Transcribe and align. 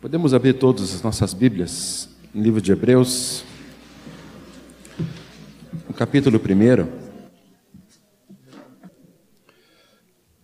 Podemos 0.00 0.32
abrir 0.32 0.54
todas 0.54 0.94
as 0.94 1.02
nossas 1.02 1.34
Bíblias 1.34 2.08
no 2.32 2.40
livro 2.40 2.60
de 2.60 2.70
Hebreus, 2.70 3.44
no 5.88 5.92
capítulo 5.92 6.38
1. 6.38 6.86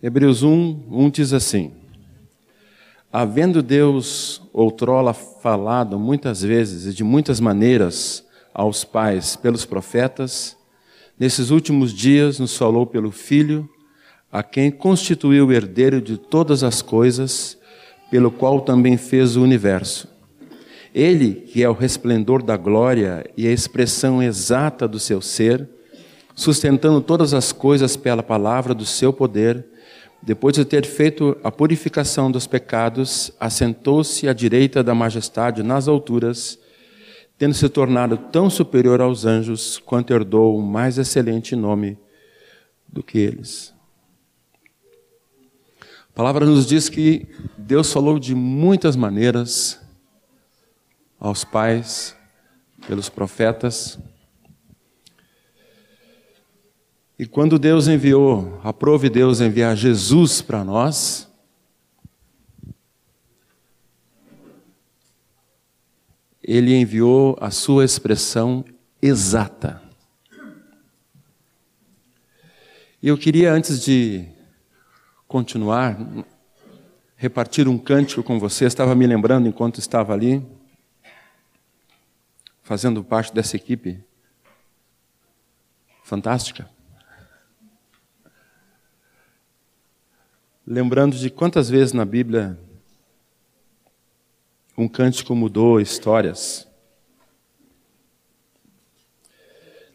Hebreus 0.03 0.43
1, 0.43 0.87
1 0.91 1.11
diz 1.11 1.33
assim: 1.33 1.73
Havendo 3.13 3.63
Deus 3.63 4.43
outrora 4.53 5.15
falado 5.15 6.01
muitas 6.01 6.43
vezes 6.43 6.87
e 6.87 6.93
de 6.93 7.05
muitas 7.05 7.39
maneiras 7.39 8.25
aos 8.53 8.83
pais 8.83 9.37
pelos 9.37 9.65
profetas, 9.65 10.57
nesses 11.17 11.51
últimos 11.51 11.93
dias 11.93 12.41
nos 12.41 12.57
falou 12.57 12.85
pelo 12.85 13.13
Filho, 13.13 13.71
a 14.33 14.43
quem 14.43 14.73
constituiu 14.73 15.47
o 15.47 15.53
herdeiro 15.53 16.03
de 16.03 16.19
todas 16.19 16.65
as 16.65 16.83
coisas 16.83 17.57
pelo 18.11 18.31
qual 18.31 18.61
também 18.61 18.97
fez 18.97 19.37
o 19.37 19.43
universo. 19.43 20.09
Ele, 20.95 21.35
que 21.35 21.63
é 21.63 21.69
o 21.69 21.73
resplendor 21.73 22.43
da 22.43 22.57
glória 22.57 23.25
e 23.37 23.49
a 23.49 23.53
expressão 23.53 24.23
exata 24.23 24.87
do 24.87 25.01
seu 25.01 25.21
ser, 25.21 25.69
sustentando 26.35 27.01
todas 27.01 27.35
as 27.35 27.53
coisas 27.53 27.97
pela 27.97 28.23
palavra 28.23 28.73
do 28.73 28.87
seu 28.87 29.13
poder, 29.13 29.67
depois 30.23 30.55
de 30.55 30.65
ter 30.65 30.87
feito 30.87 31.37
a 31.45 31.51
purificação 31.51 32.31
dos 32.31 32.47
pecados, 32.47 33.33
assentou-se 33.39 34.27
à 34.29 34.33
direita 34.33 34.83
da 34.83 34.95
majestade 34.95 35.63
nas 35.63 35.87
alturas, 35.87 36.59
tendo 37.37 37.55
se 37.55 37.69
tornado 37.69 38.17
tão 38.17 38.49
superior 38.49 39.01
aos 39.01 39.27
anjos 39.27 39.79
quanto 39.85 40.15
herdou 40.15 40.59
um 40.59 40.63
mais 40.63 40.97
excelente 40.97 41.55
nome 41.55 41.99
do 42.89 43.03
que 43.03 43.19
eles. 43.19 43.74
A 46.15 46.17
palavra 46.17 46.47
nos 46.47 46.65
diz 46.65 46.89
que 46.89 47.27
Deus 47.59 47.93
falou 47.93 48.21
de 48.21 48.37
muitas 48.37 48.95
maneiras 48.95 49.81
aos 51.19 51.43
pais, 51.43 52.15
pelos 52.87 53.09
profetas. 53.09 53.99
E 57.19 57.27
quando 57.27 57.59
Deus 57.59 57.89
enviou, 57.89 58.61
aprove 58.63 59.11
Deus 59.11 59.41
enviar 59.41 59.77
Jesus 59.77 60.41
para 60.41 60.63
nós, 60.63 61.29
Ele 66.41 66.77
enviou 66.77 67.37
a 67.41 67.51
sua 67.51 67.85
expressão 67.85 68.65
exata. 69.03 69.83
E 73.03 73.09
eu 73.09 73.19
queria, 73.19 73.53
antes 73.53 73.85
de 73.85 74.33
continuar, 75.35 75.99
repartir 77.17 77.67
um 77.67 77.77
cântico 77.77 78.23
com 78.23 78.39
você. 78.39 78.67
Estava 78.67 78.95
me 78.95 79.05
lembrando 79.05 79.49
enquanto 79.49 79.81
estava 79.81 80.13
ali, 80.13 80.41
fazendo 82.63 83.03
parte 83.03 83.35
dessa 83.35 83.57
equipe 83.57 84.01
fantástica. 86.05 86.71
Lembrando 90.65 91.17
de 91.17 91.29
quantas 91.31 91.69
vezes 91.69 91.93
na 91.93 92.05
Bíblia 92.05 92.57
um 94.79 94.87
cântico 94.87 95.35
mudou 95.35 95.81
histórias. 95.81 96.65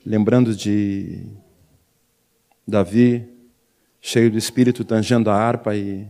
Lembrando 0.05 0.53
de 0.53 1.25
Davi, 2.67 3.28
cheio 4.01 4.31
do 4.31 4.37
espírito, 4.37 4.83
tangendo 4.83 5.29
a 5.29 5.35
harpa 5.35 5.75
e 5.75 6.07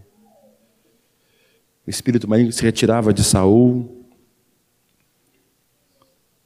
o 1.85 1.89
espírito 1.89 2.27
maligno 2.27 2.51
se 2.51 2.61
retirava 2.61 3.13
de 3.13 3.23
Saul. 3.23 4.05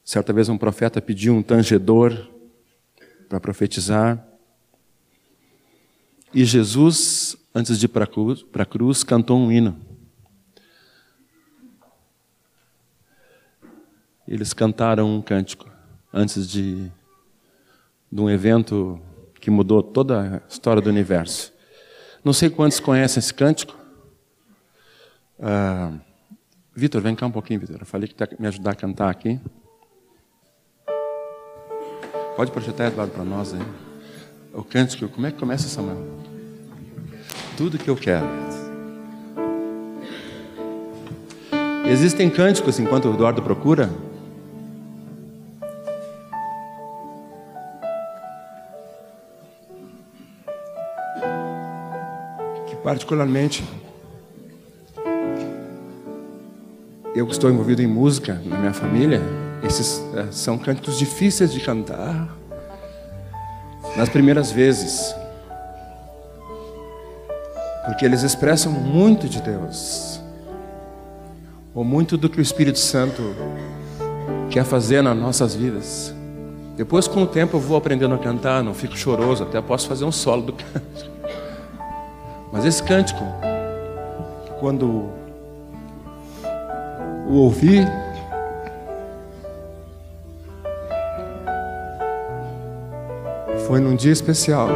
Certa 0.02 0.32
vez 0.32 0.48
um 0.48 0.56
profeta 0.56 1.02
pediu 1.02 1.34
um 1.34 1.42
tangedor 1.42 2.30
para 3.28 3.40
profetizar. 3.40 4.26
E 6.32 6.44
Jesus, 6.44 7.36
antes 7.54 7.78
de 7.78 7.86
ir 7.86 7.88
para 7.88 8.04
a 8.04 8.66
cruz, 8.66 9.04
cantou 9.04 9.38
um 9.38 9.52
hino. 9.52 9.78
Eles 14.26 14.54
cantaram 14.54 15.14
um 15.14 15.20
cântico 15.20 15.70
antes 16.12 16.48
de, 16.48 16.90
de 18.10 18.20
um 18.20 18.30
evento 18.30 19.00
que 19.44 19.50
mudou 19.50 19.82
toda 19.82 20.42
a 20.42 20.50
história 20.50 20.80
do 20.80 20.88
universo. 20.88 21.52
Não 22.24 22.32
sei 22.32 22.48
quantos 22.48 22.80
conhecem 22.80 23.20
esse 23.20 23.34
cântico. 23.34 23.76
Uh, 25.38 26.00
Vitor, 26.74 27.02
vem 27.02 27.14
cá 27.14 27.26
um 27.26 27.30
pouquinho, 27.30 27.60
Vitor. 27.60 27.76
Eu 27.78 27.84
falei 27.84 28.08
que 28.08 28.14
tá 28.14 28.26
me 28.38 28.46
ajudar 28.46 28.70
a 28.70 28.74
cantar 28.74 29.10
aqui. 29.10 29.38
Pode 32.34 32.52
projetar 32.52 32.88
do 32.88 32.96
lado 32.96 33.10
para 33.10 33.22
nós 33.22 33.52
aí. 33.52 33.60
O 34.54 34.64
cântico, 34.64 35.06
como 35.10 35.26
é 35.26 35.30
que 35.30 35.38
começa, 35.38 35.68
Samuel? 35.68 36.02
Tudo 37.54 37.76
que 37.76 37.90
eu 37.90 37.96
quero. 37.96 38.26
Existem 41.86 42.30
cânticos 42.30 42.80
enquanto 42.80 43.10
o 43.10 43.12
Eduardo 43.12 43.42
procura 43.42 43.90
Particularmente, 52.84 53.64
eu 57.14 57.26
que 57.26 57.32
estou 57.32 57.50
envolvido 57.50 57.80
em 57.80 57.86
música 57.86 58.38
na 58.44 58.58
minha 58.58 58.74
família, 58.74 59.22
esses 59.62 60.04
é, 60.14 60.30
são 60.30 60.58
cânticos 60.58 60.98
difíceis 60.98 61.50
de 61.50 61.60
cantar 61.60 62.28
nas 63.96 64.10
primeiras 64.10 64.52
vezes, 64.52 65.16
porque 67.86 68.04
eles 68.04 68.22
expressam 68.22 68.70
muito 68.70 69.30
de 69.30 69.40
Deus, 69.40 70.20
ou 71.74 71.84
muito 71.84 72.18
do 72.18 72.28
que 72.28 72.38
o 72.38 72.42
Espírito 72.42 72.78
Santo 72.78 73.22
quer 74.50 74.64
fazer 74.64 75.00
nas 75.00 75.16
nossas 75.16 75.54
vidas. 75.54 76.14
Depois, 76.76 77.08
com 77.08 77.22
o 77.22 77.26
tempo, 77.26 77.56
eu 77.56 77.60
vou 77.60 77.78
aprendendo 77.78 78.14
a 78.14 78.18
cantar, 78.18 78.62
não 78.62 78.74
fico 78.74 78.94
choroso, 78.94 79.42
até 79.42 79.58
posso 79.62 79.88
fazer 79.88 80.04
um 80.04 80.12
solo 80.12 80.42
do 80.42 80.52
canto. 80.60 81.13
Mas 82.54 82.64
esse 82.64 82.80
cântico, 82.84 83.24
quando 84.60 85.10
o 87.26 87.32
ouvi, 87.32 87.84
foi 93.66 93.80
num 93.80 93.96
dia 93.96 94.12
especial. 94.12 94.68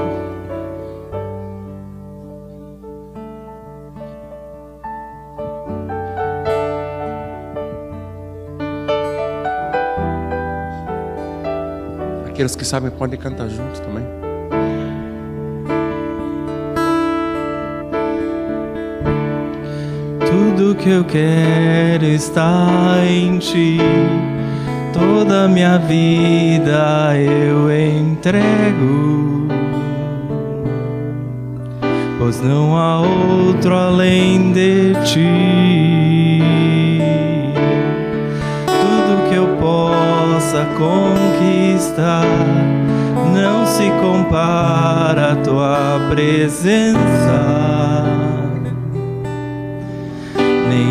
Aqueles 12.26 12.56
que 12.56 12.64
sabem 12.64 12.90
podem 12.90 13.20
cantar 13.20 13.48
juntos 13.48 13.78
também. 13.78 14.27
Tudo 20.58 20.74
que 20.74 20.90
eu 20.90 21.04
quero 21.04 22.04
está 22.04 22.98
em 23.08 23.38
ti. 23.38 23.78
Toda 24.92 25.46
minha 25.46 25.78
vida 25.78 27.16
eu 27.16 27.70
entrego. 27.70 29.46
Pois 32.18 32.42
não 32.42 32.76
há 32.76 32.98
outro 33.02 33.72
além 33.72 34.50
de 34.50 34.94
ti. 35.04 36.42
Tudo 38.66 39.28
que 39.28 39.36
eu 39.36 39.46
possa 39.58 40.66
conquistar 40.76 42.26
não 43.32 43.64
se 43.64 43.88
compara 44.00 45.34
à 45.34 45.36
tua 45.36 46.00
presença 46.10 47.67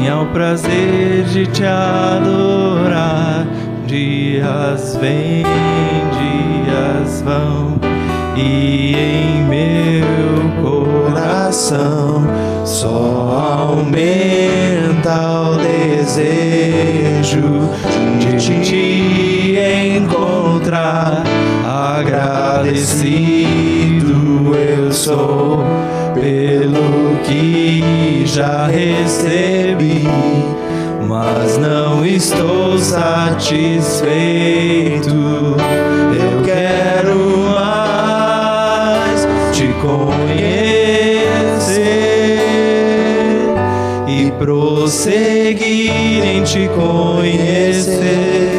nem 0.08 0.10
ao 0.10 0.26
prazer 0.28 1.26
de 1.26 1.46
te 1.48 1.66
adorar. 1.66 3.46
Dias 3.86 4.98
vêm, 5.02 5.44
dias 6.18 7.22
vão, 7.22 7.78
e 8.36 8.96
em 8.96 9.44
meu 9.44 10.50
coração 10.62 12.26
só 12.66 13.68
aumenta 13.68 15.52
o 15.52 15.58
desejo 15.58 17.42
de 18.20 18.38
te 18.62 19.58
encontrar. 19.98 21.24
Agradecido 21.66 24.56
eu 24.56 24.92
sou 24.92 25.64
pelo 26.14 27.18
que 27.24 27.67
já 28.38 28.68
recebi 28.68 30.04
mas 31.08 31.58
não 31.58 32.06
estou 32.06 32.78
satisfeito. 32.78 34.06
Eu 35.10 36.44
quero 36.46 37.18
mais 37.56 39.28
te 39.52 39.68
conhecer 39.82 40.78
e 44.08 44.30
prosseguir 44.38 46.24
em 46.24 46.44
te 46.44 46.70
conhecer. 46.76 48.52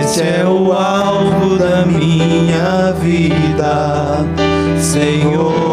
Este 0.00 0.22
é 0.22 0.44
o 0.44 0.72
alvo 0.72 1.56
da 1.56 1.86
minha 1.86 2.92
vida, 3.00 4.26
Senhor. 4.80 5.69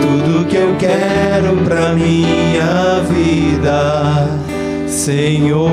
Tudo 0.00 0.46
que 0.46 0.56
eu 0.56 0.74
quero 0.76 1.56
pra 1.64 1.92
minha 1.92 3.00
vida, 3.08 4.38
Senhor. 4.86 5.70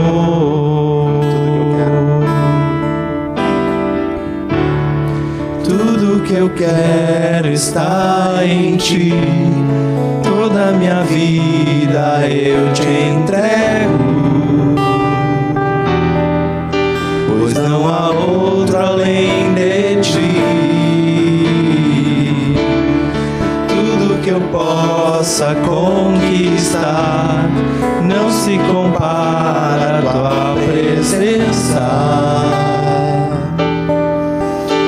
Tudo 5.64 6.24
que 6.24 6.34
eu 6.34 6.50
quero 6.50 7.50
está 7.50 8.40
em 8.44 8.78
ti. 8.78 9.14
Toda 10.24 10.72
minha 10.74 11.04
vida 11.04 12.28
eu 12.28 12.74
te 12.74 12.88
entrego. 12.88 13.98
Pois 17.28 17.54
não 17.54 17.88
há 17.88 18.10
outro 18.10 18.78
além 18.78 19.54
de 19.54 20.02
ti. 20.02 20.67
Que 24.28 24.34
eu 24.34 24.42
possa 24.52 25.56
conquistar 25.66 27.50
não 28.04 28.30
se 28.30 28.58
compara 28.58 30.00
à 30.00 30.02
tua 30.02 30.56
presença. 30.66 31.88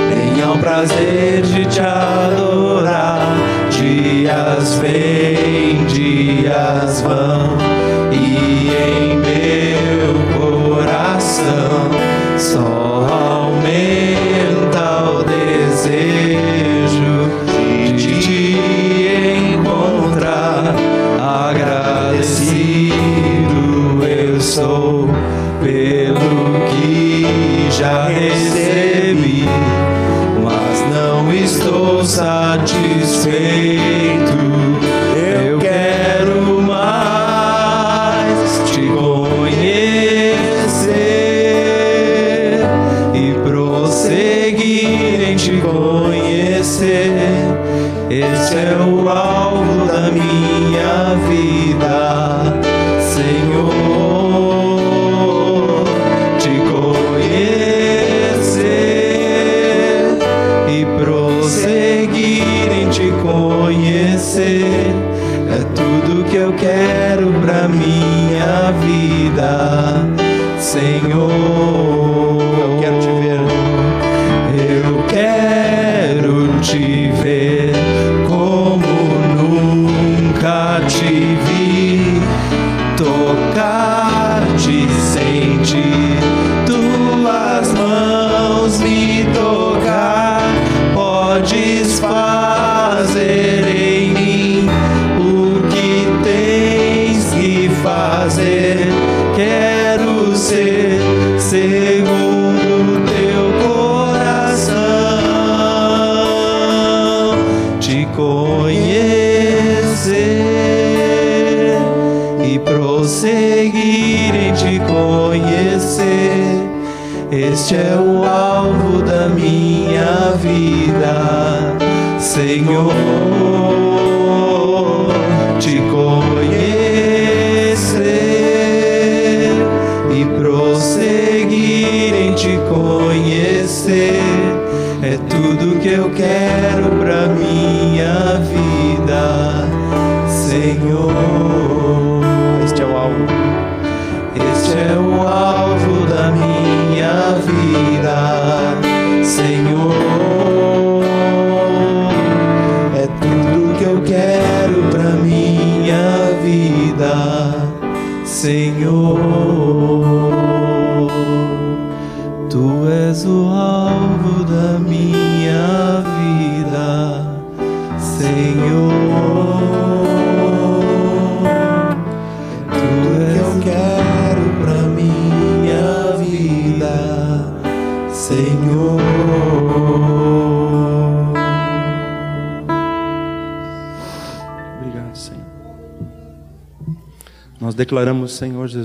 Tenha 0.09 0.51
o 0.51 0.57
prazer 0.57 1.41
de 1.43 1.65
te 1.67 1.79
adorar. 1.79 3.29
Dias 3.69 4.75
vêm, 4.75 5.85
dias 5.85 6.99
vão, 6.99 7.55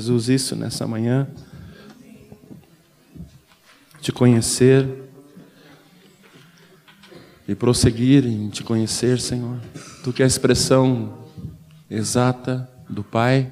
Jesus, 0.04 0.28
isso 0.28 0.54
nessa 0.54 0.86
manhã. 0.86 1.26
Te 4.02 4.12
conhecer 4.12 4.86
e 7.48 7.54
prosseguir 7.54 8.26
em 8.26 8.50
te 8.50 8.62
conhecer, 8.62 9.18
Senhor. 9.18 9.58
Tu 10.02 10.12
que 10.12 10.20
é 10.20 10.26
a 10.26 10.28
expressão 10.28 11.24
exata 11.88 12.70
do 12.86 13.02
Pai. 13.02 13.50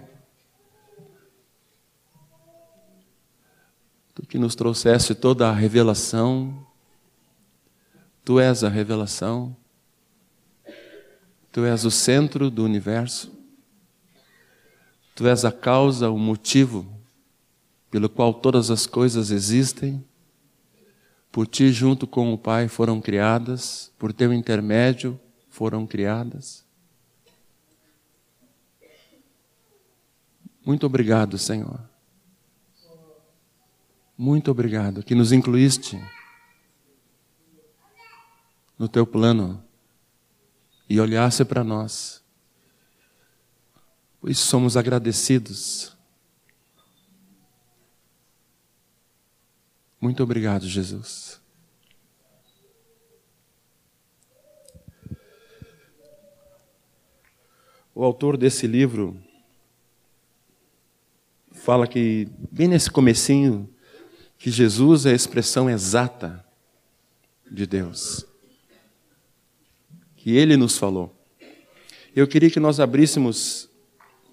Tu 4.14 4.26
que 4.26 4.37
nos 4.37 4.54
trouxeste 4.54 5.14
toda 5.14 5.49
a 5.49 5.54
revelação. 5.54 6.66
Tu 8.23 8.38
és 8.38 8.62
a 8.62 8.68
revelação. 8.68 9.56
Tu 11.50 11.64
és 11.64 11.87
o 11.87 11.90
centro 11.90 12.50
do 12.50 12.62
universo. 12.62 13.41
Tu 15.14 15.26
és 15.26 15.45
a 15.45 15.52
causa, 15.52 16.11
o 16.11 16.19
motivo 16.19 16.87
pelo 17.90 18.09
qual 18.09 18.33
todas 18.33 18.71
as 18.71 18.87
coisas 18.87 19.31
existem. 19.31 20.02
por 21.31 21.47
ti, 21.47 21.73
junto 21.73 22.07
com 22.07 22.33
o 22.35 22.37
Pai, 22.37 22.69
foram 22.69 23.00
criadas, 23.00 23.90
por 23.99 24.12
teu 24.12 24.35
intermédio 24.35 25.19
foram 25.49 25.87
criadas. 25.87 26.62
Muito 30.64 30.87
obrigado, 30.87 31.38
Senhor. 31.38 31.81
Muito 34.16 34.50
obrigado 34.50 35.02
que 35.02 35.14
nos 35.14 35.33
incluíste 35.33 35.99
no 38.78 38.87
teu 38.87 39.07
plano 39.07 39.62
e 40.88 41.00
olhasse 41.00 41.45
para 41.45 41.64
nós. 41.64 42.22
Por 44.23 44.31
isso 44.31 44.47
somos 44.47 44.76
agradecidos. 44.76 45.97
Muito 50.00 50.23
obrigado, 50.23 50.69
Jesus. 50.69 51.41
O 57.93 58.05
autor 58.05 58.37
desse 58.37 58.69
livro 58.69 59.21
fala 61.50 61.88
que 61.88 62.29
bem 62.49 62.69
nesse 62.69 62.88
comecinho 62.88 63.69
que 64.38 64.52
Jesus 64.52 65.05
é 65.05 65.11
a 65.11 65.17
expressão 65.17 65.69
exata 65.69 66.47
de 67.50 67.67
Deus. 67.67 68.25
Que 70.14 70.37
ele 70.37 70.57
nos 70.57 70.79
falou. 70.79 71.12
Eu 72.14 72.29
queria 72.29 72.50
que 72.50 72.61
nós 72.61 72.79
abríssemos, 72.79 73.69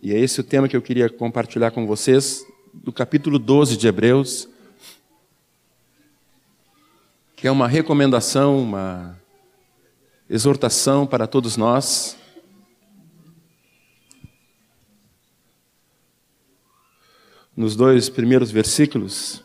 e 0.02 0.14
é 0.14 0.20
esse 0.20 0.40
o 0.40 0.44
tema 0.44 0.68
que 0.68 0.76
eu 0.76 0.82
queria 0.82 1.10
compartilhar 1.10 1.72
com 1.72 1.86
vocês, 1.86 2.46
do 2.74 2.92
capítulo 2.92 3.38
12 3.38 3.78
de 3.78 3.88
Hebreus, 3.88 4.48
que 7.36 7.48
é 7.48 7.52
uma 7.52 7.68
recomendação, 7.68 8.62
uma 8.62 9.20
exortação 10.30 11.06
para 11.06 11.28
todos 11.28 11.58
nós. 11.58 12.18
Nos 17.56 17.76
dois 17.76 18.10
primeiros 18.10 18.52
versículos, 18.52 19.44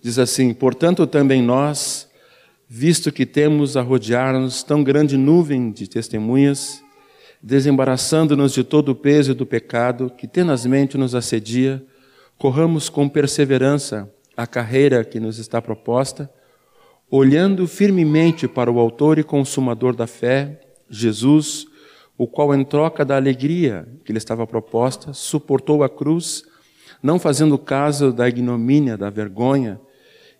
Diz 0.00 0.18
assim: 0.18 0.54
Portanto, 0.54 1.06
também 1.06 1.42
nós, 1.42 2.08
visto 2.68 3.10
que 3.10 3.26
temos 3.26 3.76
a 3.76 3.82
rodear-nos 3.82 4.62
tão 4.62 4.82
grande 4.82 5.16
nuvem 5.16 5.70
de 5.70 5.88
testemunhas, 5.88 6.82
desembaraçando-nos 7.42 8.52
de 8.52 8.64
todo 8.64 8.90
o 8.90 8.94
peso 8.94 9.34
do 9.34 9.46
pecado 9.46 10.10
que 10.10 10.26
tenazmente 10.26 10.98
nos 10.98 11.14
assedia, 11.14 11.84
corramos 12.36 12.88
com 12.88 13.08
perseverança 13.08 14.10
a 14.36 14.46
carreira 14.46 15.04
que 15.04 15.18
nos 15.18 15.38
está 15.38 15.60
proposta, 15.60 16.30
olhando 17.10 17.66
firmemente 17.66 18.46
para 18.46 18.70
o 18.70 18.78
Autor 18.78 19.18
e 19.18 19.24
Consumador 19.24 19.94
da 19.94 20.06
fé, 20.06 20.60
Jesus, 20.88 21.66
o 22.16 22.26
qual, 22.26 22.54
em 22.54 22.64
troca 22.64 23.04
da 23.04 23.16
alegria 23.16 23.88
que 24.04 24.12
lhe 24.12 24.18
estava 24.18 24.46
proposta, 24.46 25.12
suportou 25.12 25.82
a 25.82 25.88
cruz, 25.88 26.42
não 27.02 27.18
fazendo 27.18 27.56
caso 27.56 28.12
da 28.12 28.28
ignomínia, 28.28 28.96
da 28.96 29.10
vergonha, 29.10 29.80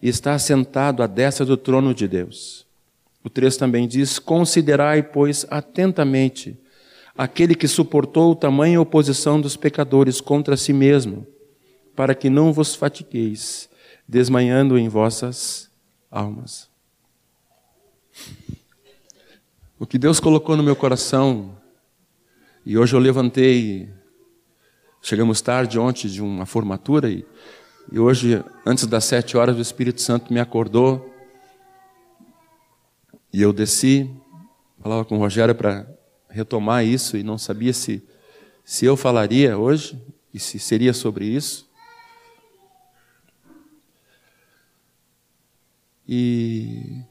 e 0.01 0.09
está 0.09 0.35
assentado 0.35 1.03
à 1.03 1.07
destra 1.07 1.45
do 1.45 1.57
trono 1.57 1.95
de 1.95 2.07
Deus. 2.07 2.67
O 3.25 3.31
3 3.31 3.57
também 3.57 3.87
diz: 3.87 4.19
Considerai, 4.19 5.03
pois, 5.03 5.47
atentamente 5.51 6.59
aquele 7.19 7.55
que 7.55 7.69
suportou 7.69 8.35
tamanha 8.35 8.81
oposição 8.81 9.41
dos 9.41 9.57
pecadores 9.57 10.21
contra 10.21 10.57
si 10.57 10.73
mesmo, 10.73 11.27
para 11.95 12.15
que 12.15 12.31
não 12.31 12.53
vos 12.53 12.75
fatigueis, 12.75 13.69
desmanhando 14.09 14.79
em 14.79 14.89
vossas 14.89 15.71
almas. 16.11 16.71
O 19.79 19.87
que 19.87 19.99
Deus 19.99 20.21
colocou 20.21 20.57
no 20.57 20.63
meu 20.63 20.77
coração, 20.77 21.59
e 22.65 22.79
hoje 22.79 22.95
eu 22.95 23.01
levantei, 23.01 23.91
chegamos 25.03 25.41
tarde 25.41 25.79
ontem 25.79 26.09
de 26.09 26.23
uma 26.23 26.47
formatura, 26.47 27.11
e 27.11 27.27
e 27.91 27.99
hoje, 27.99 28.45
antes 28.67 28.87
das 28.87 29.05
sete 29.05 29.37
horas, 29.37 29.57
o 29.57 29.63
Espírito 29.63 30.03
Santo 30.03 30.31
me 30.33 30.39
acordou. 30.39 31.15
E 33.33 33.41
eu 33.41 33.51
desci, 33.51 34.11
falava 34.83 35.07
com 35.07 35.17
o 35.17 35.19
Rogério 35.19 35.55
para 35.55 35.87
retomar 36.29 36.85
isso 36.85 37.17
e 37.17 37.23
não 37.23 37.39
sabia 37.39 37.73
se, 37.73 38.03
se 38.65 38.85
eu 38.85 38.97
falaria 38.97 39.59
hoje 39.59 40.01
e 40.33 40.39
se 40.39 40.59
seria 40.59 40.93
sobre 40.93 41.25
isso. 41.27 41.69
E 46.07 47.03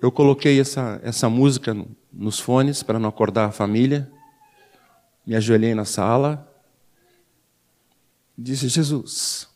eu 0.00 0.10
coloquei 0.10 0.60
essa, 0.60 1.00
essa 1.02 1.28
música 1.28 1.76
nos 2.12 2.38
fones 2.38 2.82
para 2.82 2.98
não 2.98 3.08
acordar 3.08 3.46
a 3.46 3.52
família. 3.52 4.10
Me 5.26 5.34
ajoelhei 5.34 5.74
na 5.74 5.84
sala 5.84 6.48
disse: 8.36 8.68
Jesus, 8.68 9.48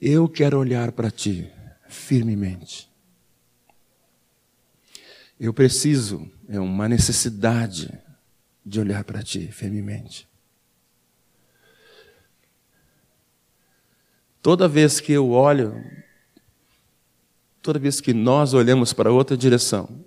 eu 0.00 0.28
quero 0.28 0.58
olhar 0.58 0.92
para 0.92 1.10
ti 1.10 1.50
firmemente. 1.88 2.90
Eu 5.44 5.52
preciso, 5.52 6.26
é 6.48 6.58
uma 6.58 6.88
necessidade 6.88 7.92
de 8.64 8.80
olhar 8.80 9.04
para 9.04 9.22
ti 9.22 9.52
firmemente. 9.52 10.26
Toda 14.40 14.66
vez 14.66 15.00
que 15.00 15.12
eu 15.12 15.32
olho, 15.32 15.84
toda 17.60 17.78
vez 17.78 18.00
que 18.00 18.14
nós 18.14 18.54
olhamos 18.54 18.94
para 18.94 19.12
outra 19.12 19.36
direção, 19.36 20.06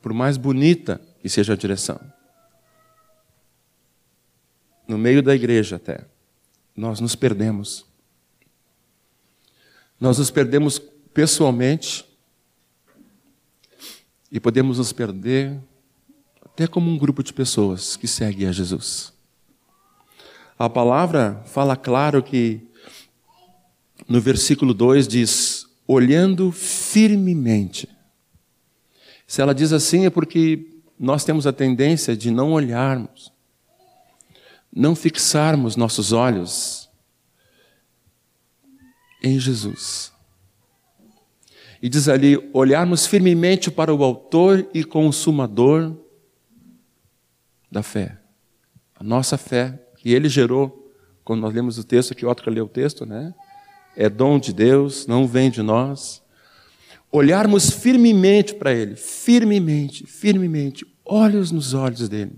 por 0.00 0.12
mais 0.12 0.36
bonita 0.36 1.00
que 1.20 1.28
seja 1.28 1.54
a 1.54 1.56
direção, 1.56 2.00
no 4.86 4.96
meio 4.96 5.24
da 5.24 5.34
igreja 5.34 5.74
até, 5.74 6.06
nós 6.76 7.00
nos 7.00 7.16
perdemos. 7.16 7.84
Nós 9.98 10.18
nos 10.18 10.30
perdemos 10.30 10.78
pessoalmente 11.12 12.08
e 14.30 14.38
podemos 14.38 14.78
nos 14.78 14.92
perder 14.92 15.58
até 16.44 16.66
como 16.66 16.90
um 16.90 16.98
grupo 16.98 17.22
de 17.22 17.32
pessoas 17.32 17.96
que 17.96 18.06
segue 18.06 18.46
a 18.46 18.52
Jesus. 18.52 19.12
A 20.58 20.68
palavra 20.68 21.42
fala 21.46 21.76
claro 21.76 22.22
que 22.22 22.60
no 24.08 24.20
versículo 24.20 24.74
2 24.74 25.08
diz: 25.08 25.66
olhando 25.86 26.52
firmemente. 26.52 27.88
Se 29.26 29.40
ela 29.40 29.54
diz 29.54 29.72
assim 29.72 30.06
é 30.06 30.10
porque 30.10 30.66
nós 30.98 31.24
temos 31.24 31.46
a 31.46 31.52
tendência 31.52 32.16
de 32.16 32.30
não 32.30 32.52
olharmos 32.52 33.32
não 34.72 34.94
fixarmos 34.94 35.76
nossos 35.76 36.12
olhos 36.12 36.88
em 39.22 39.38
Jesus. 39.38 40.12
E 41.82 41.88
diz 41.88 42.08
ali: 42.08 42.38
olharmos 42.52 43.06
firmemente 43.06 43.70
para 43.70 43.94
o 43.94 44.04
Autor 44.04 44.68
e 44.74 44.84
Consumador 44.84 45.96
da 47.70 47.82
fé. 47.82 48.18
A 48.94 49.04
nossa 49.04 49.38
fé, 49.38 49.80
que 49.96 50.12
Ele 50.12 50.28
gerou, 50.28 50.92
quando 51.24 51.40
nós 51.40 51.54
lemos 51.54 51.78
o 51.78 51.84
texto, 51.84 52.14
que 52.14 52.24
o 52.24 52.28
outro 52.28 52.50
leu 52.50 52.64
o 52.64 52.68
texto, 52.68 53.06
né? 53.06 53.34
É 53.96 54.08
dom 54.08 54.38
de 54.38 54.52
Deus, 54.52 55.06
não 55.06 55.26
vem 55.26 55.50
de 55.50 55.62
nós. 55.62 56.22
Olharmos 57.10 57.70
firmemente 57.70 58.54
para 58.54 58.72
Ele, 58.72 58.94
firmemente, 58.94 60.06
firmemente, 60.06 60.86
olhos 61.04 61.50
nos 61.50 61.74
olhos 61.74 62.08
dele 62.08 62.32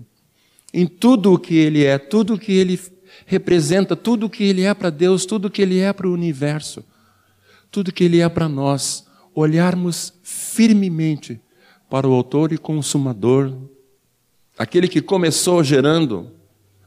em 0.73 0.87
tudo 0.87 1.33
o 1.33 1.39
que 1.39 1.55
Ele 1.55 1.85
é, 1.85 1.97
tudo 1.99 2.33
o 2.33 2.39
que 2.39 2.51
Ele 2.51 2.79
representa, 3.27 3.95
tudo 3.95 4.25
o 4.25 4.29
que 4.29 4.43
Ele 4.43 4.63
é 4.63 4.73
para 4.73 4.89
Deus, 4.89 5.25
tudo 5.25 5.45
o 5.45 5.51
que 5.51 5.61
Ele 5.61 5.79
é 5.79 5.93
para 5.93 6.07
o 6.07 6.13
universo, 6.13 6.83
tudo 7.69 7.89
o 7.89 7.93
que 7.93 8.03
Ele 8.03 8.19
é 8.19 8.27
para 8.27 8.49
nós, 8.49 9.02
olharmos 9.35 10.13
firmemente 10.23 11.41
para 11.89 12.07
o 12.07 12.13
Autor 12.13 12.51
e 12.51 12.57
Consumador, 12.57 13.55
aquele 14.57 14.87
que 14.87 15.01
começou 15.01 15.63
gerando 15.63 16.31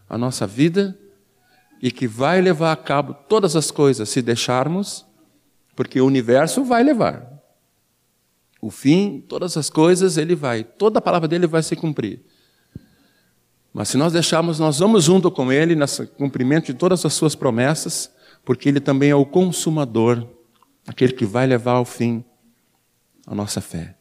a 0.08 0.16
nossa 0.16 0.46
vida 0.46 0.98
e 1.80 1.90
que 1.90 2.06
vai 2.06 2.40
levar 2.40 2.72
a 2.72 2.76
cabo 2.76 3.14
todas 3.14 3.54
as 3.54 3.70
coisas 3.70 4.08
se 4.08 4.22
deixarmos, 4.22 5.04
porque 5.74 6.00
o 6.00 6.06
universo 6.06 6.64
vai 6.64 6.82
levar. 6.82 7.32
O 8.60 8.70
fim, 8.70 9.22
todas 9.28 9.56
as 9.56 9.68
coisas, 9.68 10.16
ele 10.16 10.34
vai, 10.34 10.64
toda 10.64 10.98
a 10.98 11.02
palavra 11.02 11.28
dele 11.28 11.46
vai 11.46 11.62
se 11.62 11.76
cumprir. 11.76 12.24
Mas 13.72 13.90
se 13.90 13.98
nós 13.98 14.14
deixarmos, 14.14 14.58
nós 14.58 14.78
vamos 14.78 15.04
junto 15.04 15.30
com 15.30 15.52
Ele 15.52 15.74
no 15.74 15.86
cumprimento 16.16 16.66
de 16.66 16.74
todas 16.74 17.04
as 17.04 17.12
Suas 17.12 17.34
promessas, 17.34 18.10
porque 18.42 18.70
Ele 18.70 18.80
também 18.80 19.10
é 19.10 19.14
o 19.14 19.26
consumador, 19.26 20.26
aquele 20.86 21.12
que 21.12 21.26
vai 21.26 21.46
levar 21.46 21.72
ao 21.72 21.84
fim 21.84 22.24
a 23.26 23.34
nossa 23.34 23.60
fé. 23.60 23.94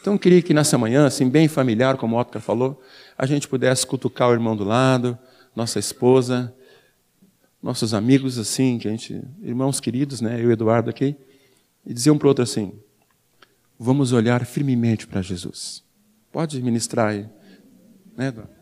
Então 0.00 0.14
eu 0.14 0.18
queria 0.18 0.42
que 0.42 0.52
nessa 0.52 0.76
manhã, 0.76 1.06
assim, 1.06 1.28
bem 1.28 1.46
familiar, 1.46 1.96
como 1.96 2.16
o 2.16 2.18
Otto 2.18 2.40
falou, 2.40 2.82
a 3.16 3.24
gente 3.24 3.46
pudesse 3.46 3.86
cutucar 3.86 4.28
o 4.28 4.32
irmão 4.32 4.56
do 4.56 4.64
lado, 4.64 5.16
nossa 5.54 5.78
esposa, 5.78 6.52
nossos 7.62 7.94
amigos 7.94 8.38
assim, 8.38 8.78
que 8.78 8.88
a 8.88 8.90
gente, 8.90 9.22
irmãos 9.40 9.78
queridos, 9.78 10.20
né, 10.20 10.42
eu 10.42 10.50
e 10.50 10.52
Eduardo 10.52 10.90
aqui, 10.90 11.14
e 11.86 11.94
dizer 11.94 12.10
um 12.10 12.18
para 12.18 12.26
o 12.26 12.28
outro 12.28 12.42
assim: 12.42 12.72
vamos 13.78 14.12
olhar 14.12 14.44
firmemente 14.44 15.06
para 15.06 15.22
Jesus. 15.22 15.84
Pode 16.32 16.60
ministrar 16.60 17.10
aí, 17.10 17.28
né, 18.16 18.28
Eduardo? 18.28 18.52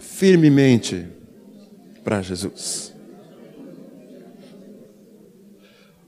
Firmemente 0.00 1.06
para 2.02 2.20
Jesus. 2.20 2.92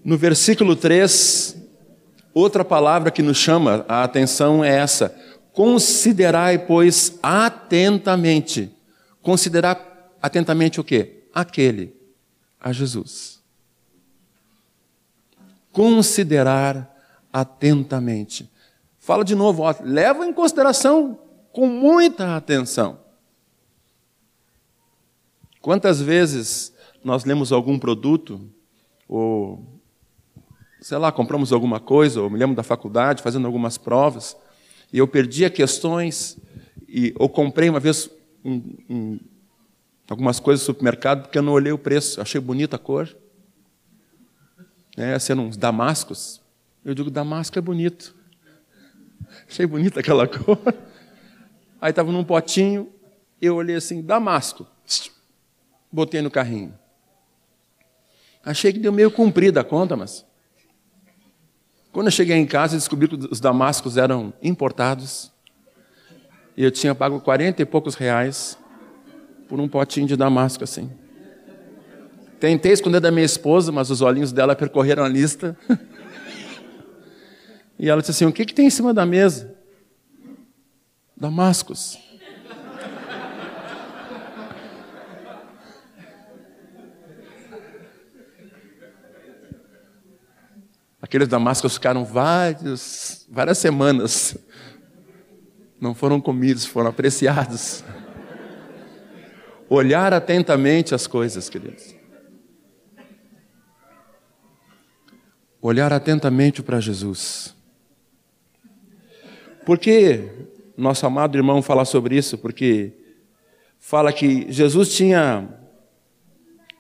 No 0.05 0.17
versículo 0.17 0.75
3, 0.75 1.60
outra 2.35 2.65
palavra 2.65 3.11
que 3.11 3.23
nos 3.23 3.37
chama 3.37 3.85
a 3.89 4.05
atenção 4.05 4.65
é 4.65 4.77
essa: 4.77 5.15
considerai, 5.53 6.59
pois, 6.59 7.19
atentamente. 7.23 8.73
Considerar 9.23 10.17
atentamente 10.23 10.81
o 10.81 10.85
quê? 10.85 11.25
Aquele, 11.35 11.95
a 12.61 12.73
Jesus. 12.73 13.41
Considerar 15.73 16.91
atentamente. 17.33 18.51
Fala 18.99 19.25
de 19.25 19.35
novo, 19.35 19.63
ó, 19.63 19.75
leva 19.83 20.27
em 20.27 20.33
consideração 20.33 21.19
com 21.53 21.67
muita 21.67 22.37
atenção. 22.37 22.99
Quantas 25.61 26.01
vezes 26.01 26.73
nós 27.05 27.25
lemos 27.25 27.53
algum 27.53 27.79
produto, 27.79 28.41
ou, 29.09 29.80
sei 30.81 30.99
lá, 30.99 31.13
compramos 31.13 31.53
alguma 31.53 31.79
coisa, 31.79 32.23
ou 32.23 32.31
me 32.31 32.39
lembro 32.39 32.57
da 32.57 32.63
faculdade, 32.63 33.23
fazendo 33.23 33.47
algumas 33.47 33.77
provas, 33.77 34.37
e 34.93 34.99
eu 34.99 35.07
perdia 35.07 35.51
questões, 35.51 36.39
e, 36.89 37.15
ou 37.19 37.29
comprei 37.29 37.69
uma 37.69 37.79
vez 37.79 38.11
um, 38.45 38.63
um, 38.89 39.21
algumas 40.09 40.41
coisas 40.41 40.67
no 40.67 40.75
supermercado 40.75 41.23
porque 41.23 41.39
eu 41.39 41.43
não 41.43 41.53
olhei 41.53 41.73
o 41.73 41.79
preço, 41.79 42.21
achei 42.21 42.41
bonita 42.41 42.77
a 42.77 42.79
cor. 42.79 43.17
É, 44.97 45.19
sendo 45.19 45.43
uns 45.43 45.57
damascos. 45.57 46.43
Eu 46.85 46.95
digo, 46.95 47.11
damasco 47.11 47.57
é 47.59 47.63
bonito. 47.63 48.15
Achei 49.49 49.67
bonita 49.67 50.01
aquela 50.01 50.27
cor. 50.29 50.59
Aí 51.81 51.91
estava 51.91 52.11
num 52.11 52.25
potinho, 52.25 52.93
eu 53.41 53.55
olhei 53.55 53.77
assim, 53.77 54.03
damasco. 54.03 54.67
Botei 55.93 56.21
no 56.21 56.31
carrinho. 56.31 56.77
Achei 58.45 58.73
que 58.73 58.79
deu 58.79 58.93
meio 58.93 59.11
comprida 59.11 59.61
a 59.61 59.65
conta, 59.65 59.97
mas. 59.97 60.27
Quando 61.93 62.07
eu 62.07 62.13
cheguei 62.13 62.37
em 62.37 62.47
casa, 62.47 62.77
descobri 62.77 63.09
que 63.09 63.17
os 63.31 63.41
damascos 63.41 63.97
eram 63.97 64.33
importados. 64.43 65.33
E 66.57 66.63
eu 66.63 66.71
tinha 66.71 66.95
pago 66.95 67.21
quarenta 67.21 67.63
e 67.63 67.65
poucos 67.65 67.95
reais 67.95 68.57
por 69.49 69.59
um 69.59 69.69
potinho 69.69 70.07
de 70.07 70.17
damasco 70.17 70.63
assim. 70.63 70.91
Tentei 72.39 72.73
esconder 72.73 73.01
da 73.01 73.11
minha 73.11 73.25
esposa, 73.25 73.73
mas 73.73 73.91
os 73.91 74.01
olhinhos 74.01 74.33
dela 74.33 74.55
percorreram 74.55 75.05
a 75.05 75.09
lista. 75.09 75.57
e 77.79 77.89
ela 77.89 78.01
disse 78.01 78.13
assim: 78.13 78.25
O 78.25 78.33
que, 78.33 78.45
que 78.45 78.55
tem 78.55 78.67
em 78.67 78.71
cima 78.71 78.95
da 78.95 79.05
mesa? 79.05 79.55
Damascos. 81.17 81.99
Aqueles 91.11 91.27
damascos 91.27 91.75
ficaram 91.75 92.05
vários, 92.05 93.27
várias 93.29 93.59
semanas. 93.59 94.37
Não 95.81 95.93
foram 95.93 96.21
comidos, 96.21 96.65
foram 96.65 96.89
apreciados. 96.89 97.83
Olhar 99.69 100.15
atentamente 100.15 100.95
as 100.95 101.09
coisas, 101.09 101.49
queridos. 101.49 101.97
Olhar 105.61 105.93
atentamente 105.93 106.63
para 106.63 106.79
Jesus. 106.79 107.57
Por 109.67 109.81
que 109.81 110.31
nosso 110.77 111.05
amado 111.05 111.37
irmão 111.37 111.61
fala 111.61 111.85
sobre 111.85 112.17
isso? 112.17 112.39
Porque 112.39 112.93
fala 113.81 114.13
que 114.13 114.47
Jesus 114.53 114.95
tinha 114.95 115.59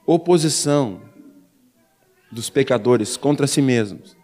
oposição 0.06 1.02
dos 2.30 2.48
pecadores 2.48 3.16
contra 3.16 3.48
si 3.48 3.60
mesmos. 3.60 4.19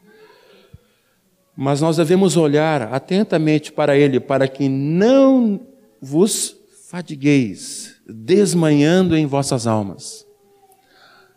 Mas 1.57 1.81
nós 1.81 1.97
devemos 1.97 2.37
olhar 2.37 2.83
atentamente 2.92 3.73
para 3.73 3.97
Ele, 3.97 4.21
para 4.21 4.47
que 4.47 4.69
não 4.69 5.61
vos 6.01 6.55
fadigueis, 6.88 7.97
desmanhando 8.07 9.16
em 9.16 9.27
vossas 9.27 9.66
almas. 9.66 10.27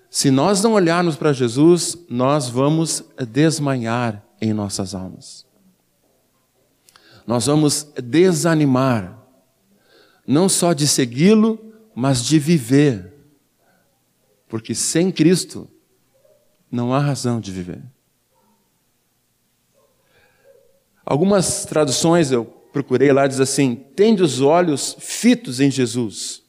Se 0.10 0.30
nós 0.30 0.62
não 0.62 0.74
olharmos 0.74 1.16
para 1.16 1.32
Jesus, 1.32 1.98
nós 2.10 2.50
vamos 2.50 3.04
desmanhar 3.30 4.26
em 4.42 4.54
nossas 4.54 4.94
almas. 4.94 5.46
Nós 7.26 7.46
vamos 7.46 7.88
desanimar, 8.04 9.18
não 10.26 10.50
só 10.50 10.74
de 10.74 10.88
segui-lo, 10.88 11.60
mas 11.94 12.26
de 12.26 12.40
viver. 12.40 13.14
Porque 14.48 14.74
sem 14.74 15.12
Cristo 15.12 15.70
não 16.72 16.94
há 16.94 17.00
razão 17.00 17.40
de 17.40 17.52
viver. 17.52 17.84
Algumas 21.10 21.66
traduções 21.66 22.32
eu 22.32 22.46
procurei 22.46 23.12
lá, 23.12 23.26
diz 23.26 23.40
assim: 23.40 23.76
tende 23.96 24.22
os 24.22 24.42
olhos 24.42 24.96
fitos 25.00 25.60
em 25.60 25.72
Jesus, 25.72 26.44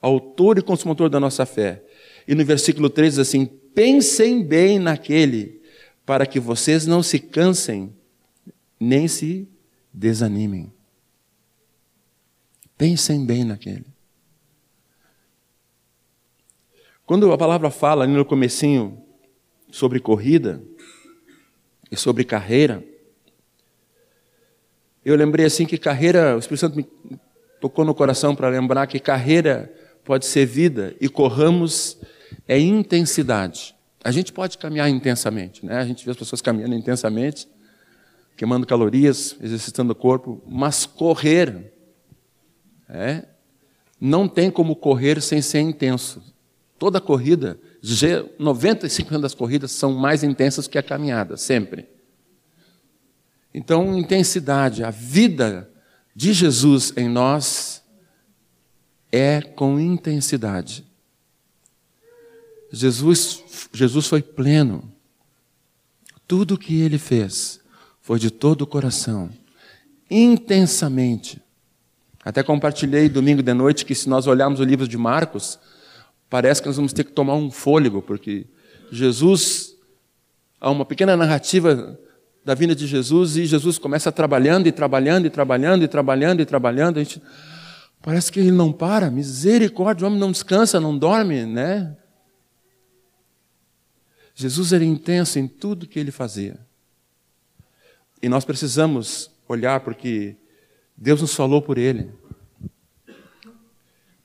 autor 0.00 0.58
e 0.58 0.62
consumador 0.62 1.08
da 1.08 1.20
nossa 1.20 1.46
fé. 1.46 1.84
E 2.26 2.34
no 2.34 2.44
versículo 2.44 2.90
3 2.90 3.12
diz 3.12 3.18
assim: 3.20 3.46
pensem 3.46 4.42
bem 4.42 4.80
naquele, 4.80 5.62
para 6.04 6.26
que 6.26 6.40
vocês 6.40 6.84
não 6.84 7.00
se 7.00 7.20
cansem, 7.20 7.94
nem 8.80 9.06
se 9.06 9.48
desanimem. 9.94 10.72
Pensem 12.76 13.24
bem 13.24 13.44
naquele. 13.44 13.86
Quando 17.06 17.30
a 17.30 17.38
palavra 17.38 17.70
fala 17.70 18.02
ali 18.02 18.14
no 18.14 18.24
comecinho 18.24 19.00
sobre 19.70 20.00
corrida 20.00 20.60
e 21.88 21.96
sobre 21.96 22.24
carreira, 22.24 22.84
eu 25.04 25.16
lembrei 25.16 25.46
assim 25.46 25.66
que 25.66 25.76
carreira, 25.76 26.36
o 26.36 26.38
Espírito 26.38 26.60
Santo 26.60 26.76
me 26.76 26.86
tocou 27.60 27.84
no 27.84 27.94
coração 27.94 28.34
para 28.34 28.48
lembrar 28.48 28.86
que 28.86 28.98
carreira 28.98 29.72
pode 30.04 30.26
ser 30.26 30.46
vida 30.46 30.94
e 31.00 31.08
corramos 31.08 31.98
é 32.46 32.58
intensidade. 32.58 33.74
A 34.04 34.10
gente 34.10 34.32
pode 34.32 34.58
caminhar 34.58 34.88
intensamente, 34.88 35.64
né? 35.64 35.78
A 35.78 35.84
gente 35.84 36.04
vê 36.04 36.10
as 36.10 36.16
pessoas 36.16 36.42
caminhando 36.42 36.74
intensamente, 36.74 37.48
queimando 38.36 38.66
calorias, 38.66 39.36
exercitando 39.40 39.92
o 39.92 39.96
corpo, 39.96 40.42
mas 40.46 40.86
correr 40.86 41.72
é, 42.88 43.24
não 44.00 44.26
tem 44.26 44.50
como 44.50 44.74
correr 44.74 45.20
sem 45.20 45.40
ser 45.40 45.60
intenso. 45.60 46.22
Toda 46.78 47.00
corrida, 47.00 47.60
95% 47.80 49.20
das 49.20 49.34
corridas 49.34 49.70
são 49.70 49.92
mais 49.92 50.24
intensas 50.24 50.66
que 50.66 50.76
a 50.76 50.82
caminhada, 50.82 51.36
sempre. 51.36 51.88
Então, 53.54 53.98
intensidade, 53.98 54.82
a 54.82 54.90
vida 54.90 55.70
de 56.14 56.32
Jesus 56.32 56.92
em 56.96 57.08
nós 57.08 57.82
é 59.10 59.42
com 59.42 59.78
intensidade. 59.78 60.84
Jesus, 62.72 63.68
Jesus 63.72 64.06
foi 64.06 64.22
pleno. 64.22 64.90
Tudo 66.26 66.54
o 66.54 66.58
que 66.58 66.80
ele 66.80 66.98
fez 66.98 67.60
foi 68.00 68.18
de 68.18 68.30
todo 68.30 68.62
o 68.62 68.66
coração, 68.66 69.30
intensamente. 70.10 71.40
Até 72.24 72.42
compartilhei 72.42 73.08
domingo 73.08 73.42
de 73.42 73.52
noite 73.52 73.84
que 73.84 73.94
se 73.94 74.08
nós 74.08 74.26
olharmos 74.26 74.60
o 74.60 74.64
livro 74.64 74.88
de 74.88 74.96
Marcos, 74.96 75.58
parece 76.30 76.62
que 76.62 76.68
nós 76.68 76.76
vamos 76.76 76.92
ter 76.92 77.04
que 77.04 77.12
tomar 77.12 77.34
um 77.34 77.50
fôlego, 77.50 78.00
porque 78.00 78.46
Jesus, 78.90 79.74
há 80.58 80.70
uma 80.70 80.84
pequena 80.84 81.16
narrativa 81.16 81.98
da 82.44 82.54
vinda 82.54 82.74
de 82.74 82.86
Jesus 82.86 83.36
e 83.36 83.46
Jesus 83.46 83.78
começa 83.78 84.10
trabalhando 84.10 84.66
e 84.66 84.72
trabalhando 84.72 85.26
e 85.26 85.30
trabalhando 85.30 85.84
e 85.84 85.88
trabalhando 85.88 86.40
e 86.40 86.46
trabalhando. 86.46 86.98
A 86.98 87.02
gente, 87.02 87.22
parece 88.02 88.32
que 88.32 88.40
ele 88.40 88.50
não 88.50 88.72
para, 88.72 89.10
misericórdia, 89.10 90.04
o 90.04 90.08
homem 90.08 90.18
não 90.18 90.32
descansa, 90.32 90.80
não 90.80 90.96
dorme, 90.96 91.46
né? 91.46 91.96
Jesus 94.34 94.72
era 94.72 94.84
intenso 94.84 95.38
em 95.38 95.46
tudo 95.46 95.86
que 95.86 95.98
ele 95.98 96.10
fazia. 96.10 96.58
E 98.20 98.28
nós 98.28 98.44
precisamos 98.44 99.30
olhar 99.48 99.80
porque 99.80 100.36
Deus 100.96 101.20
nos 101.20 101.34
falou 101.34 101.60
por 101.60 101.78
ele. 101.78 102.10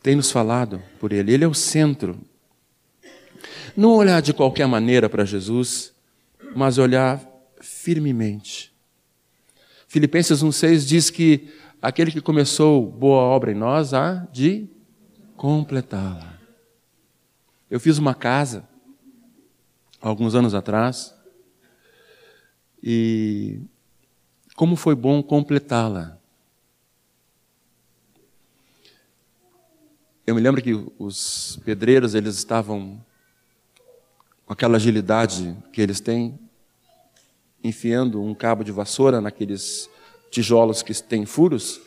Tem 0.02 0.16
nos 0.16 0.32
falado 0.32 0.82
por 1.00 1.12
ele. 1.12 1.34
Ele 1.34 1.44
é 1.44 1.48
o 1.48 1.54
centro. 1.54 2.20
Não 3.76 3.92
olhar 3.92 4.22
de 4.22 4.34
qualquer 4.34 4.68
maneira 4.68 5.10
para 5.10 5.26
Jesus, 5.26 5.94
mas 6.56 6.78
olhar 6.78 7.22
firmemente. 7.62 8.74
Filipenses 9.88 10.44
1,6 10.44 10.86
diz 10.86 11.10
que 11.10 11.50
aquele 11.82 12.12
que 12.12 12.22
começou 12.22 12.86
boa 12.86 13.22
obra 13.22 13.52
em 13.52 13.56
nós 13.56 13.94
há 13.94 14.28
de 14.32 14.68
completá-la. 15.36 16.38
Eu 17.70 17.80
fiz 17.80 17.98
uma 17.98 18.16
casa, 18.16 18.68
alguns 20.02 20.36
anos 20.36 20.54
atrás, 20.54 21.14
e 22.82 23.60
como 24.56 24.76
foi 24.76 24.96
bom 24.96 25.22
completá-la. 25.22 26.18
Eu 30.26 30.36
me 30.36 30.42
lembro 30.42 30.62
que 30.62 30.74
os 31.00 31.58
pedreiros, 31.64 32.14
eles 32.14 32.36
estavam 32.36 33.02
com 34.46 34.54
aquela 34.54 34.76
agilidade 34.76 35.56
que 35.72 35.82
eles 35.82 36.00
têm, 36.00 36.38
enfiando 37.68 38.22
um 38.22 38.34
cabo 38.34 38.64
de 38.64 38.72
vassoura 38.72 39.22
naqueles 39.22 39.90
tijolos 40.30 40.82
que 40.82 40.94
têm 41.02 41.26
furos, 41.26 41.82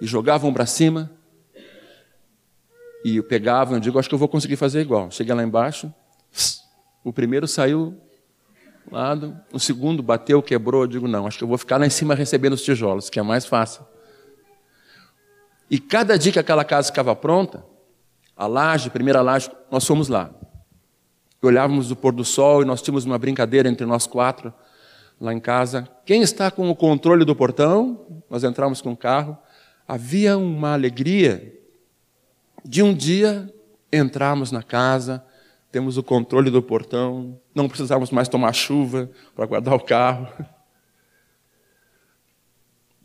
e 0.00 0.06
jogavam 0.06 0.52
para 0.52 0.66
cima, 0.66 1.10
e 3.04 3.22
pegavam, 3.22 3.74
eu 3.76 3.80
digo, 3.80 3.98
acho 3.98 4.08
que 4.08 4.14
eu 4.14 4.18
vou 4.18 4.28
conseguir 4.28 4.56
fazer 4.56 4.80
igual. 4.80 5.10
Cheguei 5.10 5.34
lá 5.34 5.42
embaixo, 5.42 5.92
o 7.04 7.12
primeiro 7.12 7.46
saiu 7.46 7.96
lado, 8.90 9.36
o 9.52 9.58
segundo 9.58 10.02
bateu, 10.02 10.42
quebrou, 10.42 10.82
eu 10.82 10.86
digo, 10.86 11.08
não, 11.08 11.26
acho 11.26 11.38
que 11.38 11.44
eu 11.44 11.48
vou 11.48 11.58
ficar 11.58 11.78
lá 11.78 11.86
em 11.86 11.90
cima 11.90 12.14
recebendo 12.14 12.52
os 12.52 12.62
tijolos, 12.62 13.10
que 13.10 13.18
é 13.18 13.22
mais 13.22 13.46
fácil. 13.46 13.84
E 15.70 15.78
cada 15.78 16.16
dia 16.16 16.32
que 16.32 16.38
aquela 16.38 16.64
casa 16.64 16.88
ficava 16.88 17.14
pronta, 17.16 17.64
a 18.36 18.46
laje, 18.46 18.88
a 18.88 18.90
primeira 18.90 19.22
laje, 19.22 19.50
nós 19.70 19.84
fomos 19.84 20.08
lá. 20.08 20.30
olhávamos 21.42 21.90
o 21.90 21.96
pôr 21.96 22.12
do 22.12 22.24
sol 22.24 22.62
e 22.62 22.64
nós 22.64 22.82
tínhamos 22.82 23.04
uma 23.04 23.18
brincadeira 23.18 23.68
entre 23.68 23.86
nós 23.86 24.06
quatro 24.06 24.52
lá 25.20 25.32
em 25.32 25.40
casa. 25.40 25.88
Quem 26.04 26.22
está 26.22 26.50
com 26.50 26.70
o 26.70 26.76
controle 26.76 27.24
do 27.24 27.34
portão? 27.34 28.22
Nós 28.28 28.44
entramos 28.44 28.80
com 28.80 28.92
o 28.92 28.96
carro. 28.96 29.36
Havia 29.86 30.36
uma 30.36 30.72
alegria 30.72 31.54
de 32.64 32.82
um 32.82 32.94
dia 32.94 33.52
entrarmos 33.92 34.50
na 34.50 34.62
casa, 34.62 35.24
temos 35.70 35.96
o 35.96 36.02
controle 36.02 36.50
do 36.50 36.62
portão, 36.62 37.40
não 37.54 37.68
precisamos 37.68 38.10
mais 38.10 38.28
tomar 38.28 38.52
chuva 38.52 39.10
para 39.34 39.46
guardar 39.46 39.74
o 39.74 39.80
carro. 39.80 40.28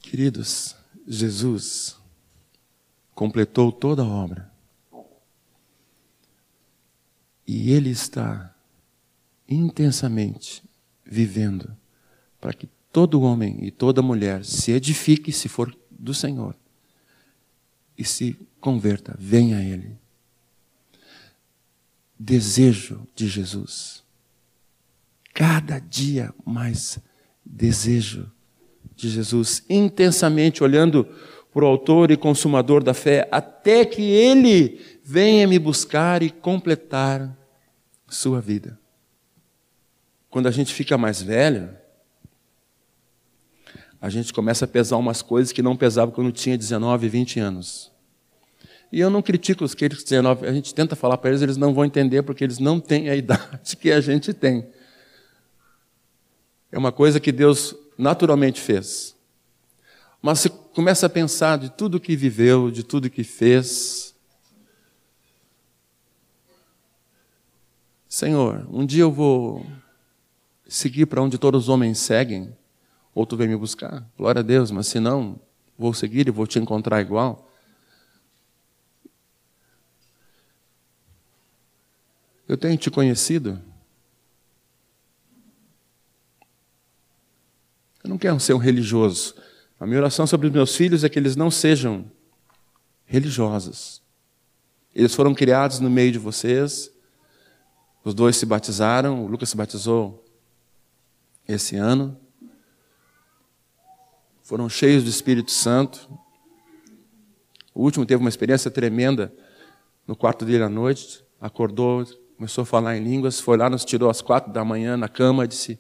Queridos, 0.01 0.75
Jesus 1.07 1.97
completou 3.13 3.71
toda 3.71 4.01
a 4.01 4.07
obra. 4.07 4.51
E 7.45 7.71
Ele 7.71 7.89
está 7.89 8.55
intensamente 9.47 10.63
vivendo 11.05 11.75
para 12.41 12.53
que 12.53 12.67
todo 12.91 13.21
homem 13.21 13.59
e 13.61 13.69
toda 13.69 14.01
mulher 14.01 14.43
se 14.43 14.71
edifique, 14.71 15.31
se 15.31 15.47
for 15.47 15.73
do 15.89 16.13
Senhor, 16.13 16.55
e 17.95 18.03
se 18.03 18.35
converta, 18.59 19.15
venha 19.19 19.57
a 19.57 19.63
Ele. 19.63 19.95
Desejo 22.19 23.07
de 23.15 23.27
Jesus. 23.27 24.03
Cada 25.33 25.79
dia 25.79 26.33
mais 26.43 26.99
desejo 27.45 28.29
de 28.95 29.09
Jesus, 29.09 29.63
intensamente 29.69 30.63
olhando 30.63 31.07
para 31.53 31.63
o 31.63 31.67
Autor 31.67 32.11
e 32.11 32.17
Consumador 32.17 32.83
da 32.83 32.93
fé, 32.93 33.27
até 33.31 33.85
que 33.85 34.01
Ele 34.01 34.79
venha 35.03 35.47
me 35.47 35.59
buscar 35.59 36.23
e 36.23 36.29
completar 36.29 37.37
sua 38.07 38.41
vida. 38.41 38.79
Quando 40.29 40.47
a 40.47 40.51
gente 40.51 40.73
fica 40.73 40.97
mais 40.97 41.21
velho, 41.21 41.80
a 44.01 44.09
gente 44.09 44.33
começa 44.33 44.65
a 44.65 44.67
pesar 44.67 44.97
umas 44.97 45.21
coisas 45.21 45.53
que 45.53 45.61
não 45.61 45.77
pesava 45.77 46.11
quando 46.11 46.31
tinha 46.31 46.57
19, 46.57 47.07
20 47.07 47.39
anos. 47.39 47.91
E 48.91 48.99
eu 48.99 49.09
não 49.09 49.21
critico 49.21 49.63
os 49.63 49.75
que 49.75 49.85
eles 49.85 50.03
19, 50.03 50.47
a 50.47 50.51
gente 50.51 50.73
tenta 50.73 50.95
falar 50.95 51.17
para 51.17 51.29
eles, 51.29 51.41
eles 51.41 51.55
não 51.55 51.73
vão 51.73 51.85
entender 51.85 52.23
porque 52.23 52.43
eles 52.43 52.57
não 52.57 52.79
têm 52.79 53.09
a 53.09 53.15
idade 53.15 53.77
que 53.77 53.91
a 53.91 54.01
gente 54.01 54.33
tem. 54.33 54.67
É 56.71 56.77
uma 56.77 56.91
coisa 56.91 57.19
que 57.19 57.31
Deus 57.31 57.75
naturalmente 57.97 58.59
fez. 58.59 59.15
Mas 60.21 60.39
você 60.39 60.49
começa 60.49 61.05
a 61.05 61.09
pensar 61.09 61.57
de 61.57 61.69
tudo 61.69 61.99
que 61.99 62.15
viveu, 62.15 62.71
de 62.71 62.83
tudo 62.83 63.09
que 63.09 63.23
fez, 63.23 64.11
Senhor, 68.11 68.67
um 68.69 68.85
dia 68.85 69.03
eu 69.03 69.11
vou 69.11 69.65
seguir 70.67 71.05
para 71.05 71.21
onde 71.21 71.37
todos 71.37 71.63
os 71.63 71.69
homens 71.69 71.97
seguem, 71.97 72.53
ou 73.13 73.25
tu 73.25 73.35
vem 73.35 73.47
me 73.47 73.55
buscar. 73.55 74.05
Glória 74.17 74.39
a 74.39 74.43
Deus, 74.43 74.71
mas 74.71 74.87
se 74.87 74.99
não, 74.99 75.39
vou 75.77 75.93
seguir 75.93 76.27
e 76.27 76.31
vou 76.31 76.47
te 76.47 76.59
encontrar 76.59 77.01
igual. 77.01 77.49
Eu 82.47 82.57
tenho 82.57 82.77
te 82.77 82.91
conhecido. 82.91 83.61
Eu 88.03 88.09
não 88.09 88.17
quero 88.17 88.39
ser 88.39 88.53
um 88.53 88.57
religioso. 88.57 89.35
A 89.79 89.85
minha 89.85 89.99
oração 89.99 90.27
sobre 90.27 90.47
os 90.47 90.53
meus 90.53 90.75
filhos 90.75 91.03
é 91.03 91.09
que 91.09 91.17
eles 91.17 91.35
não 91.35 91.49
sejam 91.49 92.11
religiosos. 93.05 94.01
Eles 94.93 95.15
foram 95.15 95.33
criados 95.33 95.79
no 95.79 95.89
meio 95.89 96.11
de 96.11 96.19
vocês, 96.19 96.91
os 98.03 98.13
dois 98.13 98.35
se 98.35 98.45
batizaram, 98.45 99.23
o 99.23 99.27
Lucas 99.27 99.49
se 99.49 99.57
batizou 99.57 100.25
esse 101.47 101.75
ano. 101.75 102.19
Foram 104.51 104.67
cheios 104.67 105.05
do 105.05 105.09
Espírito 105.09 105.49
Santo. 105.49 106.09
O 107.73 107.83
último 107.83 108.05
teve 108.05 108.19
uma 108.19 108.27
experiência 108.27 108.69
tremenda 108.69 109.33
no 110.05 110.13
quarto 110.13 110.43
dele 110.43 110.61
à 110.61 110.67
noite. 110.67 111.23
Acordou, 111.39 112.05
começou 112.35 112.63
a 112.63 112.65
falar 112.65 112.97
em 112.97 113.01
línguas, 113.01 113.39
foi 113.39 113.55
lá, 113.55 113.69
nos 113.69 113.85
tirou 113.85 114.09
às 114.09 114.21
quatro 114.21 114.51
da 114.51 114.65
manhã 114.65 114.97
na 114.97 115.07
cama, 115.07 115.47
disse: 115.47 115.79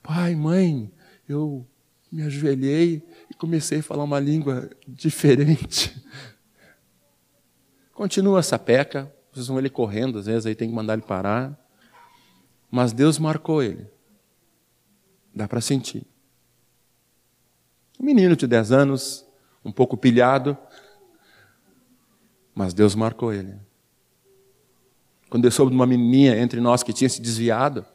Pai, 0.00 0.32
mãe, 0.36 0.92
eu 1.28 1.66
me 2.12 2.22
ajoelhei 2.22 3.04
e 3.28 3.34
comecei 3.34 3.80
a 3.80 3.82
falar 3.82 4.04
uma 4.04 4.20
língua 4.20 4.70
diferente. 4.86 6.00
Continua 7.92 8.38
essa 8.38 8.60
peca, 8.60 9.12
vocês 9.32 9.48
vão 9.48 9.58
ele 9.58 9.68
correndo, 9.68 10.20
às 10.20 10.26
vezes 10.26 10.46
aí 10.46 10.54
tem 10.54 10.68
que 10.68 10.74
mandar 10.76 10.92
ele 10.92 11.02
parar. 11.02 11.58
Mas 12.70 12.92
Deus 12.92 13.18
marcou 13.18 13.60
ele. 13.60 13.88
Dá 15.34 15.48
para 15.48 15.60
sentir. 15.60 16.11
Um 18.02 18.06
menino 18.06 18.34
de 18.34 18.48
10 18.48 18.72
anos, 18.72 19.24
um 19.64 19.70
pouco 19.70 19.96
pilhado, 19.96 20.58
mas 22.52 22.74
Deus 22.74 22.96
marcou 22.96 23.32
ele. 23.32 23.54
Quando 25.30 25.44
eu 25.44 25.50
soube 25.52 25.70
de 25.70 25.76
uma 25.76 25.86
menininha 25.86 26.36
entre 26.36 26.60
nós 26.60 26.82
que 26.82 26.92
tinha 26.92 27.08
se 27.08 27.22
desviado, 27.22 27.86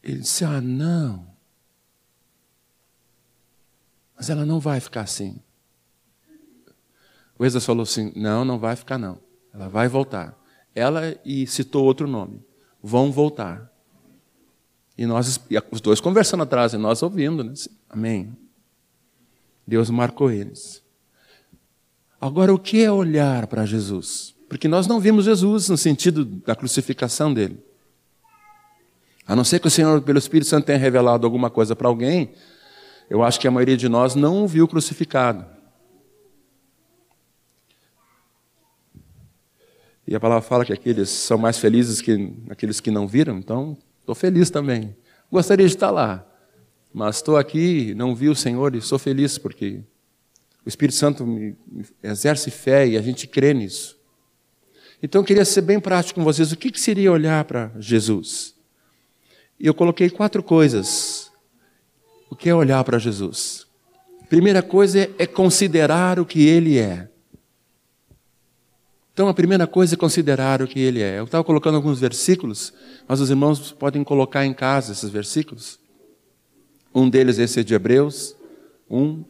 ele 0.00 0.20
disse: 0.20 0.44
Ah, 0.44 0.60
não. 0.60 1.26
Mas 4.16 4.30
ela 4.30 4.46
não 4.46 4.60
vai 4.60 4.78
ficar 4.78 5.02
assim. 5.02 5.38
O 7.36 7.44
Eza 7.44 7.60
falou 7.60 7.82
assim: 7.82 8.12
Não, 8.14 8.44
não 8.44 8.58
vai 8.58 8.76
ficar 8.76 8.96
não. 8.96 9.18
Ela 9.52 9.68
vai 9.68 9.88
voltar. 9.88 10.38
Ela 10.72 11.18
e 11.24 11.46
citou 11.46 11.84
outro 11.84 12.06
nome. 12.06 12.42
Vão 12.80 13.10
voltar. 13.10 13.70
E 14.96 15.04
nós, 15.04 15.40
e 15.50 15.62
os 15.70 15.80
dois 15.80 16.00
conversando 16.00 16.42
atrás, 16.42 16.72
e 16.72 16.78
nós 16.78 17.02
ouvindo, 17.02 17.44
né? 17.44 17.52
Amém. 17.88 18.34
Deus 19.66 19.90
marcou 19.90 20.30
eles. 20.30 20.82
Agora, 22.20 22.54
o 22.54 22.58
que 22.58 22.82
é 22.82 22.90
olhar 22.90 23.46
para 23.46 23.66
Jesus? 23.66 24.34
Porque 24.48 24.68
nós 24.68 24.86
não 24.86 25.00
vimos 25.00 25.24
Jesus 25.24 25.68
no 25.68 25.76
sentido 25.76 26.24
da 26.24 26.54
crucificação 26.54 27.34
dele. 27.34 27.62
A 29.26 29.34
não 29.34 29.44
ser 29.44 29.58
que 29.58 29.66
o 29.66 29.70
Senhor, 29.70 30.00
pelo 30.02 30.18
Espírito 30.18 30.48
Santo, 30.48 30.66
tenha 30.66 30.78
revelado 30.78 31.26
alguma 31.26 31.50
coisa 31.50 31.74
para 31.74 31.88
alguém, 31.88 32.32
eu 33.10 33.22
acho 33.22 33.38
que 33.40 33.48
a 33.48 33.50
maioria 33.50 33.76
de 33.76 33.88
nós 33.88 34.14
não 34.14 34.44
o 34.44 34.48
viu 34.48 34.66
crucificado. 34.66 35.44
E 40.06 40.14
a 40.14 40.20
palavra 40.20 40.42
fala 40.42 40.64
que 40.64 40.72
aqueles 40.72 41.10
são 41.10 41.36
mais 41.36 41.58
felizes 41.58 42.00
que 42.00 42.32
aqueles 42.48 42.78
que 42.78 42.92
não 42.92 43.08
viram, 43.08 43.38
então 43.38 43.76
estou 44.06 44.14
feliz 44.14 44.50
também. 44.50 44.96
Gostaria 45.30 45.66
de 45.66 45.74
estar 45.74 45.90
lá, 45.90 46.24
mas 46.94 47.16
estou 47.16 47.36
aqui, 47.36 47.92
não 47.94 48.14
vi 48.14 48.28
o 48.28 48.36
Senhor 48.36 48.76
e 48.76 48.80
sou 48.80 49.00
feliz 49.00 49.36
porque 49.36 49.80
o 50.64 50.68
Espírito 50.68 50.96
Santo 50.96 51.26
me 51.26 51.56
exerce 52.00 52.48
fé 52.52 52.86
e 52.86 52.96
a 52.96 53.02
gente 53.02 53.26
crê 53.26 53.52
nisso. 53.52 53.98
Então 55.02 55.20
eu 55.20 55.24
queria 55.24 55.44
ser 55.44 55.62
bem 55.62 55.80
prático 55.80 56.20
com 56.20 56.24
vocês. 56.24 56.52
O 56.52 56.56
que 56.56 56.80
seria 56.80 57.10
olhar 57.10 57.44
para 57.44 57.72
Jesus? 57.80 58.54
E 59.58 59.66
eu 59.66 59.74
coloquei 59.74 60.08
quatro 60.08 60.40
coisas. 60.40 61.32
O 62.30 62.36
que 62.36 62.48
é 62.48 62.54
olhar 62.54 62.82
para 62.84 62.98
Jesus? 62.98 63.66
Primeira 64.28 64.62
coisa 64.62 65.10
é 65.18 65.26
considerar 65.26 66.20
o 66.20 66.24
que 66.24 66.46
ele 66.46 66.78
é. 66.78 67.08
Então 69.16 69.28
a 69.28 69.32
primeira 69.32 69.66
coisa 69.66 69.94
é 69.94 69.96
considerar 69.96 70.60
o 70.60 70.68
que 70.68 70.78
ele 70.78 71.00
é. 71.00 71.18
Eu 71.18 71.24
estava 71.24 71.42
colocando 71.42 71.76
alguns 71.76 71.98
versículos, 71.98 72.74
mas 73.08 73.18
os 73.18 73.30
irmãos 73.30 73.72
podem 73.72 74.04
colocar 74.04 74.44
em 74.44 74.52
casa 74.52 74.92
esses 74.92 75.08
versículos. 75.08 75.80
Um 76.94 77.08
deles, 77.08 77.38
esse 77.38 77.60
é 77.60 77.62
de 77.62 77.72
Hebreus. 77.72 78.36
Um, 78.90 79.24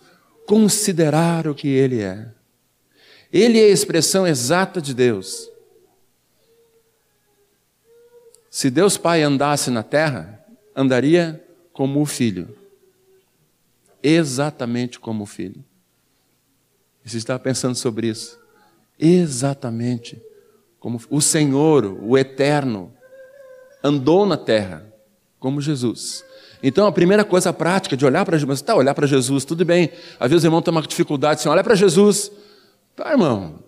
considerar 0.44 1.46
o 1.46 1.54
que 1.54 1.68
ele 1.68 2.00
é. 2.00 2.32
Ele 3.32 3.60
é 3.60 3.66
a 3.66 3.68
expressão 3.68 4.26
exata 4.26 4.82
de 4.82 4.92
Deus. 4.92 5.48
Se 8.50 8.68
Deus 8.70 8.96
Pai 8.96 9.22
andasse 9.22 9.70
na 9.70 9.84
terra, 9.84 10.44
andaria 10.74 11.40
como 11.72 12.02
o 12.02 12.06
filho. 12.06 12.58
Exatamente 14.02 14.98
como 14.98 15.22
o 15.22 15.26
filho. 15.26 15.64
Você 17.04 17.18
está 17.18 17.38
pensando 17.38 17.76
sobre 17.76 18.08
isso? 18.08 18.45
Exatamente 18.98 20.20
como 20.78 21.00
o 21.10 21.20
Senhor, 21.20 21.98
o 22.00 22.16
Eterno, 22.16 22.92
andou 23.82 24.24
na 24.24 24.36
terra 24.36 24.86
como 25.38 25.60
Jesus. 25.60 26.24
Então 26.62 26.86
a 26.86 26.92
primeira 26.92 27.24
coisa 27.24 27.52
prática 27.52 27.96
de 27.96 28.04
olhar 28.04 28.24
para 28.24 28.38
Jesus, 28.38 28.62
tá, 28.62 28.74
olhar 28.74 28.94
para 28.94 29.06
Jesus, 29.06 29.44
tudo 29.44 29.64
bem. 29.64 29.90
Às 30.18 30.30
vezes 30.30 30.44
o 30.44 30.46
irmão 30.46 30.62
tem 30.62 30.72
uma 30.72 30.82
dificuldade 30.82 31.40
assim, 31.40 31.48
olha 31.48 31.64
para 31.64 31.74
Jesus. 31.74 32.30
Tá, 32.94 33.10
irmão. 33.10 33.58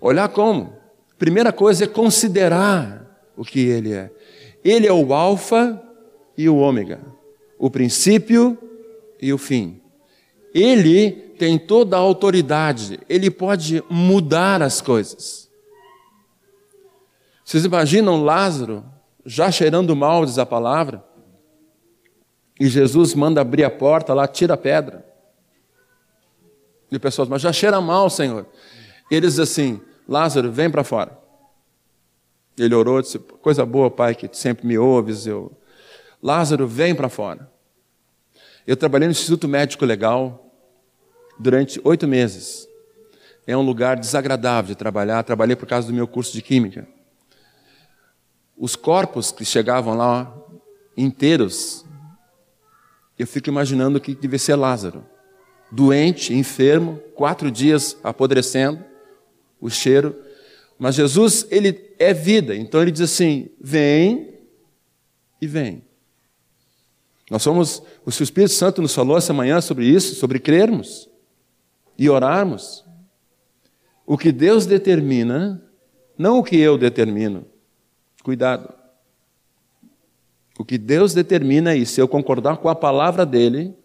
olhar 0.00 0.28
como? 0.28 0.72
Primeira 1.18 1.52
coisa 1.52 1.84
é 1.84 1.88
considerar 1.88 3.04
o 3.36 3.44
que 3.44 3.60
ele 3.60 3.92
é. 3.92 4.10
Ele 4.64 4.86
é 4.86 4.92
o 4.92 5.12
alfa 5.12 5.82
e 6.36 6.48
o 6.48 6.56
ômega, 6.56 7.00
o 7.58 7.70
princípio 7.70 8.56
e 9.20 9.32
o 9.32 9.38
fim. 9.38 9.80
Ele 10.54 11.27
tem 11.38 11.58
toda 11.58 11.96
a 11.96 12.00
autoridade, 12.00 12.98
ele 13.08 13.30
pode 13.30 13.82
mudar 13.88 14.60
as 14.60 14.80
coisas. 14.80 15.48
Vocês 17.44 17.64
imaginam 17.64 18.22
Lázaro 18.22 18.84
já 19.24 19.50
cheirando 19.50 19.94
mal, 19.94 20.24
diz 20.24 20.38
a 20.38 20.44
palavra, 20.44 21.04
e 22.58 22.66
Jesus 22.66 23.14
manda 23.14 23.40
abrir 23.40 23.62
a 23.62 23.70
porta 23.70 24.12
lá, 24.12 24.26
tira 24.26 24.54
a 24.54 24.56
pedra. 24.56 25.06
E 26.90 26.96
o 26.96 27.00
pessoal 27.00 27.24
diz, 27.26 27.30
mas 27.30 27.42
já 27.42 27.52
cheira 27.52 27.80
mal, 27.80 28.10
Senhor. 28.10 28.46
E 29.10 29.14
ele 29.14 29.26
diz 29.26 29.38
assim: 29.38 29.80
Lázaro, 30.08 30.50
vem 30.50 30.70
para 30.70 30.82
fora. 30.82 31.16
Ele 32.58 32.74
orou, 32.74 33.00
disse: 33.00 33.18
Coisa 33.18 33.64
boa, 33.64 33.90
Pai, 33.90 34.14
que 34.14 34.28
sempre 34.32 34.66
me 34.66 34.76
ouves. 34.76 35.26
Eu... 35.26 35.52
Lázaro, 36.22 36.66
vem 36.66 36.94
para 36.94 37.08
fora. 37.08 37.48
Eu 38.66 38.76
trabalhei 38.76 39.06
no 39.06 39.12
Instituto 39.12 39.46
Médico 39.46 39.84
Legal 39.84 40.47
durante 41.38 41.80
oito 41.84 42.06
meses. 42.08 42.68
É 43.46 43.56
um 43.56 43.62
lugar 43.62 43.96
desagradável 43.96 44.74
de 44.74 44.78
trabalhar. 44.78 45.22
Trabalhei 45.22 45.56
por 45.56 45.66
causa 45.66 45.86
do 45.86 45.94
meu 45.94 46.06
curso 46.06 46.32
de 46.32 46.42
Química. 46.42 46.86
Os 48.56 48.74
corpos 48.74 49.30
que 49.30 49.44
chegavam 49.44 49.96
lá 49.96 50.34
inteiros, 50.96 51.84
eu 53.18 53.26
fico 53.26 53.48
imaginando 53.48 54.00
que 54.00 54.14
devia 54.14 54.38
ser 54.38 54.56
Lázaro. 54.56 55.06
Doente, 55.70 56.34
enfermo, 56.34 57.00
quatro 57.14 57.50
dias 57.50 57.96
apodrecendo, 58.02 58.84
o 59.60 59.70
cheiro. 59.70 60.14
Mas 60.78 60.94
Jesus, 60.94 61.46
ele 61.50 61.94
é 61.98 62.12
vida, 62.12 62.54
então 62.54 62.82
ele 62.82 62.90
diz 62.90 63.02
assim: 63.02 63.48
vem 63.60 64.34
e 65.40 65.46
vem. 65.46 65.82
Nós 67.30 67.42
somos, 67.42 67.82
o 68.04 68.10
Espírito 68.10 68.54
Santo 68.54 68.80
nos 68.82 68.94
falou 68.94 69.16
essa 69.16 69.32
manhã 69.32 69.60
sobre 69.60 69.86
isso, 69.86 70.14
sobre 70.14 70.38
crermos 70.38 71.07
e 71.98 72.08
orarmos. 72.08 72.84
O 74.06 74.16
que 74.16 74.30
Deus 74.30 74.64
determina, 74.64 75.62
não 76.16 76.38
o 76.38 76.44
que 76.44 76.56
eu 76.56 76.78
determino. 76.78 77.44
Cuidado. 78.22 78.72
O 80.58 80.64
que 80.64 80.78
Deus 80.78 81.12
determina 81.12 81.74
e 81.74 81.84
se 81.84 82.00
eu 82.00 82.08
concordar 82.08 82.58
com 82.58 82.68
a 82.68 82.74
palavra 82.74 83.26
dele, 83.26 83.76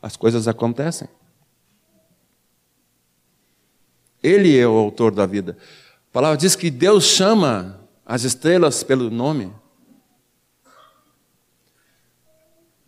as 0.00 0.16
coisas 0.16 0.46
acontecem. 0.46 1.08
Ele 4.22 4.56
é 4.56 4.66
o 4.66 4.72
autor 4.72 5.14
da 5.14 5.26
vida. 5.26 5.56
A 6.10 6.12
palavra 6.12 6.36
diz 6.36 6.56
que 6.56 6.70
Deus 6.70 7.04
chama 7.04 7.80
as 8.04 8.24
estrelas 8.24 8.82
pelo 8.82 9.10
nome. 9.10 9.52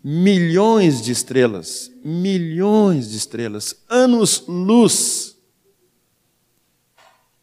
Milhões 0.03 1.03
de 1.03 1.13
estrelas, 1.13 1.91
milhões 2.03 3.11
de 3.11 3.17
estrelas, 3.17 3.77
anos-luz 3.89 5.31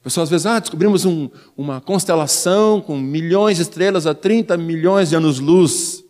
pessoal 0.08 0.24
às 0.24 0.30
vezes, 0.30 0.46
ah, 0.46 0.60
descobrimos 0.60 1.04
um, 1.04 1.30
uma 1.56 1.82
constelação 1.82 2.80
com 2.80 2.98
milhões 2.98 3.58
de 3.58 3.64
estrelas 3.64 4.08
a 4.08 4.16
30 4.16 4.56
milhões 4.56 5.10
de 5.10 5.18
anos-luz. 5.18 6.02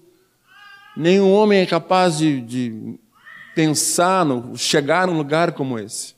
Nenhum 0.96 1.32
homem 1.32 1.62
é 1.62 1.66
capaz 1.66 2.18
de, 2.18 2.40
de 2.42 3.00
pensar, 3.56 4.24
no, 4.24 4.56
chegar 4.56 5.08
num 5.08 5.18
lugar 5.18 5.52
como 5.54 5.80
esse. 5.80 6.16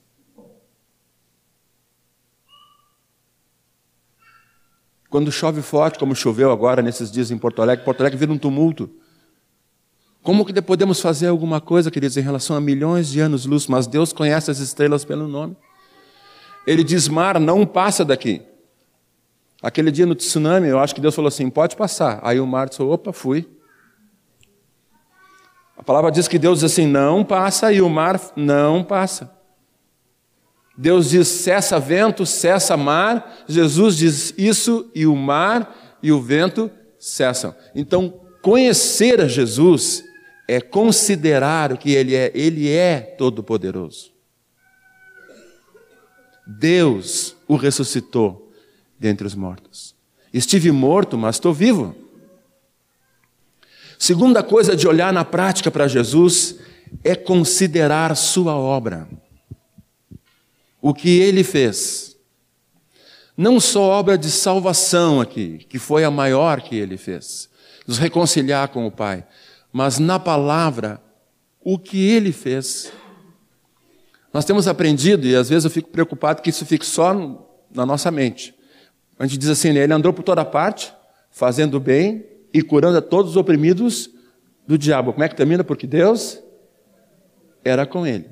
Quando 5.09 5.31
chove 5.31 5.61
forte, 5.61 5.97
como 5.97 6.13
choveu 6.13 6.51
agora 6.51 6.81
nesses 6.81 7.09
dias 7.09 7.31
em 7.31 7.37
Porto 7.37 7.61
Alegre, 7.61 7.85
Porto 7.85 8.01
Alegre 8.01 8.19
vira 8.19 8.31
um 8.31 8.37
tumulto. 8.37 8.89
Como 10.21 10.45
que 10.45 10.61
podemos 10.61 10.99
fazer 10.99 11.27
alguma 11.27 11.61
coisa, 11.61 11.89
queridos, 11.89 12.17
em 12.17 12.21
relação 12.21 12.55
a 12.55 12.61
milhões 12.61 13.09
de 13.09 13.21
anos-luz? 13.21 13.67
Mas 13.67 13.87
Deus 13.87 14.11
conhece 14.11 14.51
as 14.51 14.59
estrelas 14.59 15.05
pelo 15.05 15.27
nome. 15.27 15.55
Ele 16.67 16.83
diz: 16.83 17.07
mar, 17.07 17.39
não 17.39 17.65
passa 17.65 18.03
daqui. 18.03 18.41
Aquele 19.61 19.91
dia 19.91 20.05
no 20.05 20.15
tsunami, 20.15 20.67
eu 20.67 20.79
acho 20.79 20.93
que 20.93 21.01
Deus 21.01 21.15
falou 21.15 21.29
assim: 21.29 21.49
pode 21.49 21.75
passar. 21.75 22.19
Aí 22.21 22.39
o 22.39 22.45
mar 22.45 22.69
disse: 22.69 22.81
opa, 22.81 23.13
fui. 23.13 23.49
A 25.77 25.83
palavra 25.83 26.11
diz 26.11 26.27
que 26.27 26.37
Deus 26.37 26.59
diz 26.59 26.71
assim: 26.71 26.85
não 26.85 27.23
passa, 27.23 27.71
e 27.71 27.81
o 27.81 27.89
mar 27.89 28.19
não 28.35 28.83
passa. 28.83 29.33
Deus 30.77 31.09
diz: 31.09 31.27
cessa 31.27 31.79
vento, 31.79 32.25
cessa 32.25 32.75
mar. 32.75 33.43
Jesus 33.47 33.95
diz 33.95 34.33
isso, 34.37 34.91
e 34.93 35.07
o 35.07 35.15
mar 35.15 35.97
e 36.03 36.11
o 36.11 36.21
vento 36.21 36.69
cessam. 36.97 37.55
Então, 37.73 38.21
conhecer 38.41 39.21
a 39.21 39.27
Jesus 39.27 40.08
é 40.49 40.59
considerar 40.59 41.71
o 41.71 41.77
que 41.77 41.91
Ele 41.91 42.15
é. 42.15 42.31
Ele 42.33 42.67
é 42.67 42.99
todo-poderoso. 42.99 44.11
Deus 46.47 47.35
o 47.47 47.55
ressuscitou 47.55 48.51
dentre 48.97 49.27
os 49.27 49.35
mortos. 49.35 49.93
Estive 50.33 50.71
morto, 50.71 51.15
mas 51.19 51.35
estou 51.35 51.53
vivo. 51.53 51.95
Segunda 53.99 54.41
coisa 54.41 54.75
de 54.75 54.87
olhar 54.87 55.13
na 55.13 55.23
prática 55.23 55.69
para 55.69 55.87
Jesus 55.87 56.55
é 57.03 57.15
considerar 57.15 58.15
sua 58.15 58.55
obra. 58.55 59.07
O 60.81 60.95
que 60.95 61.19
ele 61.19 61.43
fez. 61.43 62.17
Não 63.37 63.59
só 63.59 63.81
obra 63.83 64.17
de 64.17 64.31
salvação 64.31 65.21
aqui, 65.21 65.59
que 65.69 65.77
foi 65.77 66.03
a 66.03 66.09
maior 66.09 66.59
que 66.59 66.75
ele 66.75 66.97
fez, 66.97 67.47
nos 67.85 67.99
reconciliar 67.99 68.69
com 68.69 68.87
o 68.87 68.91
Pai, 68.91 69.25
mas 69.71 69.99
na 69.99 70.19
palavra, 70.19 71.01
o 71.61 71.77
que 71.77 72.09
ele 72.09 72.31
fez 72.31 72.91
nós 74.33 74.45
temos 74.45 74.67
aprendido, 74.67 75.25
e 75.25 75.35
às 75.35 75.49
vezes 75.49 75.65
eu 75.65 75.71
fico 75.71 75.89
preocupado 75.89 76.41
que 76.41 76.49
isso 76.49 76.65
fique 76.65 76.85
só 76.85 77.13
na 77.73 77.85
nossa 77.85 78.11
mente. 78.11 78.53
A 79.17 79.25
gente 79.25 79.39
diz 79.39 79.49
assim, 79.49 79.73
né, 79.73 79.81
ele 79.81 79.93
andou 79.93 80.13
por 80.13 80.23
toda 80.23 80.45
parte, 80.45 80.93
fazendo 81.31 81.79
bem 81.79 82.25
e 82.53 82.61
curando 82.61 82.97
a 82.97 83.01
todos 83.01 83.31
os 83.31 83.37
oprimidos 83.37 84.09
do 84.67 84.77
diabo. 84.77 85.13
Como 85.13 85.23
é 85.23 85.29
que 85.29 85.35
termina? 85.35 85.63
Porque 85.63 85.87
Deus 85.87 86.39
era 87.63 87.85
com 87.85 88.05
ele. 88.05 88.29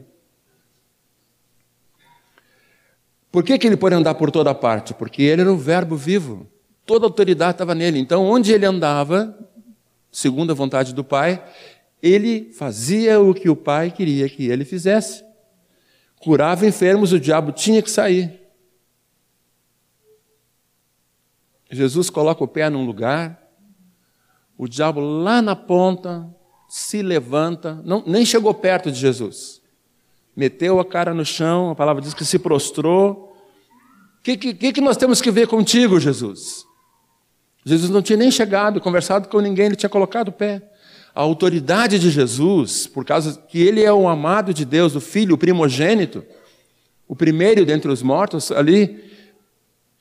Por 3.32 3.44
que, 3.44 3.58
que 3.58 3.68
ele 3.68 3.78
pode 3.78 3.96
andar 3.96 4.16
por 4.16 4.32
toda 4.32 4.54
parte? 4.54 4.94
Porque 4.94 5.22
ele 5.24 5.42
era 5.42 5.52
o 5.52 5.58
verbo 5.58 5.96
vivo. 5.96 6.48
Toda 6.86 7.06
autoridade 7.06 7.52
estava 7.52 7.76
nele. 7.76 8.00
Então, 8.00 8.24
onde 8.24 8.54
ele 8.54 8.66
andava, 8.66 9.38
segundo 10.12 10.52
a 10.52 10.56
vontade 10.56 10.94
do 10.94 11.04
Pai, 11.04 11.44
ele 12.02 12.52
fazia 12.54 13.20
o 13.20 13.34
que 13.34 13.50
o 13.50 13.56
Pai 13.56 13.92
queria 13.92 14.30
que 14.30 14.48
ele 14.48 14.66
fizesse 14.66 15.28
curava 16.20 16.66
enfermos, 16.66 17.14
o 17.14 17.20
diabo 17.20 17.52
tinha 17.52 17.82
que 17.82 17.90
sair. 17.90 18.42
Jesus 21.70 22.10
coloca 22.10 22.44
o 22.44 22.48
pé 22.48 22.70
num 22.70 22.86
lugar, 22.86 23.42
o 24.58 24.68
diabo 24.68 25.00
lá 25.00 25.42
na 25.42 25.56
ponta 25.56 26.34
se 26.70 27.02
levanta, 27.02 27.82
não, 27.86 28.04
nem 28.06 28.26
chegou 28.26 28.54
perto 28.54 28.92
de 28.92 29.00
Jesus. 29.00 29.62
Meteu 30.36 30.80
a 30.80 30.86
cara 30.86 31.14
no 31.14 31.26
chão, 31.26 31.70
a 31.70 31.76
palavra 31.76 32.02
diz 32.02 32.14
que 32.14 32.26
se 32.26 32.40
prostrou. 32.40 33.36
O 34.20 34.22
que, 34.24 34.38
que, 34.38 34.74
que 34.74 34.82
nós 34.82 34.98
temos 34.98 35.22
que 35.22 35.32
ver 35.32 35.48
contigo, 35.48 36.00
Jesus? 36.00 36.66
Jesus 37.68 37.90
não 37.90 38.02
tinha 38.02 38.18
nem 38.18 38.32
chegado, 38.32 38.80
conversado 38.80 39.28
com 39.28 39.40
ninguém, 39.40 39.68
ele 39.68 39.76
tinha 39.76 39.90
colocado 39.90 40.30
o 40.30 40.32
pé 40.32 40.62
a 41.18 41.22
autoridade 41.22 41.98
de 41.98 42.12
Jesus, 42.12 42.86
por 42.86 43.04
causa 43.04 43.42
que 43.50 43.60
ele 43.60 43.82
é 43.82 43.92
o 43.92 44.08
amado 44.08 44.54
de 44.54 44.64
Deus, 44.64 44.94
o 44.94 45.02
filho, 45.02 45.34
o 45.34 45.38
primogênito, 45.38 46.24
o 47.08 47.16
primeiro 47.16 47.66
dentre 47.66 47.92
os 47.92 48.04
mortos, 48.04 48.52
ali, 48.52 49.04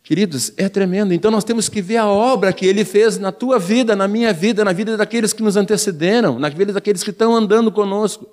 queridos, 0.02 0.52
é 0.58 0.68
tremendo. 0.68 1.14
Então 1.14 1.30
nós 1.30 1.42
temos 1.42 1.70
que 1.70 1.80
ver 1.80 1.96
a 1.96 2.06
obra 2.06 2.52
que 2.52 2.66
ele 2.66 2.84
fez 2.84 3.16
na 3.16 3.32
tua 3.32 3.58
vida, 3.58 3.96
na 3.96 4.06
minha 4.06 4.30
vida, 4.30 4.62
na 4.62 4.74
vida 4.74 4.94
daqueles 4.94 5.32
que 5.32 5.42
nos 5.42 5.56
antecederam, 5.56 6.38
na 6.38 6.50
vida 6.50 6.70
daqueles 6.70 7.02
que 7.02 7.08
estão 7.08 7.34
andando 7.34 7.72
conosco. 7.72 8.28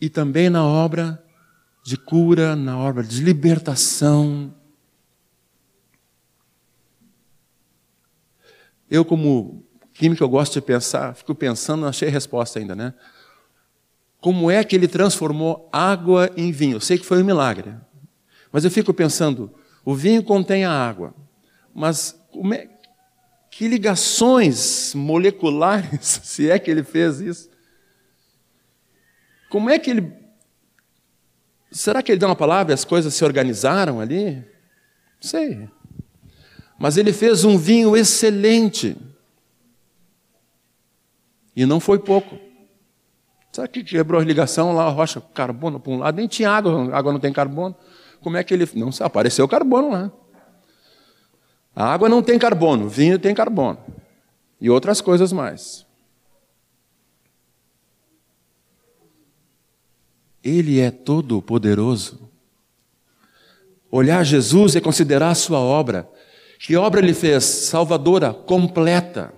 E 0.00 0.08
também 0.08 0.48
na 0.48 0.64
obra 0.64 1.22
de 1.84 1.98
cura, 1.98 2.56
na 2.56 2.78
obra 2.78 3.02
de 3.04 3.22
libertação. 3.22 4.54
Eu, 8.94 9.04
como 9.04 9.66
químico, 9.92 10.22
eu 10.22 10.28
gosto 10.28 10.52
de 10.52 10.60
pensar, 10.60 11.16
fico 11.16 11.34
pensando, 11.34 11.80
não 11.80 11.88
achei 11.88 12.08
resposta 12.08 12.60
ainda, 12.60 12.76
né? 12.76 12.94
Como 14.20 14.48
é 14.48 14.62
que 14.62 14.76
ele 14.76 14.86
transformou 14.86 15.68
água 15.72 16.30
em 16.36 16.52
vinho? 16.52 16.76
Eu 16.76 16.80
sei 16.80 16.96
que 16.96 17.04
foi 17.04 17.20
um 17.20 17.24
milagre. 17.26 17.74
Mas 18.52 18.64
eu 18.64 18.70
fico 18.70 18.94
pensando, 18.94 19.52
o 19.84 19.96
vinho 19.96 20.22
contém 20.22 20.64
a 20.64 20.70
água. 20.70 21.12
Mas 21.74 22.16
é, 22.52 22.68
que 23.50 23.66
ligações 23.66 24.94
moleculares, 24.94 26.20
se 26.22 26.48
é 26.48 26.56
que 26.56 26.70
ele 26.70 26.84
fez 26.84 27.20
isso? 27.20 27.50
Como 29.50 29.68
é 29.70 29.76
que 29.76 29.90
ele. 29.90 30.12
Será 31.72 32.00
que 32.00 32.12
ele 32.12 32.20
deu 32.20 32.28
uma 32.28 32.36
palavra 32.36 32.72
e 32.72 32.74
as 32.74 32.84
coisas 32.84 33.12
se 33.12 33.24
organizaram 33.24 34.00
ali? 34.00 34.36
Não 34.36 34.42
sei. 35.20 35.68
Mas 36.84 36.98
ele 36.98 37.14
fez 37.14 37.46
um 37.46 37.56
vinho 37.56 37.96
excelente. 37.96 38.94
E 41.56 41.64
não 41.64 41.80
foi 41.80 41.98
pouco. 41.98 42.38
Sabe 43.50 43.68
que 43.68 43.82
quebrou 43.82 44.20
a 44.20 44.24
ligação 44.24 44.74
lá, 44.74 44.84
a 44.84 44.90
rocha, 44.90 45.18
carbono 45.18 45.80
para 45.80 45.92
um 45.92 45.98
lado, 46.00 46.16
nem 46.16 46.28
tinha 46.28 46.50
água, 46.50 46.94
água 46.94 47.10
não 47.10 47.18
tem 47.18 47.32
carbono. 47.32 47.74
Como 48.20 48.36
é 48.36 48.44
que 48.44 48.52
ele. 48.52 48.68
Não, 48.74 48.90
apareceu 49.00 49.48
carbono 49.48 49.92
lá. 49.92 50.12
A 51.74 51.86
água 51.86 52.06
não 52.06 52.22
tem 52.22 52.38
carbono, 52.38 52.86
vinho 52.86 53.18
tem 53.18 53.34
carbono. 53.34 53.78
E 54.60 54.68
outras 54.68 55.00
coisas 55.00 55.32
mais. 55.32 55.86
Ele 60.42 60.80
é 60.80 60.90
todo 60.90 61.40
poderoso. 61.40 62.30
Olhar 63.90 64.22
Jesus 64.22 64.76
é 64.76 64.82
considerar 64.82 65.30
a 65.30 65.34
sua 65.34 65.60
obra. 65.60 66.12
Que 66.58 66.76
obra 66.76 67.00
ele 67.00 67.14
fez? 67.14 67.44
Salvadora, 67.44 68.32
completa, 68.32 69.32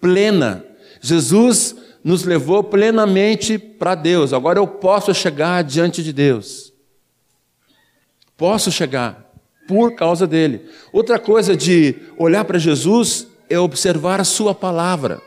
plena. 0.00 0.64
Jesus 1.00 1.76
nos 2.02 2.24
levou 2.24 2.62
plenamente 2.62 3.58
para 3.58 3.94
Deus. 3.94 4.32
Agora 4.32 4.58
eu 4.58 4.66
posso 4.66 5.14
chegar 5.14 5.62
diante 5.64 6.02
de 6.02 6.12
Deus. 6.12 6.72
Posso 8.36 8.70
chegar 8.70 9.32
por 9.66 9.94
causa 9.94 10.26
dele. 10.26 10.68
Outra 10.92 11.18
coisa 11.18 11.56
de 11.56 11.96
olhar 12.18 12.44
para 12.44 12.58
Jesus 12.58 13.26
é 13.48 13.58
observar 13.58 14.20
a 14.20 14.24
sua 14.24 14.54
palavra. 14.54 15.22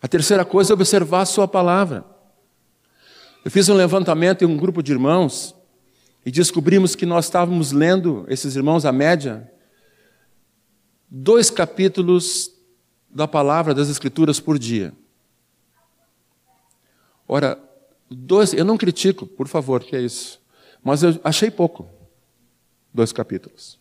A 0.00 0.06
terceira 0.06 0.44
coisa 0.44 0.72
é 0.72 0.74
observar 0.74 1.22
a 1.22 1.26
sua 1.26 1.48
palavra. 1.48 2.04
Eu 3.44 3.50
fiz 3.50 3.68
um 3.68 3.74
levantamento 3.74 4.42
em 4.42 4.46
um 4.46 4.56
grupo 4.56 4.82
de 4.82 4.92
irmãos 4.92 5.54
e 6.24 6.30
descobrimos 6.30 6.94
que 6.94 7.06
nós 7.06 7.24
estávamos 7.24 7.72
lendo, 7.72 8.26
esses 8.28 8.54
irmãos, 8.54 8.84
a 8.84 8.92
média, 8.92 9.50
dois 11.10 11.50
capítulos 11.50 12.52
da 13.08 13.26
palavra 13.26 13.74
das 13.74 13.88
Escrituras 13.88 14.38
por 14.38 14.58
dia. 14.58 14.92
Ora, 17.26 17.58
dois, 18.10 18.52
eu 18.52 18.64
não 18.64 18.78
critico, 18.78 19.26
por 19.26 19.48
favor, 19.48 19.82
que 19.82 19.96
é 19.96 20.00
isso. 20.00 20.40
Mas 20.82 21.02
eu 21.02 21.18
achei 21.24 21.50
pouco. 21.50 21.88
Dois 22.92 23.12
capítulos. 23.12 23.78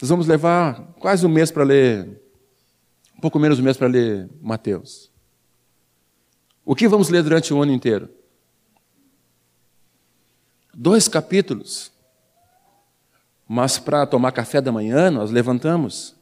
Nós 0.00 0.08
vamos 0.10 0.26
levar 0.26 0.94
quase 1.00 1.26
um 1.26 1.28
mês 1.28 1.50
para 1.50 1.64
ler, 1.64 2.20
um 3.16 3.20
pouco 3.20 3.38
menos 3.38 3.56
de 3.56 3.62
um 3.62 3.64
mês 3.64 3.76
para 3.76 3.88
ler 3.88 4.28
Mateus. 4.40 5.10
O 6.64 6.74
que 6.74 6.86
vamos 6.86 7.08
ler 7.08 7.22
durante 7.22 7.52
o 7.52 7.62
ano 7.62 7.72
inteiro? 7.72 8.08
Dois 10.72 11.08
capítulos. 11.08 11.90
Mas 13.48 13.78
para 13.78 14.04
tomar 14.04 14.30
café 14.30 14.60
da 14.60 14.70
manhã, 14.70 15.10
nós 15.10 15.30
levantamos. 15.30 16.14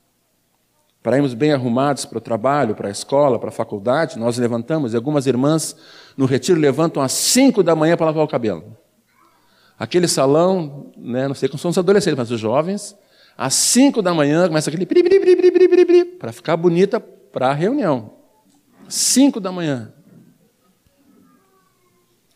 Para 1.03 1.17
irmos 1.17 1.35
bem 1.35 1.53
arrumados 1.53 2.05
para 2.05 2.19
o 2.19 2.21
trabalho, 2.21 2.77
para 2.77 2.87
a 2.87 2.91
escola, 2.91 3.39
para 3.39 3.49
a 3.49 3.53
faculdade, 3.53 4.17
nós 4.17 4.39
levantamos. 4.39 4.93
E 4.93 4.97
algumas 4.97 5.27
irmãs 5.27 5.75
no 6.17 6.25
retiro 6.25 6.61
levantam 6.61 7.03
às 7.03 7.11
cinco 7.11 7.65
da 7.65 7.75
manhã 7.75 7.97
para 7.97 8.07
lavar 8.07 8.25
o 8.25 8.29
cabelo. 8.29 8.77
Aquele 9.77 10.07
salão, 10.07 10.93
né, 10.97 11.27
não 11.27 11.35
sei 11.35 11.49
como 11.49 11.59
são 11.59 11.71
os 11.71 11.79
adolescentes, 11.79 12.17
mas 12.17 12.31
os 12.31 12.41
jovens, 12.41 12.97
às 13.37 13.55
cinco 13.55 14.01
da 14.01 14.15
manhã 14.15 14.47
começa 14.47 14.71
aquele 14.71 14.87
para 16.19 16.33
ficar 16.33 16.57
bonita 16.57 17.01
para 17.01 17.49
a 17.49 17.53
reunião. 17.53 18.13
Cinco 18.89 19.41
da 19.41 19.51
manhã. 19.51 19.93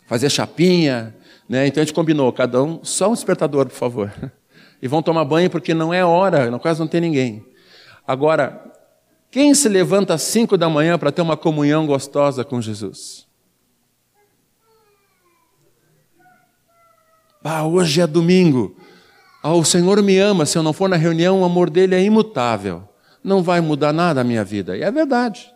Fazer 0.07 0.29
chapinha, 0.29 1.15
né? 1.49 1.69
Então 1.69 1.81
a 1.81 1.85
gente 1.85 1.95
combinou, 1.95 2.33
cada 2.33 2.63
um, 2.63 2.85
só 2.85 3.09
um 3.09 3.15
despertador, 3.15 3.67
por 3.67 3.77
favor. 3.77 4.13
E 4.83 4.89
vão 4.89 5.03
tomar 5.03 5.25
banho 5.25 5.51
porque 5.51 5.75
não 5.75 5.93
é 5.93 6.05
hora, 6.05 6.59
quase 6.59 6.81
não 6.81 6.89
tem 6.89 7.01
ninguém. 7.01 7.45
Agora, 8.07 8.65
quem 9.31 9.55
se 9.55 9.69
levanta 9.69 10.15
às 10.15 10.23
cinco 10.23 10.57
da 10.57 10.69
manhã 10.69 10.99
para 10.99 11.13
ter 11.13 11.23
uma 11.23 11.37
comunhão 11.37 11.87
gostosa 11.87 12.45
com 12.45 12.61
Jesus? 12.61 13.29
Ah, 17.43 17.65
hoje 17.65 18.01
é 18.01 18.07
domingo. 18.07 18.77
Ah, 19.43 19.55
o 19.55 19.65
Senhor 19.65 20.03
me 20.03 20.19
ama. 20.19 20.45
Se 20.45 20.59
eu 20.59 20.63
não 20.63 20.73
for 20.73 20.89
na 20.89 20.97
reunião, 20.97 21.41
o 21.41 21.45
amor 21.45 21.71
dele 21.71 21.95
é 21.95 22.03
imutável. 22.03 22.83
Não 23.23 23.43
vai 23.43 23.61
mudar 23.61 23.93
nada 23.93 24.21
a 24.21 24.25
minha 24.25 24.45
vida. 24.45 24.77
E 24.77 24.83
é 24.83 24.91
verdade. 24.91 25.51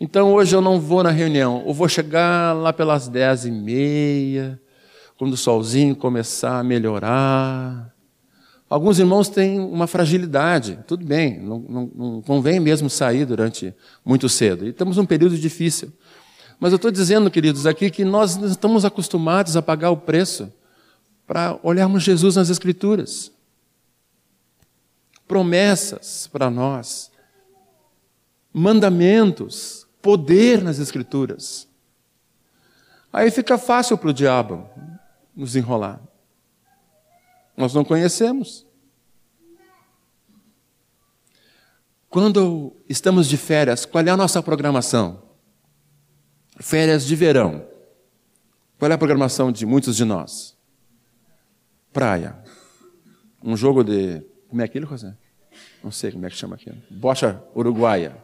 Então 0.00 0.32
hoje 0.32 0.54
eu 0.54 0.60
não 0.60 0.80
vou 0.80 1.02
na 1.02 1.10
reunião. 1.10 1.64
Eu 1.66 1.74
vou 1.74 1.88
chegar 1.88 2.54
lá 2.54 2.72
pelas 2.72 3.08
dez 3.08 3.44
e 3.44 3.50
meia, 3.50 4.60
quando 5.16 5.32
o 5.32 5.36
solzinho 5.36 5.96
começar 5.96 6.60
a 6.60 6.64
melhorar. 6.64 7.92
Alguns 8.68 8.98
irmãos 8.98 9.30
têm 9.30 9.58
uma 9.58 9.86
fragilidade, 9.86 10.78
tudo 10.86 11.04
bem, 11.04 11.40
não, 11.40 11.58
não, 11.58 11.90
não 11.94 12.22
convém 12.22 12.60
mesmo 12.60 12.90
sair 12.90 13.24
durante 13.24 13.74
muito 14.04 14.28
cedo. 14.28 14.66
E 14.66 14.70
estamos 14.70 14.98
num 14.98 15.06
período 15.06 15.38
difícil. 15.38 15.90
Mas 16.60 16.72
eu 16.72 16.76
estou 16.76 16.90
dizendo, 16.90 17.30
queridos, 17.30 17.66
aqui 17.66 17.88
que 17.90 18.04
nós 18.04 18.36
estamos 18.36 18.84
acostumados 18.84 19.56
a 19.56 19.62
pagar 19.62 19.90
o 19.90 19.96
preço 19.96 20.52
para 21.26 21.58
olharmos 21.62 22.02
Jesus 22.02 22.36
nas 22.36 22.50
Escrituras. 22.50 23.32
Promessas 25.26 26.26
para 26.26 26.50
nós, 26.50 27.10
mandamentos, 28.52 29.86
poder 30.02 30.62
nas 30.62 30.78
Escrituras. 30.78 31.66
Aí 33.10 33.30
fica 33.30 33.56
fácil 33.56 33.96
para 33.96 34.10
o 34.10 34.14
diabo 34.14 34.68
nos 35.34 35.56
enrolar. 35.56 36.07
Nós 37.58 37.74
não 37.74 37.84
conhecemos. 37.84 38.66
Quando 42.08 42.74
estamos 42.88 43.28
de 43.28 43.36
férias, 43.36 43.84
qual 43.84 44.02
é 44.02 44.08
a 44.08 44.16
nossa 44.16 44.42
programação? 44.42 45.22
Férias 46.58 47.04
de 47.04 47.14
verão. 47.14 47.66
Qual 48.78 48.90
é 48.90 48.94
a 48.94 48.98
programação 48.98 49.52
de 49.52 49.66
muitos 49.66 49.94
de 49.94 50.06
nós? 50.06 50.56
praia. 51.98 52.36
Um 53.42 53.56
jogo 53.56 53.82
de. 53.82 54.22
Como 54.48 54.62
é 54.62 54.64
aquilo, 54.64 54.86
José? 54.86 55.16
Não 55.82 55.90
sei 55.90 56.12
como 56.12 56.24
é 56.26 56.30
que 56.30 56.36
chama 56.36 56.54
aquilo. 56.54 56.76
Bocha 56.88 57.42
uruguaia. 57.54 58.16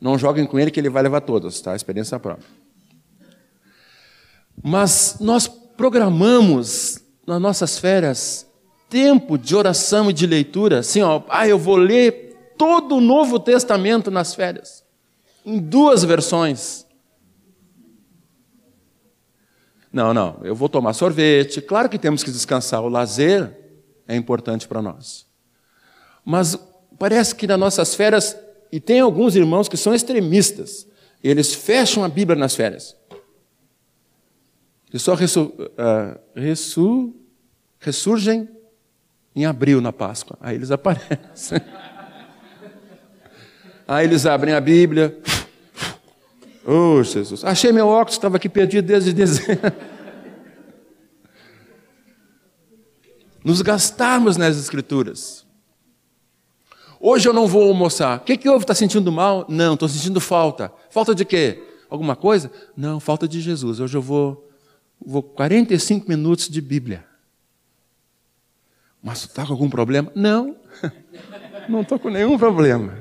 Não 0.00 0.18
joguem 0.18 0.46
com 0.46 0.58
ele 0.58 0.70
que 0.70 0.80
ele 0.80 0.88
vai 0.88 1.02
levar 1.02 1.20
todos, 1.20 1.60
tá? 1.60 1.76
Experiência 1.76 2.18
própria. 2.18 2.48
Mas 4.62 5.18
nós 5.20 5.46
programamos 5.46 6.98
nas 7.32 7.40
nossas 7.40 7.78
férias 7.78 8.46
tempo 8.92 9.38
de 9.38 9.56
oração 9.56 10.10
e 10.10 10.12
de 10.12 10.26
leitura, 10.26 10.80
assim, 10.80 11.00
ó, 11.00 11.22
ah, 11.30 11.48
eu 11.48 11.58
vou 11.58 11.76
ler 11.76 12.52
todo 12.58 12.96
o 12.96 13.00
Novo 13.00 13.40
Testamento 13.40 14.10
nas 14.10 14.34
férias, 14.34 14.84
em 15.46 15.58
duas 15.58 16.04
versões. 16.04 16.86
Não, 19.90 20.12
não, 20.12 20.40
eu 20.42 20.54
vou 20.54 20.68
tomar 20.68 20.92
sorvete. 20.92 21.62
Claro 21.62 21.88
que 21.88 21.98
temos 21.98 22.22
que 22.22 22.30
descansar, 22.30 22.82
o 22.82 22.88
lazer 22.88 23.50
é 24.06 24.14
importante 24.14 24.68
para 24.68 24.82
nós. 24.82 25.26
Mas 26.22 26.58
parece 26.98 27.34
que 27.34 27.46
nas 27.46 27.58
nossas 27.58 27.94
férias, 27.94 28.36
e 28.70 28.78
tem 28.78 29.00
alguns 29.00 29.34
irmãos 29.34 29.68
que 29.68 29.76
são 29.78 29.94
extremistas, 29.94 30.86
eles 31.24 31.54
fecham 31.54 32.04
a 32.04 32.10
Bíblia 32.10 32.38
nas 32.38 32.54
férias. 32.54 32.94
E 34.92 34.98
só 34.98 35.14
ressu, 35.14 35.44
uh, 35.44 36.20
ressu, 36.34 37.14
ressurgem 37.82 38.48
em 39.34 39.44
abril 39.44 39.80
na 39.80 39.92
Páscoa. 39.92 40.38
Aí 40.40 40.54
eles 40.54 40.70
aparecem. 40.70 41.60
Aí 43.86 44.06
eles 44.06 44.24
abrem 44.24 44.54
a 44.54 44.60
Bíblia. 44.60 45.18
Oh, 46.64 47.02
Jesus. 47.02 47.44
Achei 47.44 47.72
meu 47.72 47.88
óculos, 47.88 48.14
estava 48.14 48.36
aqui 48.36 48.48
perdido 48.48 48.86
desde 48.86 49.12
dezembro. 49.12 49.72
Nos 53.44 53.60
gastarmos 53.60 54.36
nas 54.36 54.56
Escrituras. 54.56 55.44
Hoje 57.00 57.28
eu 57.28 57.32
não 57.32 57.48
vou 57.48 57.66
almoçar. 57.68 58.18
O 58.18 58.20
que, 58.20 58.36
que 58.36 58.48
houve? 58.48 58.62
Está 58.62 58.76
sentindo 58.76 59.10
mal? 59.10 59.44
Não, 59.48 59.74
estou 59.74 59.88
sentindo 59.88 60.20
falta. 60.20 60.72
Falta 60.88 61.12
de 61.12 61.24
quê? 61.24 61.60
Alguma 61.90 62.14
coisa? 62.14 62.52
Não, 62.76 63.00
falta 63.00 63.26
de 63.26 63.40
Jesus. 63.40 63.80
Hoje 63.80 63.96
eu 63.96 64.00
vou, 64.00 64.48
vou 65.04 65.20
45 65.20 66.08
minutos 66.08 66.48
de 66.48 66.60
Bíblia. 66.60 67.11
Mas 69.02 69.22
tu 69.22 69.26
está 69.26 69.44
com 69.44 69.52
algum 69.52 69.68
problema? 69.68 70.12
Não. 70.14 70.56
Não 71.68 71.82
estou 71.82 71.98
com 71.98 72.08
nenhum 72.08 72.38
problema. 72.38 72.96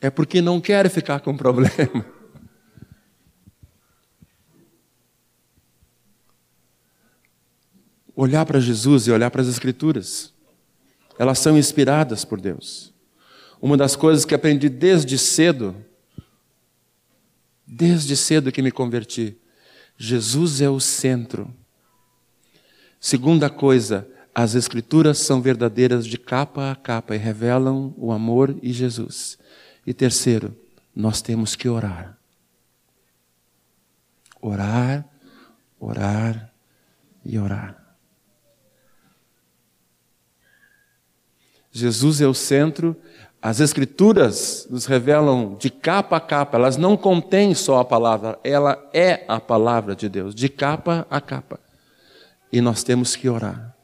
É 0.00 0.08
porque 0.10 0.40
não 0.40 0.60
quero 0.60 0.88
ficar 0.90 1.20
com 1.20 1.36
problema. 1.36 2.04
Olhar 8.14 8.46
para 8.46 8.60
Jesus 8.60 9.06
e 9.06 9.10
olhar 9.10 9.30
para 9.30 9.42
as 9.42 9.48
Escrituras. 9.48 10.32
Elas 11.18 11.38
são 11.38 11.58
inspiradas 11.58 12.24
por 12.24 12.40
Deus. 12.40 12.94
Uma 13.60 13.76
das 13.76 13.94
coisas 13.94 14.24
que 14.24 14.34
aprendi 14.34 14.68
desde 14.68 15.18
cedo, 15.18 15.76
desde 17.66 18.16
cedo 18.16 18.50
que 18.52 18.62
me 18.62 18.70
converti, 18.70 19.36
Jesus 19.98 20.60
é 20.60 20.70
o 20.70 20.80
centro. 20.80 21.52
Segunda 23.00 23.48
coisa, 23.48 24.08
as 24.34 24.54
Escrituras 24.54 25.18
são 25.18 25.40
verdadeiras 25.40 26.06
de 26.06 26.18
capa 26.18 26.70
a 26.70 26.76
capa 26.76 27.14
e 27.14 27.18
revelam 27.18 27.94
o 27.96 28.12
amor 28.12 28.54
e 28.62 28.72
Jesus. 28.72 29.38
E 29.86 29.94
terceiro, 29.94 30.54
nós 30.94 31.22
temos 31.22 31.56
que 31.56 31.68
orar. 31.68 32.18
Orar, 34.40 35.08
orar 35.80 36.52
e 37.24 37.38
orar. 37.38 37.82
Jesus 41.72 42.20
é 42.20 42.26
o 42.26 42.34
centro, 42.34 42.96
as 43.40 43.60
Escrituras 43.60 44.66
nos 44.70 44.86
revelam 44.86 45.54
de 45.54 45.70
capa 45.70 46.16
a 46.16 46.20
capa, 46.20 46.56
elas 46.56 46.76
não 46.76 46.96
contêm 46.96 47.54
só 47.54 47.80
a 47.80 47.84
palavra, 47.84 48.38
ela 48.42 48.82
é 48.92 49.24
a 49.28 49.38
palavra 49.38 49.94
de 49.94 50.08
Deus, 50.08 50.34
de 50.34 50.48
capa 50.48 51.06
a 51.10 51.20
capa. 51.20 51.60
E 52.52 52.60
nós 52.60 52.82
temos 52.82 53.16
que 53.16 53.28
orar. 53.28 53.74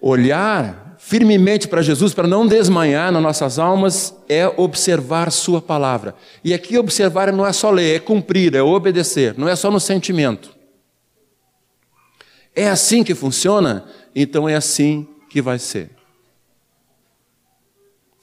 Olhar 0.00 0.86
firmemente 0.98 1.68
para 1.68 1.82
Jesus, 1.82 2.12
para 2.12 2.26
não 2.26 2.46
desmanhar 2.46 3.12
nas 3.12 3.22
nossas 3.22 3.58
almas, 3.58 4.14
é 4.28 4.46
observar 4.56 5.30
Sua 5.30 5.62
palavra. 5.62 6.14
E 6.42 6.52
aqui 6.52 6.76
observar 6.76 7.32
não 7.32 7.46
é 7.46 7.52
só 7.52 7.70
ler, 7.70 7.96
é 7.96 7.98
cumprir, 8.00 8.54
é 8.54 8.62
obedecer, 8.62 9.34
não 9.38 9.48
é 9.48 9.54
só 9.54 9.70
no 9.70 9.78
sentimento. 9.78 10.56
É 12.54 12.68
assim 12.68 13.04
que 13.04 13.14
funciona? 13.14 13.84
Então 14.14 14.48
é 14.48 14.56
assim 14.56 15.06
que 15.28 15.42
vai 15.42 15.58
ser. 15.58 15.90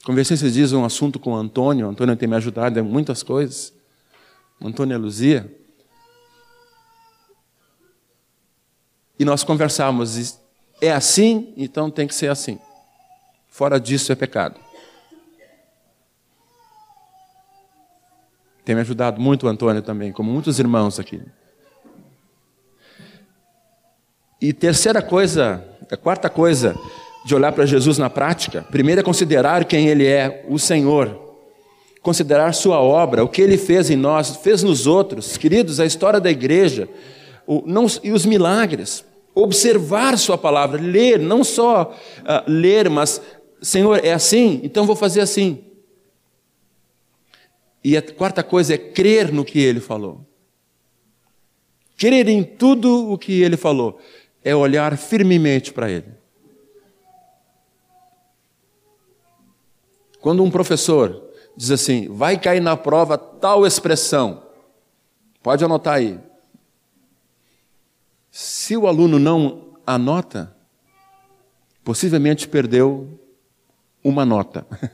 Conversei 0.04 0.34
esses 0.34 0.52
dias 0.52 0.72
um 0.72 0.84
assunto 0.84 1.18
com 1.18 1.32
o 1.32 1.36
Antônio, 1.36 1.86
o 1.86 1.90
Antônio 1.90 2.14
tem 2.16 2.28
me 2.28 2.36
ajudado 2.36 2.78
em 2.78 2.82
muitas 2.82 3.22
coisas. 3.22 3.72
Antônio 4.62 4.94
e 4.94 4.98
Luzia. 4.98 5.63
E 9.18 9.24
nós 9.24 9.44
conversávamos, 9.44 10.40
é 10.80 10.92
assim, 10.92 11.52
então 11.56 11.90
tem 11.90 12.06
que 12.06 12.14
ser 12.14 12.30
assim. 12.30 12.58
Fora 13.48 13.78
disso 13.78 14.10
é 14.10 14.14
pecado. 14.14 14.58
Tem 18.64 18.74
me 18.74 18.80
ajudado 18.80 19.20
muito 19.20 19.46
o 19.46 19.48
Antônio 19.48 19.82
também, 19.82 20.10
como 20.10 20.32
muitos 20.32 20.58
irmãos 20.58 20.98
aqui. 20.98 21.22
E 24.40 24.52
terceira 24.52 25.00
coisa, 25.00 25.64
a 25.90 25.96
quarta 25.96 26.28
coisa, 26.28 26.74
de 27.24 27.34
olhar 27.34 27.52
para 27.52 27.64
Jesus 27.64 27.98
na 27.98 28.10
prática, 28.10 28.62
primeiro 28.70 29.00
é 29.00 29.04
considerar 29.04 29.64
quem 29.64 29.88
Ele 29.88 30.06
é, 30.06 30.44
o 30.48 30.58
Senhor, 30.58 31.38
considerar 32.02 32.52
Sua 32.52 32.80
obra, 32.80 33.22
o 33.22 33.28
que 33.28 33.40
Ele 33.40 33.56
fez 33.56 33.88
em 33.88 33.96
nós, 33.96 34.36
fez 34.36 34.62
nos 34.62 34.86
outros, 34.86 35.36
queridos, 35.36 35.78
a 35.78 35.86
história 35.86 36.20
da 36.20 36.30
igreja 36.30 36.88
não, 37.66 37.86
e 38.02 38.12
os 38.12 38.24
milagres, 38.24 39.04
observar 39.34 40.16
Sua 40.18 40.38
palavra, 40.38 40.80
ler, 40.80 41.18
não 41.18 41.42
só 41.42 41.92
uh, 41.92 42.50
ler, 42.50 42.88
mas, 42.88 43.20
Senhor, 43.60 44.04
é 44.04 44.12
assim, 44.12 44.60
então 44.62 44.86
vou 44.86 44.96
fazer 44.96 45.20
assim. 45.20 45.64
E 47.82 47.96
a 47.96 48.02
quarta 48.02 48.42
coisa 48.42 48.74
é 48.74 48.78
crer 48.78 49.30
no 49.32 49.44
que 49.44 49.58
Ele 49.58 49.80
falou. 49.80 50.24
Crer 51.98 52.28
em 52.28 52.42
tudo 52.42 53.10
o 53.10 53.18
que 53.18 53.42
Ele 53.42 53.56
falou, 53.56 53.98
é 54.42 54.54
olhar 54.54 54.96
firmemente 54.96 55.72
para 55.72 55.90
Ele. 55.90 56.24
Quando 60.20 60.42
um 60.42 60.50
professor 60.50 61.22
diz 61.54 61.70
assim, 61.70 62.08
vai 62.08 62.38
cair 62.38 62.60
na 62.60 62.76
prova 62.76 63.18
tal 63.18 63.66
expressão, 63.66 64.42
pode 65.42 65.62
anotar 65.62 65.96
aí. 65.96 66.18
Se 68.36 68.76
o 68.76 68.88
aluno 68.88 69.16
não 69.16 69.78
anota, 69.86 70.52
possivelmente 71.84 72.48
perdeu 72.48 73.16
uma 74.02 74.26
nota. 74.26 74.66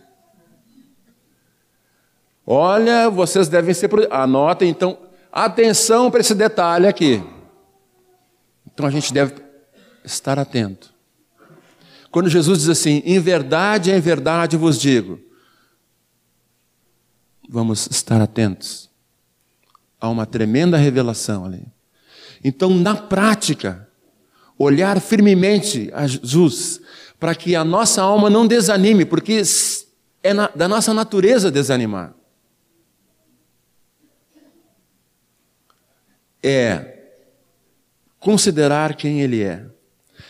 Olha, 2.46 3.08
vocês 3.08 3.48
devem 3.48 3.72
ser. 3.72 3.88
Anotem, 4.12 4.68
então, 4.68 4.98
atenção 5.32 6.10
para 6.10 6.20
esse 6.20 6.34
detalhe 6.34 6.86
aqui. 6.86 7.24
Então 8.66 8.84
a 8.84 8.90
gente 8.90 9.10
deve 9.10 9.42
estar 10.04 10.38
atento. 10.38 10.92
Quando 12.10 12.28
Jesus 12.28 12.58
diz 12.58 12.68
assim: 12.68 13.00
em 13.06 13.18
verdade, 13.18 13.90
em 13.90 14.00
verdade 14.00 14.54
vos 14.54 14.78
digo, 14.78 15.18
vamos 17.48 17.86
estar 17.86 18.20
atentos. 18.20 18.90
Há 19.98 20.10
uma 20.10 20.26
tremenda 20.26 20.76
revelação 20.76 21.46
ali. 21.46 21.66
Então, 22.42 22.70
na 22.70 22.94
prática, 22.94 23.88
olhar 24.58 25.00
firmemente 25.00 25.90
a 25.92 26.06
Jesus, 26.06 26.80
para 27.18 27.34
que 27.34 27.54
a 27.54 27.64
nossa 27.64 28.02
alma 28.02 28.30
não 28.30 28.46
desanime, 28.46 29.04
porque 29.04 29.42
é 30.22 30.34
na, 30.34 30.48
da 30.48 30.66
nossa 30.66 30.94
natureza 30.94 31.50
desanimar. 31.50 32.14
É 36.42 36.98
considerar 38.18 38.96
quem 38.96 39.20
Ele 39.20 39.42
é. 39.42 39.66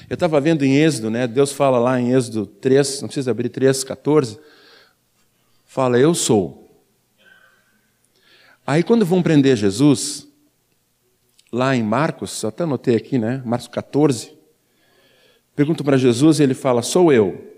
Eu 0.08 0.14
estava 0.14 0.40
vendo 0.40 0.64
em 0.64 0.76
Êxodo, 0.76 1.10
né? 1.10 1.26
Deus 1.26 1.52
fala 1.52 1.78
lá 1.78 2.00
em 2.00 2.12
Êxodo 2.12 2.46
3, 2.46 3.02
não 3.02 3.08
precisa 3.08 3.30
abrir 3.30 3.48
3, 3.48 3.84
14. 3.84 4.38
Fala, 5.66 5.98
eu 5.98 6.14
sou. 6.14 6.60
Aí 8.66 8.82
quando 8.82 9.04
vão 9.04 9.22
prender 9.22 9.56
Jesus, 9.56 10.29
lá 11.52 11.74
em 11.74 11.82
Marcos, 11.82 12.44
até 12.44 12.64
anotei 12.64 12.96
aqui, 12.96 13.18
né? 13.18 13.42
Marcos 13.44 13.68
14. 13.68 14.36
Perguntam 15.54 15.84
para 15.84 15.96
Jesus 15.96 16.38
e 16.38 16.42
ele 16.42 16.54
fala, 16.54 16.82
sou 16.82 17.12
eu. 17.12 17.48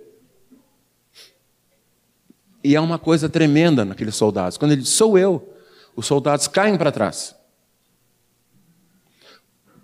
E 2.64 2.74
é 2.74 2.80
uma 2.80 2.99
coisa 2.99 3.28
tremenda 3.28 3.84
naqueles 3.84 4.14
soldados. 4.14 4.57
Quando 4.57 4.72
ele 4.72 4.82
diz, 4.82 4.90
sou 4.90 5.18
eu, 5.18 5.53
os 5.95 6.07
soldados 6.07 6.49
caem 6.49 6.78
para 6.78 6.93
trás. 6.93 7.34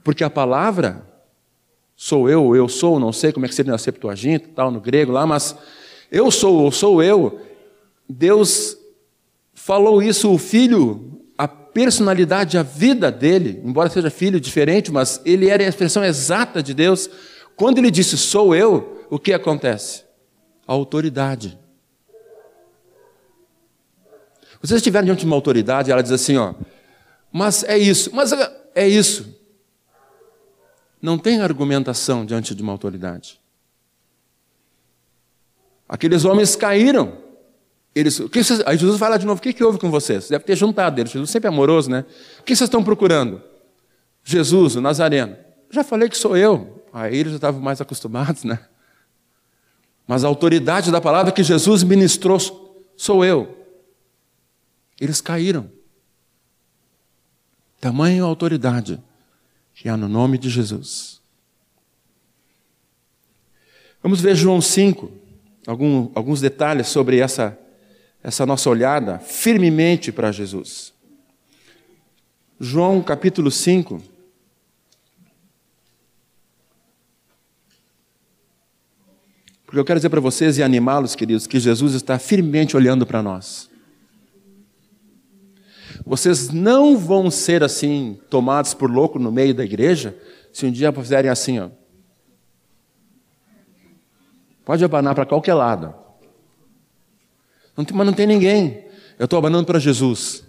Porque 0.03 0.25
a 0.25 0.31
palavra 0.31 1.07
sou 1.95 2.31
eu, 2.31 2.55
eu 2.55 2.69
sou, 2.69 3.01
não 3.01 3.13
sei 3.13 3.33
como 3.33 3.45
é 3.45 3.49
que 3.49 3.55
seria 3.55 3.73
na 3.73 3.79
Septuaginta, 3.79 4.49
tal, 4.55 4.71
no 4.71 4.81
grego 4.81 5.13
lá, 5.13 5.27
mas 5.27 5.57
eu 6.11 6.31
sou, 6.31 6.63
ou 6.63 6.71
sou 6.71 7.03
eu, 7.03 7.41
Deus 8.09 8.79
falou 9.53 10.01
isso, 10.01 10.33
o 10.33 10.39
filho, 10.39 11.21
personalidade, 11.73 12.59
a 12.59 12.63
vida 12.63 13.11
dele, 13.11 13.61
embora 13.65 13.89
seja 13.89 14.11
filho 14.11 14.41
diferente, 14.41 14.91
mas 14.91 15.21
ele 15.25 15.49
era 15.49 15.63
a 15.63 15.69
expressão 15.69 16.05
exata 16.05 16.63
de 16.63 16.75
Deus. 16.75 17.09
Quando 17.57 17.79
ele 17.79 17.91
disse 17.91 18.17
sou 18.17 18.55
eu, 18.55 19.07
o 19.11 19.19
que 19.19 19.33
acontece? 19.33 20.05
A 20.67 20.73
autoridade. 20.73 21.59
Vocês 24.61 24.79
estiverem 24.79 25.07
diante 25.07 25.21
de 25.21 25.27
uma 25.27 25.37
autoridade, 25.37 25.91
ela 25.91 26.03
diz 26.03 26.13
assim, 26.13 26.37
ó, 26.37 26.55
mas 27.33 27.63
é 27.65 27.79
isso, 27.79 28.11
mas 28.13 28.33
é 28.75 28.89
isso. 28.89 29.37
Não 31.01 31.17
tem 31.17 31.41
argumentação 31.41 32.27
diante 32.27 32.55
de 32.55 32.63
uma 32.63 32.73
autoridade. 32.73 33.41
Aqueles 35.89 36.25
homens 36.25 36.57
caíram. 36.57 37.28
Eles, 37.99 38.17
que 38.31 38.45
vocês, 38.45 38.63
aí 38.65 38.79
Jesus 38.79 38.97
fala 38.97 39.19
de 39.19 39.27
novo: 39.27 39.41
o 39.41 39.43
que, 39.43 39.53
que 39.53 39.65
houve 39.65 39.77
com 39.77 39.91
vocês? 39.91 40.29
Deve 40.29 40.45
ter 40.45 40.55
juntado 40.55 41.01
eles. 41.01 41.11
Jesus 41.11 41.31
sempre 41.31 41.49
é 41.49 41.53
amoroso, 41.53 41.91
né? 41.91 42.05
O 42.39 42.45
que 42.45 42.55
vocês 42.55 42.69
estão 42.69 42.85
procurando? 42.85 43.43
Jesus, 44.23 44.77
o 44.77 44.81
Nazareno. 44.81 45.37
Já 45.69 45.83
falei 45.83 46.09
que 46.09 46.17
sou 46.17 46.37
eu. 46.37 46.85
Aí 46.93 47.17
eles 47.17 47.33
já 47.33 47.39
estavam 47.39 47.61
mais 47.61 47.81
acostumados, 47.81 48.45
né? 48.45 48.61
Mas 50.07 50.23
a 50.23 50.29
autoridade 50.29 50.93
da 50.93 51.01
palavra 51.01 51.33
que 51.33 51.43
Jesus 51.43 51.83
ministrou 51.83 52.39
sou 52.97 53.25
eu. 53.25 53.67
Eles 55.01 55.21
caíram. 55.21 55.69
Tamanho 57.81 58.25
autoridade 58.25 59.03
que 59.75 59.89
há 59.89 59.97
no 59.97 60.09
nome 60.09 60.39
de 60.39 60.49
Jesus. 60.49 61.21
Vamos 64.01 64.21
ver 64.21 64.37
João 64.37 64.61
5, 64.61 65.11
algum, 65.67 66.13
alguns 66.15 66.41
detalhes 66.41 66.87
sobre 66.87 67.19
essa, 67.19 67.59
essa 68.29 68.45
nossa 68.45 68.69
olhada 68.69 69.19
firmemente 69.19 70.13
para 70.13 70.31
Jesus. 70.31 70.93
João 72.61 73.03
capítulo 73.03 73.51
5. 73.51 74.03
Porque 79.65 79.81
eu 79.81 79.85
quero 79.85 79.99
dizer 79.99 80.11
para 80.11 80.21
vocês 80.21 80.59
e 80.59 80.63
animá-los, 80.63 81.15
queridos, 81.15 81.47
que 81.47 81.59
Jesus 81.59 81.95
está 81.95 82.19
firmemente 82.19 82.77
olhando 82.77 83.07
para 83.07 83.23
nós. 83.23 83.71
Vocês 86.05 86.51
não 86.51 86.99
vão 86.99 87.31
ser 87.31 87.65
assim, 87.65 88.21
tomados 88.29 88.75
por 88.75 88.91
louco 88.91 89.19
no 89.19 89.33
meio 89.33 89.55
da 89.55 89.65
igreja, 89.65 90.15
se 90.53 90.67
um 90.67 90.71
dia 90.71 90.93
fizerem 90.93 91.31
assim, 91.31 91.61
ó. 91.61 91.71
Pode 94.67 94.85
abanar 94.85 95.15
para 95.15 95.25
qualquer 95.25 95.55
lado. 95.55 96.08
Não 97.79 97.85
tem, 97.85 97.97
mas 97.97 98.07
não 98.07 98.13
tem 98.13 98.27
ninguém. 98.27 98.85
Eu 99.17 99.27
estou 99.27 99.39
abanando 99.39 99.65
para 99.65 99.79
Jesus. 99.79 100.45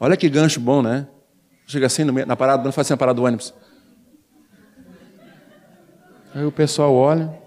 Olha 0.00 0.16
que 0.16 0.26
gancho 0.26 0.58
bom, 0.58 0.80
né? 0.80 1.06
Chega 1.66 1.84
assim 1.84 2.02
meio, 2.04 2.26
na 2.26 2.34
parada, 2.34 2.64
não 2.64 2.72
faz 2.72 2.86
assim 2.86 2.94
a 2.94 2.96
parada 2.96 3.16
do 3.16 3.24
ônibus. 3.24 3.52
Aí 6.34 6.46
o 6.46 6.50
pessoal 6.50 6.94
olha. 6.94 7.38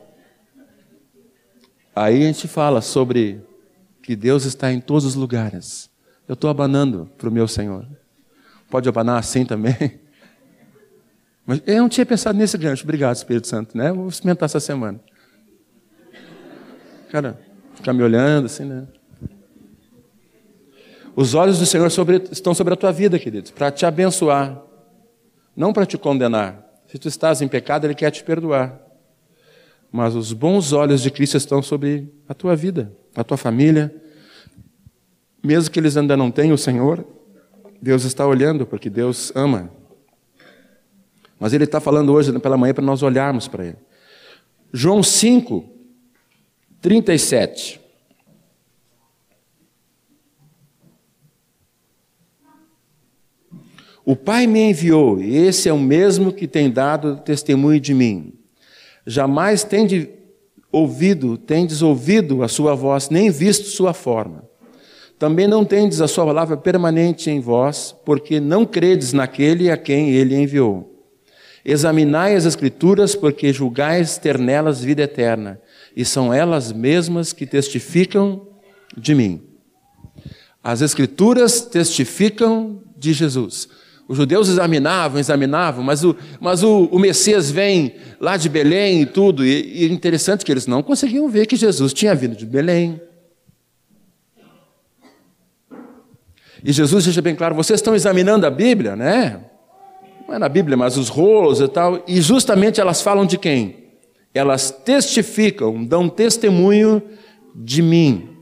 Aí 1.95 2.21
a 2.21 2.28
gente 2.28 2.47
fala 2.47 2.80
sobre 2.80 3.41
que 4.03 4.15
Deus 4.15 4.45
está 4.45 4.71
em 4.71 4.80
todos 4.80 5.05
os 5.05 5.15
lugares. 5.15 5.89
Eu 6.28 6.36
estou 6.36 6.47
abanando 6.47 7.09
para 7.17 7.30
o 7.30 7.32
meu 7.32 7.47
Senhor. 7.47 7.88
Pode 8.69 8.88
abanar 8.88 9.17
assim 9.17 9.43
também? 9.43 9.99
Mas 11.47 11.63
eu 11.65 11.78
não 11.78 11.89
tinha 11.89 12.05
pensado 12.05 12.38
nesse 12.38 12.57
gancho. 12.59 12.84
Obrigado, 12.84 13.15
Espírito 13.15 13.47
Santo. 13.47 13.75
Né? 13.75 13.91
Vou 13.91 14.07
experimentar 14.07 14.45
essa 14.45 14.59
semana. 14.59 14.99
Cara, 17.09 17.46
ficar 17.78 17.93
me 17.93 18.03
olhando 18.03 18.45
assim, 18.45 18.65
né? 18.65 18.86
Os 21.15 21.34
olhos 21.34 21.57
do 21.57 21.65
Senhor 21.65 21.89
sobre, 21.89 22.21
estão 22.32 22.53
sobre 22.53 22.73
a 22.73 22.78
tua 22.78 22.91
vida, 22.91 23.17
queridos, 23.17 23.49
para 23.49 23.71
te 23.71 23.86
abençoar, 23.86 24.61
não 25.55 25.73
para 25.73 25.86
te 25.86 25.97
condenar. 25.97 26.63
Se 26.88 26.99
tu 26.99 27.07
estás 27.07 27.41
em 27.41 27.47
pecado, 27.47 27.86
Ele 27.86 27.95
quer 27.95 28.11
te 28.11 28.23
perdoar 28.23 28.88
mas 29.91 30.15
os 30.15 30.34
bons 30.34 30.73
olhos 30.73 31.01
de 31.01 31.09
Cristo 31.09 31.38
estão 31.38 31.61
sobre 31.61 32.11
a 32.28 32.34
tua 32.34 32.55
vida, 32.55 32.93
a 33.15 33.23
tua 33.23 33.38
família. 33.38 33.93
Mesmo 35.43 35.71
que 35.71 35.80
eles 35.80 35.95
ainda 35.95 36.17
não 36.17 36.30
tenham 36.30 36.55
o 36.55 36.57
Senhor, 36.57 37.05
Deus 37.82 38.03
está 38.03 38.25
olhando, 38.25 38.65
porque 38.65 38.89
Deus 38.89 39.32
ama. 39.36 39.71
Mas 41.39 41.53
Ele 41.53 41.63
está 41.63 41.80
falando 41.80 42.11
hoje 42.11 42.38
pela 42.39 42.57
manhã 42.57 42.73
para 42.73 42.84
nós 42.84 43.01
olharmos 43.01 43.47
para 43.47 43.65
Ele. 43.65 43.78
João 44.73 45.01
5, 45.01 45.63
37. 46.82 47.82
O 54.05 54.15
Pai 54.15 54.47
me 54.47 54.61
enviou, 54.69 55.21
e 55.21 55.36
esse 55.36 55.67
é 55.67 55.73
o 55.73 55.78
mesmo 55.78 56.32
que 56.32 56.47
tem 56.47 56.71
dado 56.71 57.17
testemunho 57.17 57.80
de 57.80 57.93
mim. 57.93 58.34
Jamais 59.05 59.65
tende 59.65 60.09
ouvido, 60.71 61.38
tendes 61.38 61.82
ouvido 61.82 62.41
a 62.41 62.47
sua 62.47 62.73
voz, 62.73 63.09
nem 63.09 63.30
visto 63.30 63.67
sua 63.67 63.93
forma. 63.93 64.47
Também 65.19 65.47
não 65.47 65.65
tendes 65.65 65.99
a 65.99 66.07
sua 66.07 66.25
palavra 66.25 66.55
permanente 66.55 67.30
em 67.30 67.39
vós, 67.39 67.95
porque 68.05 68.39
não 68.39 68.65
credes 68.65 69.13
naquele 69.13 69.69
a 69.69 69.75
quem 69.75 70.11
ele 70.11 70.36
enviou. 70.36 70.93
Examinai 71.65 72.36
as 72.36 72.45
Escrituras, 72.45 73.13
porque 73.13 73.51
julgais 73.51 74.17
ter 74.17 74.38
nelas 74.38 74.82
vida 74.82 75.01
eterna, 75.03 75.59
e 75.97 76.05
são 76.05 76.31
elas 76.31 76.71
mesmas 76.71 77.33
que 77.33 77.47
testificam 77.47 78.49
de 78.95 79.15
mim. 79.15 79.41
As 80.63 80.81
Escrituras 80.81 81.61
testificam 81.61 82.83
de 82.95 83.13
Jesus. 83.13 83.67
Os 84.07 84.15
judeus 84.15 84.47
examinavam, 84.47 85.19
examinavam, 85.19 85.83
mas 85.83 86.03
o, 86.03 86.15
mas 86.39 86.61
o, 86.61 86.83
o 86.91 86.99
Messias 86.99 87.49
vem 87.49 87.95
lá 88.19 88.37
de 88.37 88.47
Belém 88.47 89.01
e 89.01 89.05
tudo. 89.07 89.43
E, 89.43 89.81
e 89.81 89.85
é 89.85 89.87
interessante 89.87 90.45
que 90.45 90.51
eles 90.51 90.67
não 90.67 90.83
conseguiam 90.83 91.27
ver 91.29 91.47
que 91.47 91.55
Jesus 91.55 91.93
tinha 91.93 92.13
vindo 92.13 92.35
de 92.35 92.45
Belém. 92.45 93.01
E 96.63 96.71
Jesus 96.71 97.05
deixa 97.05 97.23
bem 97.23 97.35
claro: 97.35 97.55
vocês 97.55 97.79
estão 97.79 97.95
examinando 97.95 98.45
a 98.45 98.51
Bíblia, 98.51 98.95
né? 98.95 99.41
Não 100.27 100.35
é 100.35 100.37
na 100.37 100.47
Bíblia, 100.47 100.77
mas 100.77 100.95
os 100.95 101.09
rolos 101.09 101.59
e 101.59 101.67
tal. 101.67 102.03
E 102.07 102.21
justamente 102.21 102.79
elas 102.79 103.01
falam 103.01 103.25
de 103.25 103.39
quem? 103.39 103.86
Elas 104.34 104.69
testificam, 104.69 105.84
dão 105.84 106.07
testemunho 106.07 107.01
de 107.55 107.82
mim. 107.82 108.38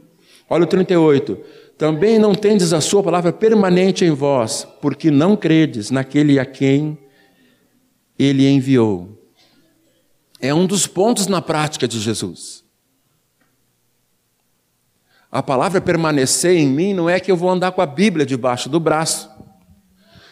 Olha 0.49 0.63
o 0.63 0.67
38. 0.67 1.37
Também 1.77 2.19
não 2.19 2.33
tendes 2.33 2.73
a 2.73 2.81
sua 2.81 3.03
palavra 3.03 3.33
permanente 3.33 4.05
em 4.05 4.11
vós, 4.11 4.67
porque 4.81 5.11
não 5.11 5.35
credes 5.35 5.91
naquele 5.91 6.39
a 6.39 6.45
quem 6.45 6.97
ele 8.17 8.47
enviou. 8.47 9.21
É 10.39 10.53
um 10.53 10.65
dos 10.65 10.87
pontos 10.87 11.27
na 11.27 11.41
prática 11.41 11.87
de 11.87 11.99
Jesus. 11.99 12.63
A 15.31 15.43
palavra 15.43 15.81
permanecer 15.81 16.55
em 16.55 16.67
mim 16.67 16.93
não 16.93 17.09
é 17.09 17.19
que 17.19 17.29
eu 17.29 17.35
vou 17.35 17.49
andar 17.49 17.71
com 17.73 17.81
a 17.81 17.85
Bíblia 17.85 18.25
debaixo 18.25 18.69
do 18.69 18.79
braço. 18.79 19.29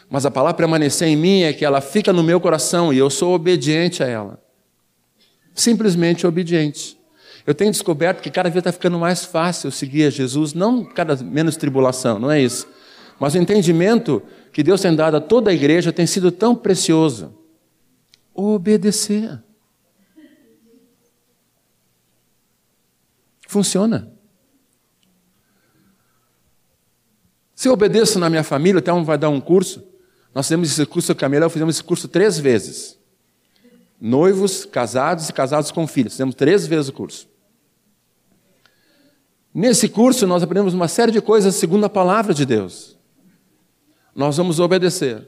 Mas 0.10 0.26
a 0.26 0.32
palavra 0.32 0.56
permanecer 0.56 1.08
em 1.08 1.18
mim 1.18 1.41
é 1.41 1.51
que 1.51 1.66
ela 1.66 1.82
fica 1.82 2.14
no 2.14 2.24
meu 2.24 2.39
coração 2.39 2.93
e 2.93 2.99
eu 2.99 3.10
sou 3.10 3.34
obediente 3.34 4.04
a 4.04 4.08
ela. 4.08 4.43
Simplesmente 5.54 6.26
obediente. 6.26 6.97
Eu 7.45 7.54
tenho 7.54 7.72
descoberto 7.72 8.22
que 8.22 8.32
cada 8.32 8.49
vez 8.49 8.60
está 8.60 8.72
ficando 8.72 8.97
mais 8.97 9.26
fácil 9.26 9.70
seguir 9.72 10.06
a 10.06 10.10
Jesus, 10.10 10.54
não 10.54 10.86
cada 10.86 11.16
menos 11.18 11.58
tribulação, 11.58 12.18
não 12.18 12.32
é 12.32 12.41
isso. 12.41 12.68
Mas 13.20 13.36
o 13.36 13.38
entendimento 13.38 14.24
que 14.51 14.64
Deus 14.64 14.82
tem 14.82 14.95
dado 14.95 15.18
a 15.18 15.22
toda 15.22 15.51
a 15.51 15.54
igreja 15.54 15.91
tem 15.91 16.08
sido 16.08 16.32
tão 16.32 16.56
precioso. 16.56 17.38
Obedecer. 18.34 19.43
Funciona. 23.47 24.12
Se 27.54 27.68
eu 27.68 27.74
obedeço 27.74 28.18
na 28.20 28.30
minha 28.30 28.43
família, 28.43 28.80
até 28.80 28.91
um 28.91 29.04
vai 29.04 29.18
dar 29.18 29.30
um 29.30 29.39
curso. 29.39 29.88
Nós 30.34 30.47
fizemos 30.47 30.72
esse 30.72 30.86
curso, 30.86 31.14
Camila, 31.14 31.49
fizemos 31.49 31.76
esse 31.76 31.84
curso 31.84 32.08
três 32.08 32.39
vezes. 32.39 32.97
Noivos, 34.06 34.66
casados 34.66 35.30
e 35.30 35.34
casados 35.34 35.72
com 35.72 35.88
filhos. 35.88 36.12
Fizemos 36.12 36.36
três 36.36 36.68
vezes 36.68 36.89
o 36.89 36.91
curso. 36.93 37.26
Nesse 39.54 39.88
curso, 39.88 40.28
nós 40.28 40.43
aprendemos 40.43 40.74
uma 40.74 40.89
série 40.89 41.10
de 41.10 41.22
coisas 41.22 41.56
segundo 41.56 41.86
a 41.86 41.89
palavra 41.89 42.34
de 42.34 42.45
Deus. 42.45 42.97
Nós 44.14 44.36
vamos 44.36 44.60
obedecer. 44.60 45.26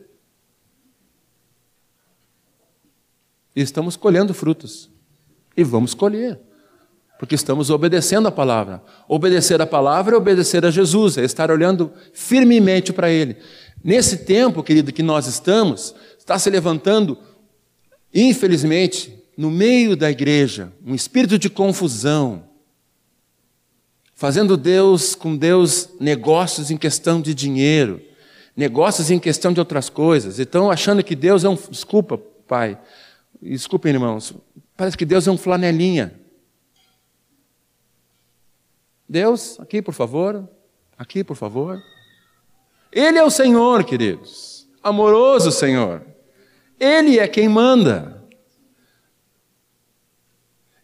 E 3.56 3.62
estamos 3.62 3.96
colhendo 3.96 4.34
frutos. 4.34 4.90
E 5.56 5.64
vamos 5.64 5.94
colher. 5.94 6.38
Porque 7.18 7.36
estamos 7.36 7.70
obedecendo 7.70 8.28
a 8.28 8.32
palavra. 8.32 8.84
Obedecer 9.08 9.62
a 9.62 9.66
palavra 9.66 10.16
é 10.16 10.18
obedecer 10.18 10.66
a 10.66 10.70
Jesus, 10.70 11.18
é 11.18 11.24
estar 11.24 11.50
olhando 11.50 11.94
firmemente 12.12 12.92
para 12.92 13.10
Ele. 13.10 13.38
Nesse 13.82 14.26
tempo, 14.26 14.62
querido, 14.62 14.92
que 14.92 15.02
nós 15.02 15.28
estamos, 15.28 15.96
está 16.20 16.38
se 16.38 16.50
levantando, 16.50 17.18
infelizmente, 18.16 19.14
no 19.38 19.52
meio 19.52 19.98
da 19.98 20.10
igreja, 20.10 20.72
um 20.86 20.96
espírito 20.96 21.38
de 21.38 21.50
confusão, 21.50 22.48
fazendo 24.16 24.56
Deus 24.56 25.14
com 25.14 25.36
Deus 25.36 25.90
negócios 26.00 26.72
em 26.72 26.78
questão 26.78 27.22
de 27.22 27.34
dinheiro, 27.34 28.02
negócios 28.56 29.12
em 29.12 29.20
questão 29.20 29.52
de 29.52 29.60
outras 29.60 29.90
coisas. 29.90 30.40
Então, 30.40 30.72
achando 30.72 31.04
que 31.04 31.16
Deus 31.16 31.44
é 31.44 31.50
um. 31.50 31.56
Desculpa, 31.56 32.18
pai. 32.48 32.80
Desculpem, 33.42 33.92
irmãos. 33.92 34.34
Parece 34.78 34.98
que 34.98 35.06
Deus 35.06 35.28
é 35.28 35.32
um 35.32 35.38
flanelinha. 35.38 36.18
Deus, 39.08 39.60
aqui 39.60 39.82
por 39.82 39.94
favor. 39.94 40.48
Aqui 40.98 41.24
por 41.24 41.36
favor. 41.36 41.84
Ele 42.92 43.18
é 43.18 43.24
o 43.24 43.30
Senhor, 43.30 43.84
queridos. 43.84 44.66
Amoroso 44.82 45.52
Senhor. 45.52 46.15
Ele 46.80 47.20
é 47.20 47.28
quem 47.28 47.48
manda. 47.48 48.24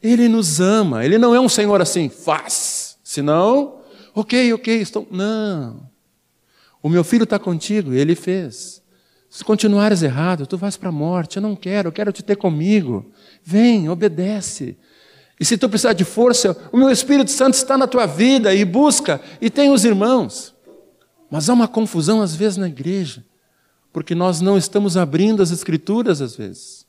Ele 0.02 0.28
nos 0.28 0.60
ama. 0.60 1.06
Ele 1.06 1.18
não 1.18 1.36
é 1.36 1.40
um 1.40 1.50
Senhor 1.50 1.82
assim, 1.82 2.10
faz 2.10 2.82
Senão, 3.04 3.82
ok, 4.16 4.54
ok, 4.54 4.82
estou. 4.82 5.06
Não. 5.12 5.90
O 6.82 6.88
meu 6.88 7.04
filho 7.04 7.26
está 7.26 7.38
contigo, 7.38 7.94
ele 7.94 8.16
fez. 8.16 8.82
Se 9.30 9.44
continuares 9.44 10.02
errado, 10.02 10.48
tu 10.48 10.58
vais 10.58 10.78
para 10.78 10.88
a 10.88 10.94
morte. 10.94 11.36
Eu 11.36 11.42
não 11.42 11.54
quero, 11.54 11.90
eu 11.90 11.92
quero 11.92 12.14
te 12.14 12.24
ter 12.24 12.38
comigo. 12.38 13.12
Vem, 13.44 13.90
obedece. 13.90 14.78
E 15.38 15.44
se 15.44 15.58
tu 15.58 15.68
precisar 15.68 15.92
de 15.92 16.06
força, 16.06 16.56
o 16.72 16.78
meu 16.78 16.90
Espírito 16.90 17.32
Santo 17.32 17.56
está 17.56 17.78
na 17.78 17.86
tua 17.86 18.06
vida 18.06 18.54
e 18.56 18.64
busca, 18.64 19.20
e 19.42 19.50
tem 19.50 19.72
os 19.72 19.84
irmãos. 19.84 20.54
Mas 21.30 21.50
há 21.50 21.54
uma 21.54 21.68
confusão 21.68 22.22
às 22.22 22.34
vezes 22.36 22.58
na 22.58 22.68
igreja, 22.68 23.26
porque 23.92 24.16
nós 24.16 24.42
não 24.42 24.58
estamos 24.58 24.96
abrindo 24.96 25.44
as 25.44 25.52
Escrituras 25.52 26.22
às 26.22 26.36
vezes. 26.36 26.88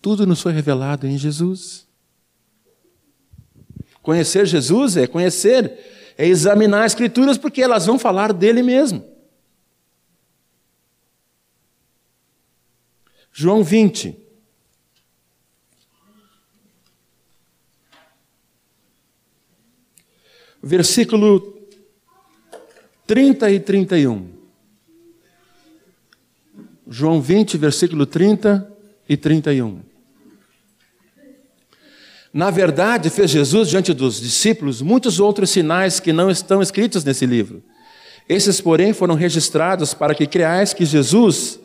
Tudo 0.00 0.26
nos 0.26 0.42
foi 0.42 0.52
revelado 0.52 1.06
em 1.06 1.16
Jesus. 1.16 1.86
Conhecer 4.02 4.44
Jesus 4.44 4.98
é 4.98 5.06
conhecer, 5.06 6.12
é 6.18 6.26
examinar 6.26 6.84
as 6.84 6.92
Escrituras, 6.92 7.38
porque 7.38 7.62
elas 7.62 7.86
vão 7.86 7.98
falar 7.98 8.32
dele 8.32 8.62
mesmo. 8.62 9.02
João 13.32 13.64
20. 13.64 14.16
Versículo 20.62 21.53
30 23.06 23.50
e 23.50 23.60
31. 23.60 24.28
João 26.88 27.20
20, 27.20 27.56
versículo 27.58 28.06
30 28.06 28.70
e 29.08 29.16
31. 29.16 29.80
Na 32.32 32.50
verdade, 32.50 33.10
fez 33.10 33.30
Jesus 33.30 33.68
diante 33.68 33.94
dos 33.94 34.20
discípulos 34.20 34.82
muitos 34.82 35.20
outros 35.20 35.50
sinais 35.50 36.00
que 36.00 36.12
não 36.12 36.30
estão 36.30 36.60
escritos 36.60 37.04
nesse 37.04 37.26
livro. 37.26 37.62
Esses, 38.28 38.60
porém, 38.60 38.92
foram 38.92 39.14
registrados 39.14 39.94
para 39.94 40.14
que 40.14 40.26
creais 40.26 40.72
que 40.72 40.84
Jesus 40.84 41.60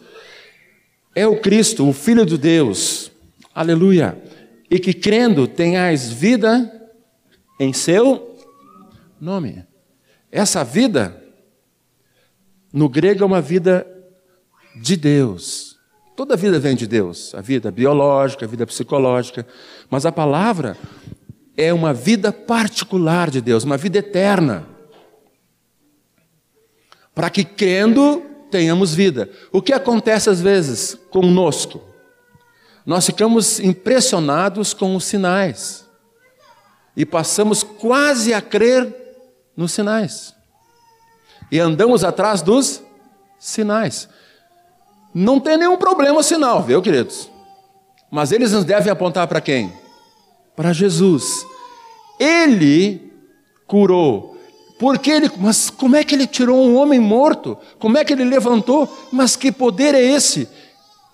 é 1.15 1.25
o 1.25 1.39
Cristo, 1.39 1.87
o 1.87 1.93
Filho 1.93 2.25
de 2.25 2.37
Deus. 2.37 3.11
Aleluia. 3.53 4.21
E 4.69 4.77
que 4.77 4.93
crendo 4.93 5.47
tenhais 5.47 6.11
vida 6.11 6.71
em 7.59 7.73
seu 7.73 8.37
nome. 9.19 9.65
Essa 10.31 10.63
vida, 10.63 11.19
no 12.71 12.87
grego, 12.87 13.23
é 13.23 13.25
uma 13.25 13.41
vida 13.41 13.85
de 14.75 14.95
Deus. 14.95 15.77
Toda 16.15 16.35
vida 16.35 16.59
vem 16.59 16.75
de 16.75 16.85
Deus, 16.85 17.33
a 17.33 17.41
vida 17.41 17.71
biológica, 17.71 18.45
a 18.45 18.47
vida 18.47 18.65
psicológica, 18.67 19.47
mas 19.89 20.05
a 20.05 20.11
palavra 20.11 20.77
é 21.55 21.73
uma 21.73 21.93
vida 21.93 22.31
particular 22.31 23.29
de 23.29 23.41
Deus, 23.41 23.63
uma 23.63 23.77
vida 23.77 23.99
eterna. 23.99 24.67
Para 27.15 27.29
que 27.29 27.43
crendo 27.43 28.23
tenhamos 28.49 28.93
vida. 28.93 29.29
O 29.51 29.61
que 29.61 29.73
acontece 29.73 30.29
às 30.29 30.41
vezes 30.41 30.97
conosco? 31.09 31.81
Nós 32.85 33.05
ficamos 33.05 33.59
impressionados 33.59 34.73
com 34.73 34.95
os 34.95 35.03
sinais 35.03 35.85
e 36.95 37.05
passamos 37.05 37.63
quase 37.63 38.33
a 38.33 38.41
crer 38.41 38.93
nos 39.55 39.71
sinais. 39.71 40.33
E 41.51 41.59
andamos 41.59 42.03
atrás 42.03 42.41
dos 42.41 42.81
sinais. 43.37 44.07
Não 45.13 45.39
tem 45.39 45.57
nenhum 45.57 45.77
problema 45.77 46.21
sinal, 46.21 46.61
viu, 46.61 46.81
queridos? 46.81 47.29
Mas 48.11 48.31
eles 48.31 48.51
nos 48.51 48.63
devem 48.63 48.91
apontar 48.91 49.27
para 49.27 49.41
quem? 49.41 49.71
Para 50.55 50.73
Jesus. 50.73 51.45
Ele 52.19 53.11
curou. 53.65 54.37
Porque 54.79 55.11
ele, 55.11 55.29
mas 55.37 55.69
como 55.69 55.95
é 55.95 56.03
que 56.03 56.15
ele 56.15 56.25
tirou 56.25 56.57
um 56.57 56.75
homem 56.77 56.99
morto? 56.99 57.57
Como 57.77 57.97
é 57.97 58.05
que 58.05 58.13
ele 58.13 58.23
levantou? 58.23 58.87
Mas 59.11 59.35
que 59.35 59.51
poder 59.51 59.93
é 59.93 60.01
esse? 60.01 60.47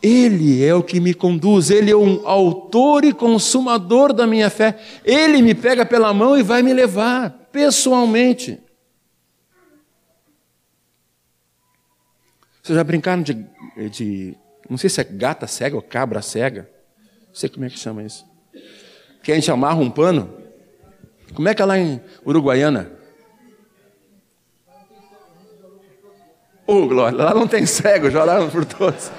Ele 0.04 0.64
é 0.64 0.74
o 0.76 0.84
que 0.84 1.00
me 1.00 1.16
conduz, 1.16 1.72
ele 1.72 1.90
é 1.90 1.96
um 1.96 2.22
autor 2.28 3.04
e 3.04 3.12
consumador 3.12 4.14
da 4.14 4.28
minha 4.28 4.52
fé. 4.52 4.78
Ele 5.04 5.42
me 5.42 5.56
pega 5.56 5.84
pela 5.84 6.14
mão 6.14 6.38
e 6.38 6.44
vai 6.44 6.62
me 6.62 6.74
levar 6.74 7.32
pessoalmente. 7.52 8.60
Vocês 12.66 12.76
já 12.76 12.84
brincaram 12.84 13.22
de, 13.22 13.46
de, 13.92 14.36
Não 14.68 14.76
sei 14.76 14.90
se 14.90 15.00
é 15.00 15.04
gata 15.04 15.46
cega 15.46 15.76
ou 15.76 15.84
cabra 15.84 16.20
cega. 16.24 16.68
Não 17.28 17.36
sei 17.36 17.48
como 17.48 17.64
é 17.64 17.70
que 17.70 17.78
chama 17.78 18.02
isso. 18.02 18.26
Que 19.22 19.32
a 19.32 19.36
gente 19.36 19.52
amarra 19.52 19.76
um 19.76 19.92
pano. 19.92 20.36
Como 21.36 21.48
é 21.48 21.54
que 21.54 21.62
é 21.62 21.66
lá 21.66 21.78
em 21.78 22.02
Uruguaiana? 22.26 22.92
Oh, 26.66 26.88
glória, 26.88 27.16
lá 27.16 27.36
não 27.36 27.48
tem 27.48 27.68
cego, 27.68 28.10
já 28.10 28.24
oraram 28.24 28.50
por 28.50 28.66
todos. 28.66 29.12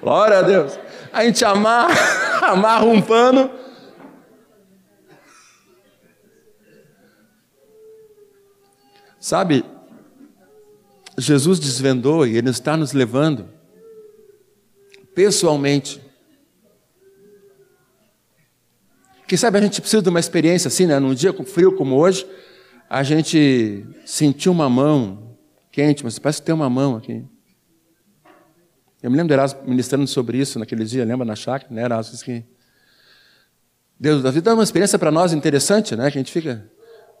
Glória 0.00 0.38
a 0.38 0.42
Deus. 0.42 0.78
A 1.12 1.24
gente 1.24 1.44
amarra, 1.44 1.96
amarra 2.46 2.84
um 2.84 3.02
pano. 3.02 3.50
Sabe, 9.18 9.64
Jesus 11.18 11.58
desvendou 11.58 12.26
e 12.26 12.36
Ele 12.36 12.48
está 12.48 12.76
nos 12.76 12.92
levando 12.92 13.48
pessoalmente. 15.14 16.00
Quem 19.26 19.36
sabe 19.36 19.58
a 19.58 19.60
gente 19.60 19.80
precisa 19.80 20.00
de 20.00 20.08
uma 20.08 20.20
experiência 20.20 20.68
assim, 20.68 20.86
né? 20.86 20.98
Num 20.98 21.12
dia 21.12 21.32
frio 21.44 21.76
como 21.76 21.96
hoje, 21.96 22.26
a 22.88 23.02
gente 23.02 23.84
sentiu 24.06 24.52
uma 24.52 24.70
mão 24.70 25.36
quente, 25.72 26.04
mas 26.04 26.18
parece 26.18 26.40
que 26.40 26.46
tem 26.46 26.54
uma 26.54 26.70
mão 26.70 26.96
aqui. 26.96 27.24
Eu 29.02 29.10
me 29.10 29.16
lembro 29.16 29.28
de 29.28 29.34
Erasmo 29.34 29.60
ministrando 29.66 30.06
sobre 30.06 30.38
isso 30.38 30.58
naquele 30.58 30.84
dia, 30.84 31.04
lembra 31.04 31.26
na 31.26 31.36
chácara, 31.36 31.72
né, 31.74 31.82
Erasmo? 31.82 32.16
Que 32.24 32.44
Deus 33.98 34.22
da 34.22 34.30
vida 34.30 34.50
dá 34.50 34.54
uma 34.54 34.62
experiência 34.62 34.98
para 34.98 35.10
nós 35.10 35.32
interessante, 35.32 35.96
né? 35.96 36.10
Que 36.10 36.18
a 36.18 36.20
gente 36.20 36.32
fica, 36.32 36.70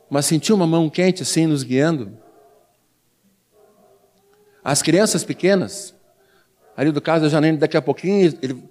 mas 0.08 0.24
sentiu 0.24 0.54
uma 0.54 0.66
mão 0.66 0.88
quente 0.88 1.22
assim 1.22 1.46
nos 1.46 1.64
guiando. 1.64 2.16
As 4.68 4.82
crianças 4.82 5.24
pequenas, 5.24 5.94
ali 6.76 6.92
do 6.92 7.00
caso 7.00 7.24
da 7.24 7.30
Janine, 7.30 7.56
daqui 7.56 7.74
a 7.74 7.80
pouquinho, 7.80 8.38
ele, 8.42 8.62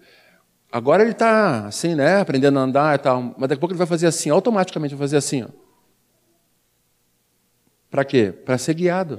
agora 0.71 1.01
ele 1.01 1.13
está 1.13 1.65
assim, 1.65 1.95
né, 1.95 2.19
aprendendo 2.19 2.59
a 2.59 2.61
andar 2.61 2.93
e 2.93 2.99
tal, 2.99 3.19
mas 3.35 3.49
daqui 3.49 3.53
a 3.53 3.57
pouco 3.57 3.73
ele 3.73 3.79
vai 3.79 3.87
fazer 3.87 4.05
assim, 4.05 4.29
automaticamente 4.29 4.93
vai 4.93 5.07
fazer 5.07 5.17
assim. 5.17 5.47
Para 7.89 8.05
quê? 8.05 8.31
Para 8.31 8.59
ser 8.59 8.75
guiado. 8.75 9.17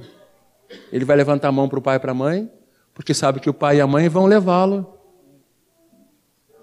Ele 0.89 1.03
vai 1.03 1.17
levantar 1.17 1.49
a 1.49 1.51
mão 1.51 1.67
para 1.67 1.79
o 1.79 1.81
pai 1.81 1.97
e 1.97 1.99
para 1.99 2.13
a 2.13 2.15
mãe, 2.15 2.49
porque 2.93 3.13
sabe 3.13 3.41
que 3.41 3.49
o 3.49 3.53
pai 3.53 3.79
e 3.79 3.81
a 3.81 3.87
mãe 3.87 4.07
vão 4.07 4.25
levá-lo. 4.25 4.97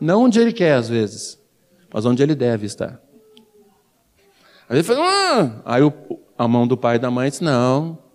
Não 0.00 0.22
onde 0.22 0.40
ele 0.40 0.54
quer, 0.54 0.76
às 0.76 0.88
vezes, 0.88 1.38
mas 1.92 2.06
onde 2.06 2.22
ele 2.22 2.34
deve 2.34 2.64
estar. 2.64 2.98
Aí 4.66 4.78
ele 4.78 4.82
fala, 4.82 5.04
ah! 5.04 5.62
aí 5.62 5.82
o, 5.82 5.92
a 6.38 6.48
mão 6.48 6.66
do 6.66 6.74
pai 6.74 6.96
e 6.96 6.98
da 6.98 7.10
mãe 7.10 7.28
diz: 7.28 7.40
Não, 7.40 8.05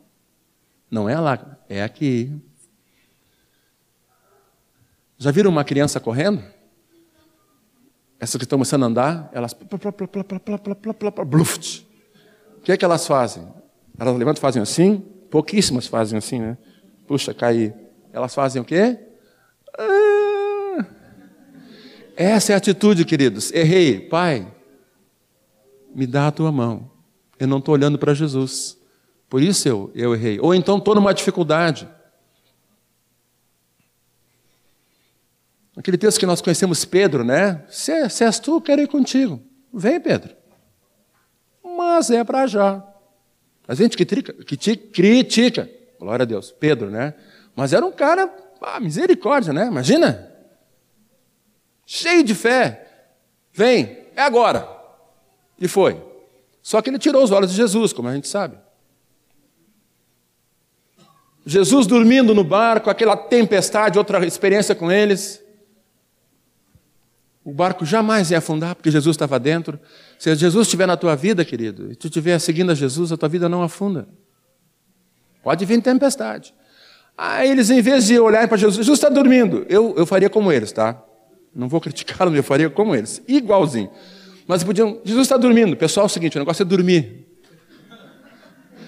não 0.91 1.07
é 1.07 1.17
lá, 1.17 1.57
é 1.69 1.81
aqui. 1.81 2.31
Já 5.17 5.31
viram 5.31 5.49
uma 5.49 5.63
criança 5.63 5.99
correndo? 5.99 6.43
Essas 8.19 8.37
que 8.37 8.43
estão 8.43 8.57
começando 8.57 8.83
a 8.83 8.87
andar, 8.87 9.29
elas. 9.31 9.55
Bluft. 11.25 11.87
O 12.57 12.61
que 12.61 12.71
é 12.71 12.77
que 12.77 12.83
elas 12.83 13.07
fazem? 13.07 13.47
Elas 13.97 14.15
levantam 14.15 14.39
e 14.39 14.41
fazem 14.41 14.61
assim? 14.61 14.99
Pouquíssimas 15.29 15.87
fazem 15.87 16.17
assim, 16.17 16.39
né? 16.39 16.57
Puxa, 17.07 17.33
cair. 17.33 17.73
Elas 18.11 18.35
fazem 18.35 18.61
o 18.61 18.65
quê? 18.65 18.99
Ah. 19.77 20.85
Essa 22.15 22.51
é 22.51 22.55
a 22.55 22.57
atitude, 22.57 23.05
queridos. 23.05 23.51
Errei. 23.51 23.99
Pai, 24.01 24.51
me 25.95 26.05
dá 26.05 26.27
a 26.27 26.31
tua 26.31 26.51
mão. 26.51 26.91
Eu 27.39 27.47
não 27.47 27.59
estou 27.59 27.73
olhando 27.73 27.97
para 27.97 28.13
Jesus. 28.13 28.77
Por 29.31 29.41
isso 29.41 29.65
eu, 29.65 29.89
eu 29.95 30.13
errei. 30.13 30.41
Ou 30.41 30.53
então 30.53 30.77
estou 30.77 30.93
numa 30.93 31.13
dificuldade. 31.13 31.87
Aquele 35.73 35.97
texto 35.97 36.19
que 36.19 36.25
nós 36.25 36.41
conhecemos 36.41 36.83
Pedro, 36.83 37.23
né? 37.23 37.63
Se, 37.69 38.09
se 38.09 38.25
és 38.25 38.39
tu, 38.39 38.59
quero 38.59 38.81
ir 38.81 38.89
contigo. 38.89 39.41
Vem, 39.73 40.01
Pedro. 40.01 40.35
Mas 41.63 42.11
é 42.11 42.25
para 42.25 42.45
já. 42.45 42.85
A 43.65 43.73
gente 43.73 43.95
que, 43.95 44.05
trica, 44.05 44.33
que 44.33 44.57
te 44.57 44.75
critica, 44.75 45.69
glória 45.97 46.23
a 46.23 46.25
Deus, 46.25 46.51
Pedro, 46.51 46.91
né? 46.91 47.13
Mas 47.55 47.71
era 47.71 47.85
um 47.85 47.91
cara, 47.93 48.29
ah, 48.59 48.81
misericórdia, 48.81 49.53
né? 49.53 49.65
Imagina. 49.67 50.29
Cheio 51.85 52.21
de 52.21 52.35
fé. 52.35 53.13
Vem, 53.53 53.97
é 54.13 54.23
agora. 54.23 54.67
E 55.57 55.69
foi. 55.69 56.03
Só 56.61 56.81
que 56.81 56.89
ele 56.89 56.99
tirou 56.99 57.23
os 57.23 57.31
olhos 57.31 57.49
de 57.49 57.55
Jesus, 57.55 57.93
como 57.93 58.09
a 58.09 58.13
gente 58.13 58.27
sabe. 58.27 58.57
Jesus 61.45 61.87
dormindo 61.87 62.35
no 62.35 62.43
barco, 62.43 62.89
aquela 62.89 63.17
tempestade, 63.17 63.97
outra 63.97 64.25
experiência 64.25 64.75
com 64.75 64.91
eles. 64.91 65.41
O 67.43 67.51
barco 67.51 67.83
jamais 67.85 68.29
ia 68.29 68.37
afundar, 68.37 68.75
porque 68.75 68.91
Jesus 68.91 69.15
estava 69.15 69.39
dentro. 69.39 69.79
Se 70.19 70.33
Jesus 70.35 70.67
estiver 70.67 70.85
na 70.85 70.95
tua 70.95 71.15
vida, 71.15 71.43
querido, 71.43 71.91
e 71.91 71.95
tu 71.95 72.07
estiver 72.07 72.37
seguindo 72.39 72.71
a 72.71 72.75
Jesus, 72.75 73.11
a 73.11 73.17
tua 73.17 73.27
vida 73.27 73.49
não 73.49 73.63
afunda. 73.63 74.07
Pode 75.41 75.65
vir 75.65 75.81
tempestade. 75.81 76.53
Aí 77.17 77.49
eles, 77.49 77.71
em 77.71 77.81
vez 77.81 78.05
de 78.05 78.19
olharem 78.19 78.47
para 78.47 78.57
Jesus, 78.57 78.77
Jesus 78.77 78.99
está 78.99 79.09
dormindo. 79.09 79.65
Eu, 79.67 79.95
eu 79.97 80.05
faria 80.05 80.29
como 80.29 80.51
eles, 80.51 80.71
tá? 80.71 81.03
Não 81.53 81.67
vou 81.67 81.81
criticá-los, 81.81 82.33
eu 82.35 82.43
faria 82.43 82.69
como 82.69 82.95
eles. 82.95 83.21
Igualzinho. 83.27 83.89
Mas 84.47 84.63
podiam, 84.63 84.99
Jesus 85.03 85.25
está 85.25 85.37
dormindo. 85.37 85.75
Pessoal, 85.75 86.05
é 86.05 86.07
o 86.07 86.09
seguinte, 86.09 86.35
o 86.37 86.39
negócio 86.39 86.61
é 86.61 86.65
dormir. 86.65 87.27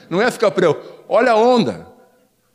Não 0.10 0.22
é 0.22 0.30
ficar 0.30 0.52
preocupado. 0.52 1.04
Olha 1.10 1.32
a 1.32 1.36
onda. 1.36 1.93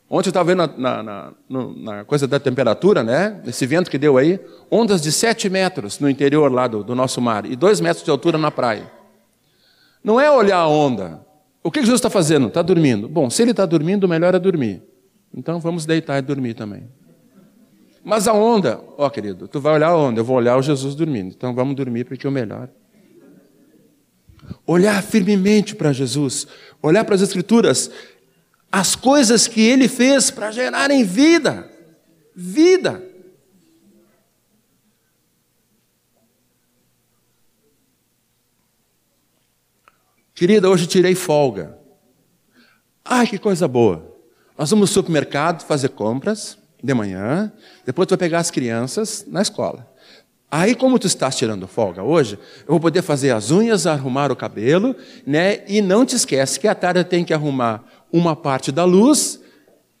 Ontem 0.09 0.29
eu 0.29 0.31
estava 0.31 0.55
vendo 0.55 0.73
na, 0.75 1.03
na, 1.03 1.33
na, 1.47 2.03
coisa 2.03 2.27
da 2.27 2.39
temperatura, 2.39 3.03
né? 3.03 3.39
Esse 3.45 3.67
vento 3.67 3.91
que 3.91 3.97
deu 3.97 4.17
aí, 4.17 4.39
ondas 4.71 5.01
de 5.01 5.11
7 5.11 5.47
metros 5.49 5.99
no 5.99 6.09
interior 6.09 6.51
lá 6.51 6.67
do, 6.67 6.83
do 6.83 6.95
nosso 6.95 7.21
mar 7.21 7.45
e 7.45 7.55
2 7.55 7.79
metros 7.79 8.03
de 8.03 8.09
altura 8.09 8.37
na 8.37 8.49
praia. 8.49 8.91
Não 10.03 10.19
é 10.19 10.31
olhar 10.31 10.57
a 10.57 10.67
onda. 10.67 11.21
O 11.63 11.69
que 11.69 11.81
Jesus 11.81 11.99
está 11.99 12.09
fazendo? 12.09 12.47
Está 12.47 12.63
dormindo. 12.63 13.07
Bom, 13.07 13.29
se 13.29 13.43
ele 13.43 13.51
está 13.51 13.67
dormindo, 13.67 14.07
melhor 14.07 14.33
é 14.33 14.39
dormir. 14.39 14.81
Então 15.31 15.59
vamos 15.59 15.85
deitar 15.85 16.17
e 16.17 16.21
dormir 16.23 16.55
também. 16.55 16.87
Mas 18.03 18.27
a 18.27 18.33
onda, 18.33 18.81
ó 18.97 19.09
querido, 19.09 19.47
tu 19.47 19.59
vai 19.59 19.75
olhar 19.75 19.89
a 19.89 19.97
onda, 19.97 20.19
eu 20.19 20.25
vou 20.25 20.37
olhar 20.37 20.57
o 20.57 20.61
Jesus 20.63 20.95
dormindo. 20.95 21.35
Então 21.35 21.53
vamos 21.53 21.75
dormir 21.75 22.05
porque 22.05 22.25
é 22.25 22.29
o 22.29 22.33
melhor. 22.33 22.69
Olhar 24.65 25.03
firmemente 25.03 25.75
para 25.75 25.93
Jesus, 25.93 26.47
olhar 26.81 27.03
para 27.03 27.13
as 27.13 27.21
Escrituras, 27.21 27.91
as 28.71 28.95
coisas 28.95 29.47
que 29.47 29.61
ele 29.61 29.87
fez 29.87 30.29
para 30.29 30.51
gerarem 30.51 31.03
vida. 31.03 31.69
Vida. 32.35 33.03
Querida, 40.33 40.69
hoje 40.69 40.87
tirei 40.87 41.15
folga. 41.15 41.77
Ai, 43.03 43.27
que 43.27 43.37
coisa 43.37 43.67
boa. 43.67 44.15
Nós 44.57 44.69
vamos 44.69 44.89
no 44.89 44.93
supermercado 44.93 45.65
fazer 45.65 45.89
compras 45.89 46.57
de 46.81 46.93
manhã, 46.93 47.51
depois 47.85 48.07
tu 48.07 48.11
vai 48.11 48.19
pegar 48.19 48.39
as 48.39 48.49
crianças 48.49 49.25
na 49.27 49.41
escola. 49.41 49.85
Aí, 50.51 50.73
como 50.73 50.97
tu 50.97 51.07
estás 51.07 51.35
tirando 51.35 51.67
folga 51.67 52.01
hoje, 52.01 52.39
eu 52.61 52.69
vou 52.69 52.79
poder 52.79 53.01
fazer 53.01 53.31
as 53.31 53.51
unhas, 53.51 53.85
arrumar 53.85 54.31
o 54.31 54.35
cabelo, 54.35 54.95
né? 55.25 55.63
E 55.67 55.81
não 55.81 56.05
te 56.05 56.15
esquece 56.15 56.59
que 56.59 56.67
à 56.67 56.73
tarde 56.73 57.03
tem 57.03 57.23
que 57.23 57.33
arrumar 57.33 57.83
uma 58.11 58.35
parte 58.35 58.71
da 58.71 58.83
luz, 58.85 59.39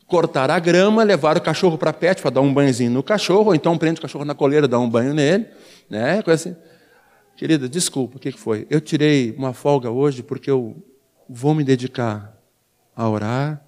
cortar 0.07 0.49
a 0.49 0.59
grama, 0.59 1.03
levar 1.03 1.37
o 1.37 1.41
cachorro 1.41 1.77
para 1.77 1.93
pet 1.93 2.21
para 2.21 2.31
dar 2.31 2.41
um 2.41 2.53
banhozinho 2.53 2.91
no 2.91 3.03
cachorro, 3.03 3.47
ou 3.47 3.55
então 3.55 3.77
prende 3.77 3.99
o 3.99 4.01
cachorro 4.01 4.25
na 4.25 4.33
coleira, 4.33 4.67
dá 4.67 4.79
um 4.79 4.89
banho 4.89 5.13
nele, 5.13 5.45
né? 5.89 6.21
Coisa 6.23 6.49
assim. 6.49 6.59
Querida, 7.37 7.69
desculpa, 7.69 8.17
o 8.17 8.19
que 8.19 8.31
foi? 8.31 8.67
Eu 8.69 8.81
tirei 8.81 9.33
uma 9.37 9.53
folga 9.53 9.89
hoje 9.89 10.21
porque 10.21 10.51
eu 10.51 10.75
vou 11.29 11.55
me 11.55 11.63
dedicar 11.63 12.35
a 12.95 13.07
orar 13.07 13.63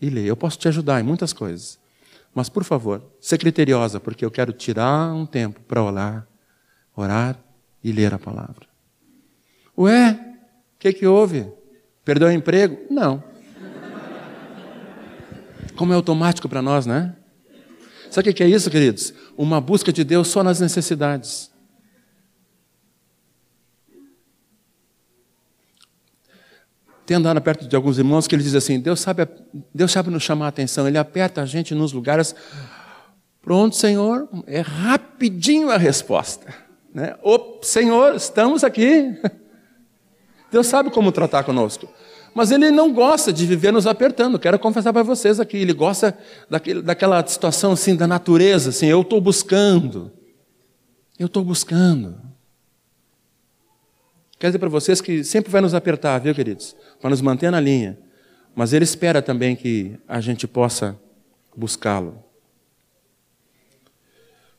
e 0.00 0.10
ler. 0.10 0.24
Eu 0.24 0.36
posso 0.36 0.58
te 0.58 0.66
ajudar 0.66 1.00
em 1.00 1.04
muitas 1.04 1.32
coisas. 1.32 1.78
Mas, 2.34 2.48
por 2.48 2.64
favor, 2.64 3.00
seja 3.20 3.38
criteriosa, 3.38 4.00
porque 4.00 4.24
eu 4.24 4.30
quero 4.30 4.52
tirar 4.52 5.12
um 5.14 5.24
tempo 5.24 5.60
para 5.68 5.80
orar, 5.82 6.26
orar 6.96 7.38
e 7.82 7.92
ler 7.92 8.12
a 8.12 8.18
palavra. 8.18 8.66
Ué, 9.78 10.12
o 10.74 10.78
que, 10.78 10.92
que 10.92 11.06
houve? 11.06 11.46
Perdeu 12.04 12.26
o 12.26 12.32
emprego? 12.32 12.78
Não. 12.90 13.22
Como 15.76 15.92
é 15.92 15.96
automático 15.96 16.48
para 16.48 16.62
nós, 16.62 16.86
né? 16.86 17.14
Sabe 18.10 18.30
o 18.30 18.34
que 18.34 18.42
é 18.42 18.48
isso, 18.48 18.70
queridos? 18.70 19.12
Uma 19.36 19.60
busca 19.60 19.92
de 19.92 20.04
Deus 20.04 20.28
só 20.28 20.42
nas 20.42 20.60
necessidades. 20.60 21.50
Tem 27.06 27.16
andado 27.16 27.40
perto 27.40 27.68
de 27.68 27.76
alguns 27.76 27.98
irmãos 27.98 28.26
que 28.26 28.34
eles 28.34 28.44
dizem 28.44 28.58
assim: 28.58 28.80
Deus 28.80 29.00
sabe, 29.00 29.26
Deus 29.74 29.90
sabe 29.90 30.10
nos 30.10 30.22
chamar 30.22 30.46
a 30.46 30.48
atenção, 30.48 30.88
Ele 30.88 30.96
aperta 30.96 31.42
a 31.42 31.46
gente 31.46 31.74
nos 31.74 31.92
lugares. 31.92 32.34
Pronto, 33.42 33.76
Senhor, 33.76 34.28
é 34.46 34.60
rapidinho 34.60 35.70
a 35.70 35.76
resposta. 35.76 36.54
Né? 36.94 37.14
O 37.22 37.58
Senhor, 37.62 38.14
estamos 38.14 38.64
aqui. 38.64 39.20
Deus 40.50 40.66
sabe 40.66 40.90
como 40.90 41.12
tratar 41.12 41.42
conosco. 41.42 41.88
Mas 42.34 42.50
Ele 42.50 42.70
não 42.70 42.92
gosta 42.92 43.32
de 43.32 43.46
viver 43.46 43.72
nos 43.72 43.86
apertando. 43.86 44.38
Quero 44.38 44.58
confessar 44.58 44.92
para 44.92 45.04
vocês 45.04 45.38
aqui. 45.38 45.56
Ele 45.56 45.72
gosta 45.72 46.18
daquele, 46.50 46.82
daquela 46.82 47.24
situação 47.24 47.72
assim 47.72 47.94
da 47.94 48.08
natureza, 48.08 48.70
assim, 48.70 48.86
eu 48.86 49.02
estou 49.02 49.20
buscando. 49.20 50.10
Eu 51.16 51.26
estou 51.26 51.44
buscando. 51.44 52.20
Quero 54.36 54.50
dizer 54.50 54.58
para 54.58 54.68
vocês 54.68 55.00
que 55.00 55.22
sempre 55.22 55.50
vai 55.50 55.60
nos 55.60 55.74
apertar, 55.74 56.18
viu, 56.18 56.34
queridos? 56.34 56.74
Para 57.00 57.10
nos 57.10 57.20
manter 57.20 57.52
na 57.52 57.60
linha. 57.60 57.96
Mas 58.54 58.72
Ele 58.72 58.84
espera 58.84 59.22
também 59.22 59.54
que 59.54 59.96
a 60.08 60.20
gente 60.20 60.48
possa 60.48 60.98
buscá-lo. 61.56 62.22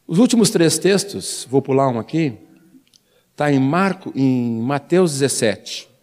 Os 0.08 0.18
últimos 0.18 0.50
três 0.50 0.78
textos, 0.78 1.46
vou 1.50 1.62
pular 1.62 1.90
um 1.90 2.00
aqui, 2.00 2.38
está 3.32 3.52
em 3.52 3.60
Marco, 3.60 4.14
em 4.16 4.62
Mateus 4.62 5.12
17. 5.12 5.95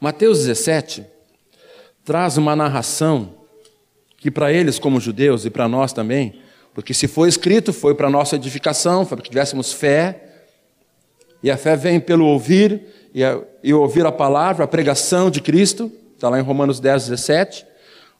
Mateus 0.00 0.38
17 0.38 1.06
traz 2.04 2.36
uma 2.36 2.54
narração 2.54 3.34
que 4.16 4.30
para 4.30 4.52
eles 4.52 4.78
como 4.78 5.00
judeus 5.00 5.44
e 5.44 5.50
para 5.50 5.68
nós 5.68 5.92
também, 5.92 6.40
porque 6.74 6.92
se 6.92 7.08
foi 7.08 7.28
escrito 7.28 7.72
foi 7.72 7.94
para 7.94 8.10
nossa 8.10 8.36
edificação, 8.36 9.04
foi 9.04 9.16
para 9.16 9.24
que 9.24 9.30
tivéssemos 9.30 9.72
fé, 9.72 10.22
e 11.42 11.50
a 11.50 11.56
fé 11.56 11.76
vem 11.76 12.00
pelo 12.00 12.26
ouvir, 12.26 12.82
e, 13.14 13.22
a, 13.22 13.40
e 13.62 13.72
ouvir 13.72 14.04
a 14.04 14.12
palavra, 14.12 14.64
a 14.64 14.68
pregação 14.68 15.30
de 15.30 15.40
Cristo, 15.40 15.90
está 16.14 16.28
lá 16.28 16.38
em 16.38 16.42
Romanos 16.42 16.80
10, 16.80 17.08
17. 17.08 17.66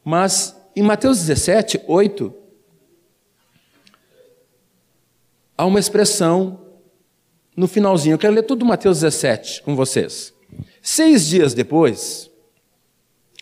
Mas 0.05 0.57
em 0.77 0.83
Mateus 0.83 1.19
17, 1.19 1.81
8, 1.87 2.33
há 5.57 5.67
uma 5.67 5.81
expressão 5.81 6.61
no 7.57 7.67
finalzinho. 7.67 8.15
Eu 8.15 8.19
quero 8.19 8.35
ler 8.35 8.43
tudo 8.43 8.65
Mateus 8.65 9.01
17 9.01 9.63
com 9.63 9.75
vocês. 9.75 10.36
Seis 10.89 11.27
dias 11.27 11.53
depois, 11.53 12.31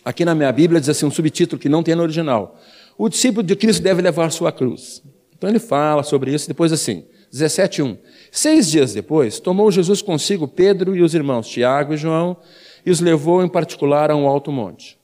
aqui 0.03 0.25
na 0.25 0.33
minha 0.33 0.51
Bíblia 0.51 0.81
diz 0.81 0.89
assim, 0.89 1.05
um 1.05 1.11
subtítulo 1.11 1.61
que 1.61 1.69
não 1.69 1.83
tem 1.83 1.93
no 1.93 2.01
original. 2.01 2.59
O 2.97 3.07
discípulo 3.07 3.43
de 3.45 3.55
Cristo 3.55 3.83
deve 3.83 4.01
levar 4.01 4.31
sua 4.31 4.51
cruz. 4.51 5.03
Então 5.37 5.47
ele 5.47 5.59
fala 5.59 6.01
sobre 6.01 6.33
isso, 6.33 6.47
depois 6.47 6.73
assim. 6.73 7.05
17:1. 7.31 7.99
Seis 8.31 8.71
dias 8.71 8.95
depois, 8.95 9.39
tomou 9.39 9.71
Jesus 9.71 10.01
consigo 10.01 10.47
Pedro 10.47 10.95
e 10.95 11.03
os 11.03 11.13
irmãos 11.13 11.47
Tiago 11.47 11.93
e 11.93 11.97
João 11.97 12.35
e 12.83 12.89
os 12.89 12.99
levou 12.99 13.43
em 13.43 13.47
particular 13.47 14.09
a 14.09 14.15
um 14.15 14.27
alto 14.27 14.51
monte. 14.51 14.97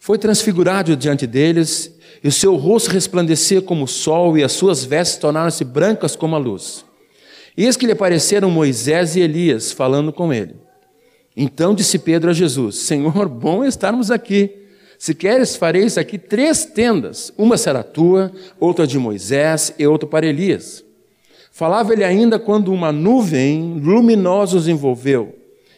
Foi 0.00 0.16
transfigurado 0.16 0.96
diante 0.96 1.26
deles 1.26 1.94
e 2.24 2.28
o 2.28 2.32
seu 2.32 2.56
rosto 2.56 2.88
resplandecia 2.88 3.60
como 3.60 3.84
o 3.84 3.88
sol 3.88 4.38
e 4.38 4.42
as 4.42 4.52
suas 4.52 4.86
vestes 4.86 5.18
tornaram-se 5.18 5.64
brancas 5.64 6.16
como 6.16 6.34
a 6.34 6.38
luz. 6.38 6.82
E 7.54 7.66
eis 7.66 7.76
que 7.76 7.84
lhe 7.84 7.92
apareceram 7.92 8.50
Moisés 8.50 9.16
e 9.16 9.20
Elias 9.20 9.70
falando 9.70 10.14
com 10.14 10.32
ele. 10.32 10.61
Então 11.36 11.74
disse 11.74 11.98
Pedro 11.98 12.30
a 12.30 12.32
Jesus: 12.32 12.76
Senhor, 12.76 13.28
bom 13.28 13.64
estarmos 13.64 14.10
aqui. 14.10 14.50
Se 14.98 15.14
queres, 15.14 15.56
fareis 15.56 15.98
aqui 15.98 16.18
três 16.18 16.64
tendas: 16.64 17.32
uma 17.36 17.56
será 17.56 17.82
tua, 17.82 18.30
outra 18.60 18.86
de 18.86 18.98
Moisés 18.98 19.74
e 19.78 19.86
outra 19.86 20.08
para 20.08 20.26
Elias. 20.26 20.84
Falava 21.50 21.92
ele 21.92 22.04
ainda 22.04 22.38
quando 22.38 22.72
uma 22.72 22.92
nuvem 22.92 23.80
luminosa 23.82 24.56
os 24.56 24.68
envolveu. 24.68 25.34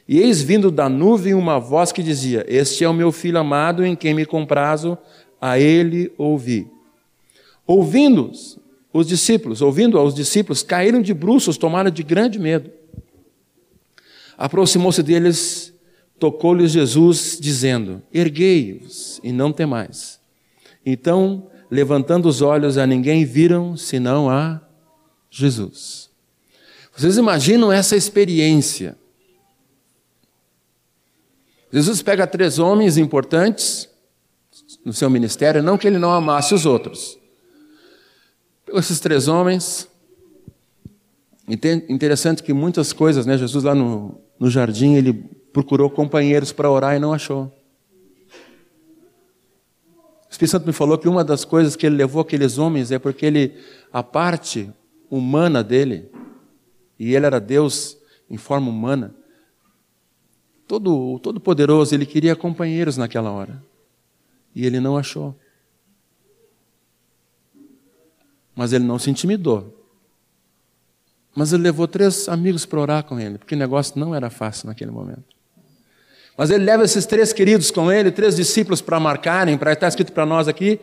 E 0.06 0.20
eis 0.20 0.42
vindo 0.42 0.70
da 0.70 0.88
nuvem 0.88 1.34
uma 1.34 1.58
voz 1.58 1.90
que 1.90 2.02
dizia: 2.02 2.44
Este 2.46 2.84
é 2.84 2.88
o 2.88 2.94
meu 2.94 3.10
filho 3.10 3.38
amado 3.38 3.84
em 3.84 3.96
quem 3.96 4.12
me 4.12 4.26
comprazo, 4.26 4.98
a 5.40 5.58
ele 5.58 6.12
ouvi. 6.18 6.68
Ouvindo-os, 7.66 8.58
os 8.92 9.06
discípulos, 9.06 9.62
ouvindo 9.62 10.00
os 10.00 10.14
discípulos, 10.14 10.62
caíram 10.62 11.00
de 11.00 11.14
bruços, 11.14 11.56
tomaram 11.56 11.90
de 11.90 12.02
grande 12.02 12.38
medo. 12.38 12.70
Aproximou-se 14.36 15.02
deles, 15.02 15.72
tocou-lhes 16.18 16.72
Jesus, 16.72 17.38
dizendo: 17.40 18.02
Erguei-os 18.12 19.20
e 19.22 19.32
não 19.32 19.52
temais. 19.52 20.20
Então, 20.84 21.50
levantando 21.70 22.28
os 22.28 22.42
olhos 22.42 22.76
a 22.78 22.86
ninguém, 22.86 23.24
viram 23.24 23.76
senão 23.76 24.28
a 24.28 24.60
Jesus. 25.30 26.10
Vocês 26.96 27.16
imaginam 27.16 27.72
essa 27.72 27.96
experiência? 27.96 28.96
Jesus 31.72 32.02
pega 32.02 32.24
três 32.24 32.60
homens 32.60 32.96
importantes 32.96 33.88
no 34.84 34.92
seu 34.92 35.10
ministério, 35.10 35.62
não 35.62 35.76
que 35.76 35.88
ele 35.88 35.98
não 35.98 36.12
amasse 36.12 36.54
os 36.54 36.64
outros. 36.64 37.18
Pegou 38.64 38.78
esses 38.78 39.00
três 39.00 39.26
homens. 39.26 39.88
Interessante 41.88 42.42
que 42.42 42.52
muitas 42.52 42.92
coisas, 42.92 43.26
né? 43.26 43.36
Jesus 43.36 43.64
lá 43.64 43.74
no, 43.74 44.20
no 44.38 44.50
jardim, 44.50 44.94
ele 44.94 45.12
procurou 45.52 45.88
companheiros 45.88 46.52
para 46.52 46.70
orar 46.70 46.96
e 46.96 46.98
não 46.98 47.12
achou. 47.12 47.52
O 50.26 50.30
Espírito 50.30 50.50
Santo 50.50 50.66
me 50.66 50.72
falou 50.72 50.98
que 50.98 51.08
uma 51.08 51.22
das 51.22 51.44
coisas 51.44 51.76
que 51.76 51.86
ele 51.86 51.96
levou 51.96 52.20
aqueles 52.20 52.58
homens 52.58 52.90
é 52.90 52.98
porque 52.98 53.24
ele, 53.24 53.54
a 53.92 54.02
parte 54.02 54.68
humana 55.08 55.62
dele, 55.62 56.10
e 56.98 57.14
ele 57.14 57.24
era 57.24 57.38
Deus 57.38 57.96
em 58.28 58.36
forma 58.36 58.68
humana, 58.68 59.14
todo, 60.66 61.20
todo 61.20 61.38
poderoso, 61.38 61.94
ele 61.94 62.04
queria 62.04 62.34
companheiros 62.34 62.96
naquela 62.96 63.30
hora. 63.30 63.62
E 64.54 64.66
ele 64.66 64.80
não 64.80 64.96
achou. 64.96 65.38
Mas 68.56 68.72
ele 68.72 68.84
não 68.84 68.98
se 68.98 69.10
intimidou. 69.10 69.83
Mas 71.34 71.52
ele 71.52 71.62
levou 71.62 71.88
três 71.88 72.28
amigos 72.28 72.64
para 72.64 72.80
orar 72.80 73.04
com 73.04 73.18
ele, 73.18 73.38
porque 73.38 73.54
o 73.54 73.58
negócio 73.58 73.98
não 73.98 74.14
era 74.14 74.30
fácil 74.30 74.68
naquele 74.68 74.90
momento. 74.90 75.34
Mas 76.36 76.50
ele 76.50 76.64
leva 76.64 76.84
esses 76.84 77.06
três 77.06 77.32
queridos 77.32 77.70
com 77.70 77.90
ele, 77.90 78.10
três 78.10 78.36
discípulos 78.36 78.80
para 78.80 78.98
marcarem, 78.98 79.56
para 79.56 79.72
estar 79.72 79.88
escrito 79.88 80.12
para 80.12 80.26
nós 80.26 80.48
aqui. 80.48 80.80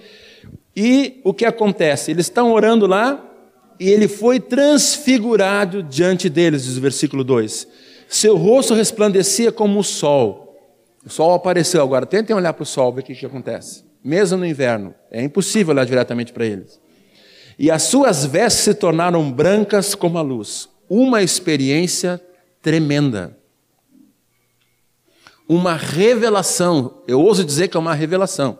E 0.75 1.19
o 1.23 1.33
que 1.33 1.45
acontece? 1.45 2.11
Eles 2.11 2.25
estão 2.27 2.51
orando 2.51 2.87
lá, 2.87 3.31
e 3.79 3.89
ele 3.89 4.07
foi 4.07 4.39
transfigurado 4.39 5.81
diante 5.81 6.29
deles, 6.29 6.65
diz 6.65 6.77
o 6.77 6.81
versículo 6.81 7.23
2. 7.23 7.67
Seu 8.07 8.37
rosto 8.37 8.73
resplandecia 8.73 9.51
como 9.51 9.79
o 9.79 9.83
sol. 9.83 10.55
O 11.05 11.09
sol 11.09 11.33
apareceu 11.33 11.81
agora. 11.81 12.05
Tentem 12.05 12.35
olhar 12.35 12.53
para 12.53 12.63
o 12.63 12.65
sol, 12.65 12.93
ver 12.93 13.01
o 13.01 13.03
que, 13.03 13.15
que 13.15 13.25
acontece. 13.25 13.83
mesmo 14.03 14.37
no 14.37 14.45
inverno. 14.45 14.93
É 15.09 15.23
impossível 15.23 15.73
olhar 15.73 15.85
diretamente 15.85 16.31
para 16.31 16.45
eles. 16.45 16.79
E 17.61 17.69
as 17.69 17.83
suas 17.83 18.25
vestes 18.25 18.63
se 18.63 18.73
tornaram 18.73 19.31
brancas 19.31 19.93
como 19.93 20.17
a 20.17 20.21
luz. 20.23 20.67
Uma 20.89 21.21
experiência 21.21 22.19
tremenda. 22.59 23.37
Uma 25.47 25.75
revelação, 25.75 27.03
eu 27.07 27.21
ouso 27.21 27.45
dizer 27.45 27.67
que 27.67 27.77
é 27.77 27.79
uma 27.79 27.93
revelação. 27.93 28.57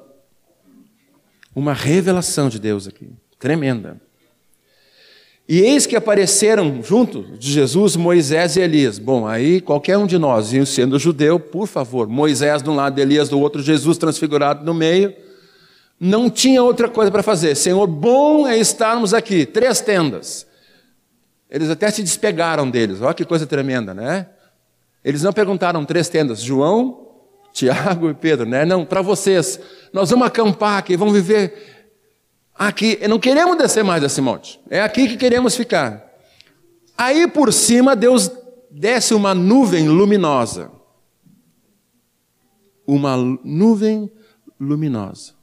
Uma 1.56 1.74
revelação 1.74 2.47
de 2.47 2.60
Deus 2.60 2.88
aqui, 2.88 3.10
tremenda. 3.39 3.99
E 5.49 5.62
eis 5.62 5.88
que 5.88 5.95
apareceram 5.95 6.84
junto 6.84 7.24
de 7.39 7.52
Jesus 7.52 7.95
Moisés 7.95 8.56
e 8.56 8.60
Elias. 8.60 8.99
Bom, 8.99 9.26
aí 9.28 9.62
qualquer 9.62 9.97
um 9.97 10.06
de 10.06 10.20
nós, 10.20 10.52
sendo 10.68 10.99
judeu, 10.99 11.39
por 11.39 11.66
favor, 11.66 12.08
Moisés 12.08 12.62
de 12.62 12.70
um 12.70 12.76
lado, 12.76 12.99
Elias 12.99 13.30
do 13.30 13.39
outro, 13.39 13.64
Jesus 13.64 13.97
transfigurado 13.97 14.64
no 14.64 14.76
meio, 14.76 15.12
não 16.04 16.30
tinha 16.30 16.64
outra 16.64 16.89
coisa 16.89 17.12
para 17.12 17.22
fazer. 17.22 17.54
Senhor, 17.56 17.86
bom 17.86 18.47
é 18.47 18.58
estarmos 18.58 19.14
aqui, 19.14 19.45
três 19.45 19.80
tendas. 19.82 20.47
Eles 21.47 21.70
até 21.70 21.91
se 21.91 22.02
despegaram 22.02 22.68
deles, 22.68 23.02
olha 23.02 23.14
que 23.14 23.24
coisa 23.24 23.45
tremenda, 23.45 23.93
né? 23.93 24.28
Eles 25.06 25.22
não 25.22 25.32
perguntaram 25.32 25.86
três 25.86 26.10
tendas, 26.10 26.41
João, 26.41 27.08
Tiago 27.54 28.10
e 28.10 28.14
Pedro, 28.16 28.49
né? 28.49 28.66
Não, 28.66 28.84
para 28.84 29.04
vocês, 29.04 29.60
nós 29.93 30.10
vamos 30.10 30.26
acampar 30.26 30.80
aqui, 30.80 30.97
vamos 30.97 31.14
viver 31.14 31.82
Aqui, 32.62 32.99
não 33.08 33.18
queremos 33.18 33.58
descer 33.58 33.84
mais 33.84 34.04
desse 34.04 34.22
monte. 34.22 34.62
É 34.70 34.82
aqui 34.82 35.08
que 35.08 35.18
queremos 35.18 35.56
ficar. 35.56 36.08
Aí 36.95 37.28
por 37.28 37.52
cima, 37.52 37.95
Deus 37.95 38.30
desce 38.70 39.16
uma 39.16 39.34
nuvem 39.34 39.88
luminosa. 39.88 40.72
Uma 42.86 43.18
nuvem 43.18 44.12
luminosa. 44.60 45.34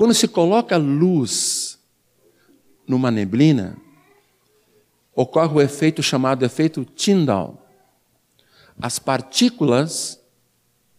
Quando 0.00 0.14
se 0.14 0.26
coloca 0.26 0.78
luz 0.78 1.78
numa 2.88 3.10
neblina, 3.10 3.76
ocorre 5.14 5.56
o 5.56 5.60
efeito 5.60 6.02
chamado 6.02 6.42
efeito 6.42 6.86
Tyndall. 6.86 7.62
As 8.80 8.98
partículas 8.98 10.18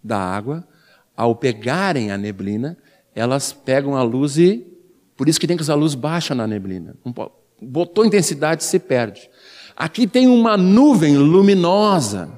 da 0.03 0.19
água, 0.19 0.67
ao 1.17 1.35
pegarem 1.35 2.11
a 2.11 2.17
neblina, 2.17 2.77
elas 3.15 3.51
pegam 3.51 3.95
a 3.95 4.03
luz 4.03 4.37
e 4.37 4.67
por 5.17 5.27
isso 5.27 5.39
que 5.39 5.47
tem 5.47 5.57
que 5.57 5.63
usar 5.63 5.73
luz 5.73 5.95
baixa 5.95 6.35
na 6.35 6.45
neblina. 6.45 6.95
Botou 7.59 8.05
intensidade, 8.05 8.63
se 8.63 8.77
perde. 8.77 9.27
Aqui 9.75 10.05
tem 10.05 10.27
uma 10.27 10.55
nuvem 10.55 11.17
luminosa. 11.17 12.31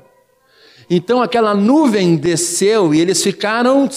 Então 0.89 1.21
aquela 1.21 1.53
nuvem 1.53 2.15
desceu 2.15 2.95
e 2.95 3.01
eles 3.01 3.21
ficaram 3.21 3.89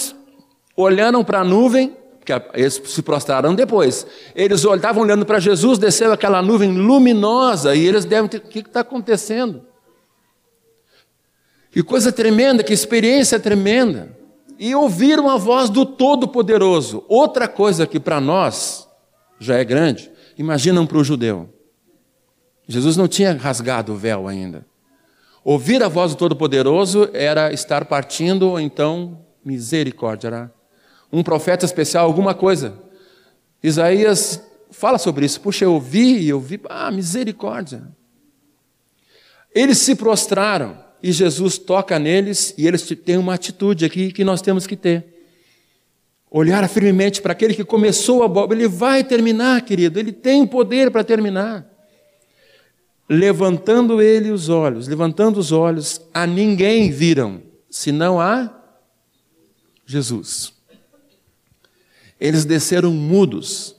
olhando 0.77 1.25
para 1.25 1.43
a 1.43 1.45
nuvem, 1.45 1.97
porque 2.27 2.61
eles 2.61 2.83
se 2.85 3.03
prostraram 3.03 3.55
depois. 3.55 4.05
Eles 4.35 4.65
estavam 4.65 5.05
olhando 5.05 5.25
para 5.25 5.39
Jesus, 5.39 5.79
desceu 5.79 6.13
aquela 6.13 6.43
nuvem 6.43 6.77
luminosa 6.77 7.75
e 7.75 7.87
eles 7.87 8.05
devem 8.05 8.29
ter: 8.29 8.39
o 8.39 8.41
que 8.41 8.59
está 8.59 8.81
acontecendo? 8.81 9.63
Que 11.71 11.83
coisa 11.83 12.11
tremenda, 12.11 12.65
que 12.65 12.73
experiência 12.73 13.39
tremenda 13.39 14.17
e 14.59 14.75
ouviram 14.75 15.29
a 15.29 15.37
voz 15.37 15.71
do 15.71 15.85
Todo-Poderoso. 15.85 17.05
Outra 17.09 17.47
coisa 17.47 17.87
que 17.87 18.01
para 18.01 18.21
nós 18.21 18.89
já 19.39 19.57
é 19.57 19.65
grande, 19.65 20.11
imaginam 20.37 20.87
para 20.87 20.99
o 20.99 21.05
judeu. 21.05 21.49
Jesus 22.67 22.97
não 22.97 23.07
tinha 23.07 23.35
rasgado 23.35 23.93
o 23.93 23.97
véu 23.97 24.27
ainda. 24.27 24.67
Ouvir 25.45 25.83
a 25.83 25.89
voz 25.89 26.13
do 26.13 26.19
Todo-Poderoso 26.19 27.09
era 27.13 27.53
estar 27.53 27.85
partindo, 27.85 28.49
ou 28.49 28.59
então, 28.59 29.25
misericórdia. 29.45 30.29
Era 30.29 30.56
um 31.13 31.23
profeta 31.23 31.65
especial, 31.65 32.07
alguma 32.07 32.35
coisa. 32.35 32.79
Isaías 33.63 34.43
fala 34.71 34.99
sobre 34.99 35.27
isso. 35.27 35.41
Puxa, 35.41 35.65
eu 35.65 35.83
e 35.93 36.29
eu 36.29 36.41
vi, 36.41 36.61
ah, 36.69 36.91
misericórdia. 36.91 37.87
Eles 39.55 39.79
se 39.79 39.95
prostraram 39.95 40.79
e 41.03 41.13
Jesus 41.13 41.59
toca 41.59 41.99
neles 41.99 42.55
e 42.59 42.67
eles 42.67 42.83
têm 42.83 43.17
uma 43.17 43.35
atitude 43.35 43.85
aqui 43.85 44.13
que 44.13 44.25
nós 44.25 44.43
temos 44.43 44.67
que 44.67 44.77
ter. 44.77 45.05
Olhar 46.31 46.69
firmemente 46.69 47.23
para 47.23 47.33
aquele 47.33 47.55
que 47.55 47.65
começou 47.65 48.23
a 48.23 48.27
obra, 48.27 48.57
ele 48.57 48.69
vai 48.69 49.03
terminar, 49.03 49.63
querido, 49.63 49.99
ele 49.99 50.13
tem 50.13 50.47
poder 50.47 50.91
para 50.91 51.05
terminar. 51.05 51.67
Levantando 53.09 54.03
ele 54.03 54.31
os 54.31 54.49
olhos, 54.49 54.89
levantando 54.89 55.39
os 55.39 55.53
olhos, 55.53 56.01
a 56.13 56.27
ninguém 56.27 56.91
viram, 56.91 57.41
senão 57.71 58.21
a 58.21 58.53
Jesus. 59.87 60.56
Eles 62.21 62.45
desceram 62.45 62.93
mudos. 62.93 63.77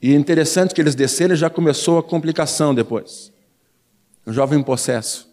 E 0.00 0.12
é 0.12 0.16
interessante 0.16 0.74
que 0.74 0.80
eles 0.80 0.94
desceram 0.94 1.34
e 1.34 1.38
já 1.38 1.50
começou 1.50 1.98
a 1.98 2.02
complicação 2.02 2.74
depois. 2.74 3.32
O 4.24 4.32
jovem 4.32 4.62
possesso. 4.62 5.28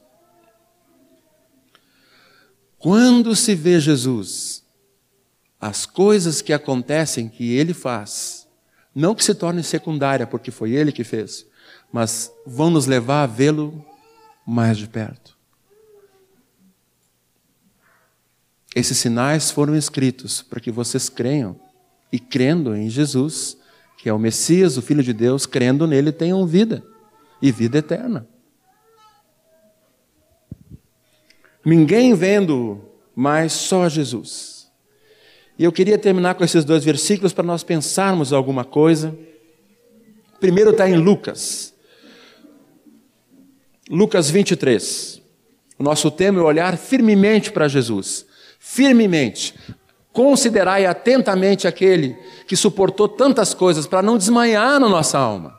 Quando 2.77 3.35
se 3.35 3.55
vê 3.55 3.79
Jesus, 3.79 4.63
as 5.59 5.85
coisas 5.85 6.41
que 6.41 6.53
acontecem 6.53 7.27
que 7.27 7.53
ele 7.53 7.73
faz, 7.73 8.47
não 8.93 9.15
que 9.15 9.23
se 9.23 9.33
torne 9.33 9.63
secundária 9.63 10.27
porque 10.27 10.51
foi 10.51 10.71
ele 10.71 10.91
que 10.91 11.03
fez, 11.03 11.45
mas 11.91 12.31
vão 12.45 12.69
nos 12.69 12.85
levar 12.85 13.23
a 13.23 13.27
vê-lo 13.27 13.85
mais 14.45 14.77
de 14.77 14.87
perto. 14.87 15.34
Esses 18.75 18.97
sinais 18.97 19.49
foram 19.49 19.73
escritos 19.73 20.41
para 20.41 20.59
que 20.59 20.69
vocês 20.69 21.07
creiam 21.07 21.57
e 22.11 22.19
crendo 22.19 22.75
em 22.75 22.89
Jesus, 22.89 23.57
que 23.97 24.09
é 24.09 24.13
o 24.13 24.19
Messias, 24.19 24.77
o 24.77 24.81
Filho 24.81 25.01
de 25.01 25.13
Deus, 25.13 25.45
crendo 25.45 25.87
nele 25.87 26.11
tenham 26.11 26.45
vida 26.45 26.83
e 27.41 27.53
vida 27.53 27.77
eterna. 27.77 28.27
Ninguém 31.63 32.13
vendo, 32.13 32.81
mas 33.15 33.53
só 33.53 33.87
Jesus. 33.87 34.69
E 35.57 35.63
eu 35.63 35.71
queria 35.71 35.97
terminar 35.97 36.35
com 36.35 36.43
esses 36.43 36.65
dois 36.65 36.83
versículos 36.83 37.31
para 37.31 37.45
nós 37.45 37.63
pensarmos 37.63 38.33
alguma 38.33 38.65
coisa. 38.65 39.17
Primeiro 40.39 40.71
está 40.71 40.87
em 40.87 40.97
Lucas. 40.97 41.73
Lucas 43.89 44.29
23. 44.29 45.21
O 45.79 45.83
nosso 45.83 46.11
tema 46.11 46.39
é 46.39 46.43
olhar 46.43 46.77
firmemente 46.77 47.51
para 47.51 47.69
Jesus. 47.69 48.25
Firmemente. 48.67 49.53
Considerai 50.11 50.87
atentamente 50.87 51.67
aquele 51.67 52.17
que 52.47 52.55
suportou 52.55 53.07
tantas 53.07 53.53
coisas 53.53 53.85
para 53.85 54.01
não 54.01 54.17
desmanhar 54.17 54.79
na 54.79 54.89
nossa 54.89 55.19
alma. 55.19 55.55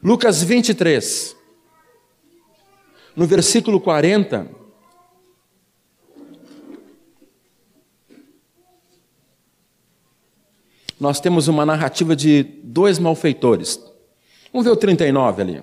Lucas 0.00 0.40
23. 0.40 1.36
No 3.16 3.26
versículo 3.26 3.80
40, 3.80 4.46
nós 11.00 11.20
temos 11.20 11.48
uma 11.48 11.66
narrativa 11.66 12.14
de 12.14 12.44
dois 12.62 13.00
malfeitores. 13.00 13.80
Vamos 14.52 14.64
ver 14.64 14.72
o 14.72 14.76
39 14.76 15.42
ali. 15.42 15.62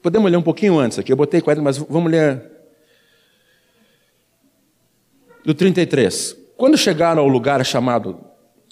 Podemos 0.00 0.30
ler 0.30 0.36
um 0.36 0.42
pouquinho 0.42 0.78
antes 0.78 1.00
aqui, 1.00 1.12
eu 1.12 1.16
botei 1.16 1.40
40, 1.40 1.62
mas 1.62 1.76
vamos 1.76 2.10
ler 2.10 2.59
do 5.44 5.54
33. 5.54 6.36
Quando 6.56 6.76
chegaram 6.76 7.22
ao 7.22 7.28
lugar 7.28 7.64
chamado, 7.64 8.20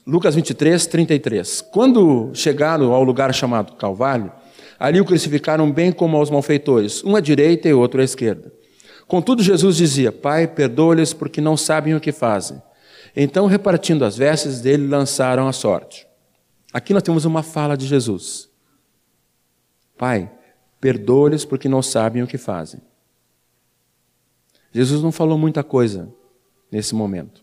Lucas 0.07 0.35
23, 0.35 0.87
33. 0.87 1.61
Quando 1.61 2.31
chegaram 2.35 2.93
ao 2.93 3.03
lugar 3.03 3.35
chamado 3.35 3.75
Calvário, 3.77 4.33
ali 4.79 5.01
o 5.01 5.05
crucificaram 5.05 5.71
bem 5.71 5.91
como 5.91 6.16
aos 6.16 6.31
malfeitores, 6.31 7.03
um 7.05 7.16
à 7.16 7.21
direita 7.21 7.69
e 7.69 7.73
outro 7.73 8.01
à 8.01 8.05
esquerda. 8.05 8.53
Contudo, 9.07 9.43
Jesus 9.43 9.77
dizia: 9.77 10.12
Pai, 10.12 10.47
perdoa-lhes 10.47 11.12
porque 11.12 11.41
não 11.41 11.57
sabem 11.57 11.95
o 11.95 12.01
que 12.01 12.12
fazem. 12.12 12.61
Então, 13.16 13.47
repartindo 13.47 14.05
as 14.05 14.16
vestes 14.16 14.61
dele, 14.61 14.87
lançaram 14.87 15.49
a 15.49 15.53
sorte. 15.53 16.07
Aqui 16.73 16.93
nós 16.93 17.03
temos 17.03 17.25
uma 17.25 17.43
fala 17.43 17.77
de 17.77 17.87
Jesus: 17.87 18.51
Pai, 19.97 20.31
perdoa-lhes 20.79 21.45
porque 21.47 21.69
não 21.69 21.81
sabem 21.81 22.23
o 22.23 22.27
que 22.27 22.37
fazem. 22.37 22.81
Jesus 24.71 25.03
não 25.03 25.11
falou 25.11 25.39
muita 25.39 25.64
coisa 25.64 26.18
nesse 26.71 26.95
momento. 26.95 27.43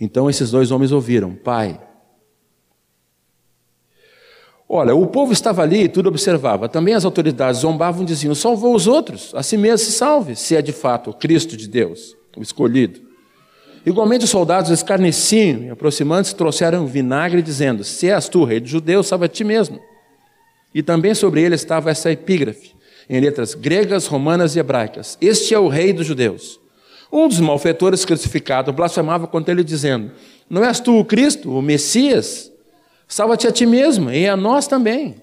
Então 0.00 0.28
esses 0.28 0.50
dois 0.50 0.70
homens 0.70 0.92
ouviram: 0.92 1.34
Pai. 1.34 1.80
Olha, 4.68 4.94
o 4.94 5.06
povo 5.06 5.32
estava 5.32 5.62
ali 5.62 5.82
e 5.84 5.88
tudo 5.88 6.08
observava. 6.08 6.68
Também 6.68 6.94
as 6.94 7.04
autoridades 7.04 7.60
zombavam 7.60 8.02
e 8.02 8.06
diziam: 8.06 8.34
Salvou 8.34 8.74
os 8.74 8.86
outros, 8.86 9.32
a 9.34 9.42
si 9.42 9.56
mesmo 9.56 9.78
se 9.78 9.92
salve, 9.92 10.34
se 10.34 10.56
é 10.56 10.62
de 10.62 10.72
fato 10.72 11.10
o 11.10 11.14
Cristo 11.14 11.56
de 11.56 11.68
Deus, 11.68 12.16
o 12.36 12.42
escolhido. 12.42 13.00
Igualmente 13.84 14.24
os 14.24 14.30
soldados 14.30 14.70
escarneciam 14.70 15.64
e, 15.64 15.70
aproximando-se, 15.70 16.34
trouxeram 16.34 16.86
vinagre, 16.86 17.42
dizendo: 17.42 17.84
Se 17.84 18.08
és 18.08 18.28
tu, 18.28 18.44
rei 18.44 18.60
dos 18.60 18.70
judeus, 18.70 19.06
salva 19.06 19.28
ti 19.28 19.44
mesmo. 19.44 19.78
E 20.74 20.82
também 20.82 21.14
sobre 21.14 21.42
ele 21.42 21.54
estava 21.54 21.90
essa 21.90 22.10
epígrafe, 22.10 22.74
em 23.10 23.20
letras 23.20 23.54
gregas, 23.54 24.06
romanas 24.06 24.56
e 24.56 24.58
hebraicas: 24.58 25.18
Este 25.20 25.52
é 25.52 25.58
o 25.58 25.68
rei 25.68 25.92
dos 25.92 26.06
judeus. 26.06 26.61
Um 27.12 27.28
dos 27.28 27.40
malfeitores 27.40 28.06
crucificados 28.06 28.74
blasfemava 28.74 29.26
contra 29.26 29.52
ele, 29.52 29.62
dizendo: 29.62 30.12
Não 30.48 30.64
és 30.64 30.80
tu 30.80 30.98
o 30.98 31.04
Cristo, 31.04 31.50
o 31.50 31.60
Messias? 31.60 32.50
Salva-te 33.06 33.46
a 33.46 33.52
ti 33.52 33.66
mesmo 33.66 34.10
e 34.10 34.26
a 34.26 34.34
nós 34.34 34.66
também. 34.66 35.16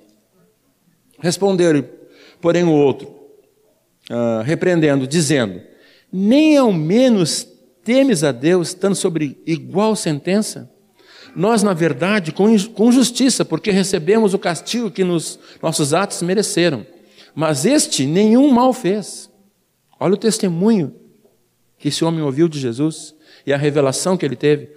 Respondeu-lhe, 1.20 1.84
porém, 2.40 2.64
o 2.64 2.72
outro, 2.72 3.08
uh, 4.12 4.44
repreendendo, 4.44 5.08
dizendo: 5.08 5.60
Nem 6.14 6.56
ao 6.56 6.72
menos 6.72 7.48
temes 7.84 8.24
a 8.24 8.32
Deus, 8.32 8.68
estando 8.68 8.96
sobre 8.96 9.42
igual 9.48 9.96
sentença? 9.96 10.70
Nós, 11.36 11.64
na 11.64 11.74
verdade, 11.74 12.32
com, 12.32 12.56
com 12.70 12.92
justiça, 12.92 13.44
porque 13.44 13.72
recebemos 13.72 14.36
o 14.36 14.40
castigo 14.40 14.92
que 14.92 15.04
nos 15.04 15.40
nossos 15.62 15.94
atos 15.94 16.22
mereceram. 16.22 16.86
Mas 17.34 17.66
este 17.66 18.06
nenhum 18.06 18.52
mal 18.52 18.74
fez. 18.74 19.30
Olha 20.00 20.14
o 20.14 20.18
testemunho 20.18 20.94
que 21.80 21.88
esse 21.88 22.04
homem 22.04 22.22
ouviu 22.22 22.48
de 22.48 22.60
Jesus 22.60 23.16
e 23.46 23.54
a 23.54 23.58
revelação 23.58 24.18
que 24.18 24.26
ele 24.26 24.36
teve. 24.36 24.70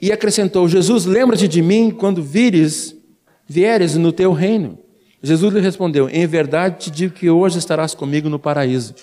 E 0.00 0.12
acrescentou: 0.12 0.68
Jesus, 0.68 1.06
lembra-te 1.06 1.48
de 1.48 1.62
mim 1.62 1.90
quando 1.90 2.22
vires, 2.22 2.94
vieres 3.46 3.94
no 3.94 4.12
teu 4.12 4.32
reino. 4.32 4.78
Jesus 5.22 5.54
lhe 5.54 5.60
respondeu: 5.60 6.08
Em 6.10 6.26
verdade 6.26 6.84
te 6.84 6.90
digo 6.90 7.14
que 7.14 7.30
hoje 7.30 7.58
estarás 7.58 7.94
comigo 7.94 8.28
no 8.28 8.38
paraíso. 8.38 8.94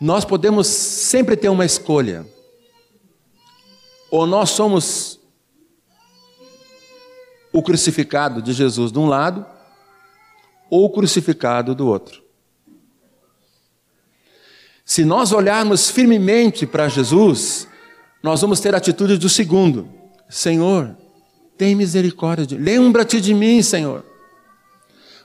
Nós 0.00 0.24
podemos 0.24 0.66
sempre 0.66 1.36
ter 1.36 1.48
uma 1.48 1.64
escolha. 1.64 2.26
Ou 4.10 4.26
nós 4.26 4.50
somos 4.50 5.20
o 7.52 7.62
crucificado 7.62 8.40
de 8.40 8.52
Jesus 8.52 8.90
de 8.90 8.98
um 8.98 9.06
lado, 9.06 9.44
ou 10.70 10.84
o 10.84 10.90
crucificado 10.90 11.74
do 11.74 11.86
outro. 11.86 12.27
Se 14.88 15.04
nós 15.04 15.32
olharmos 15.32 15.90
firmemente 15.90 16.66
para 16.66 16.88
Jesus, 16.88 17.68
nós 18.22 18.40
vamos 18.40 18.58
ter 18.58 18.74
a 18.74 18.78
atitude 18.78 19.18
do 19.18 19.28
segundo: 19.28 19.86
Senhor, 20.30 20.96
tem 21.58 21.74
misericórdia, 21.74 22.56
lembra-te 22.58 23.20
de 23.20 23.34
mim, 23.34 23.60
Senhor. 23.60 24.02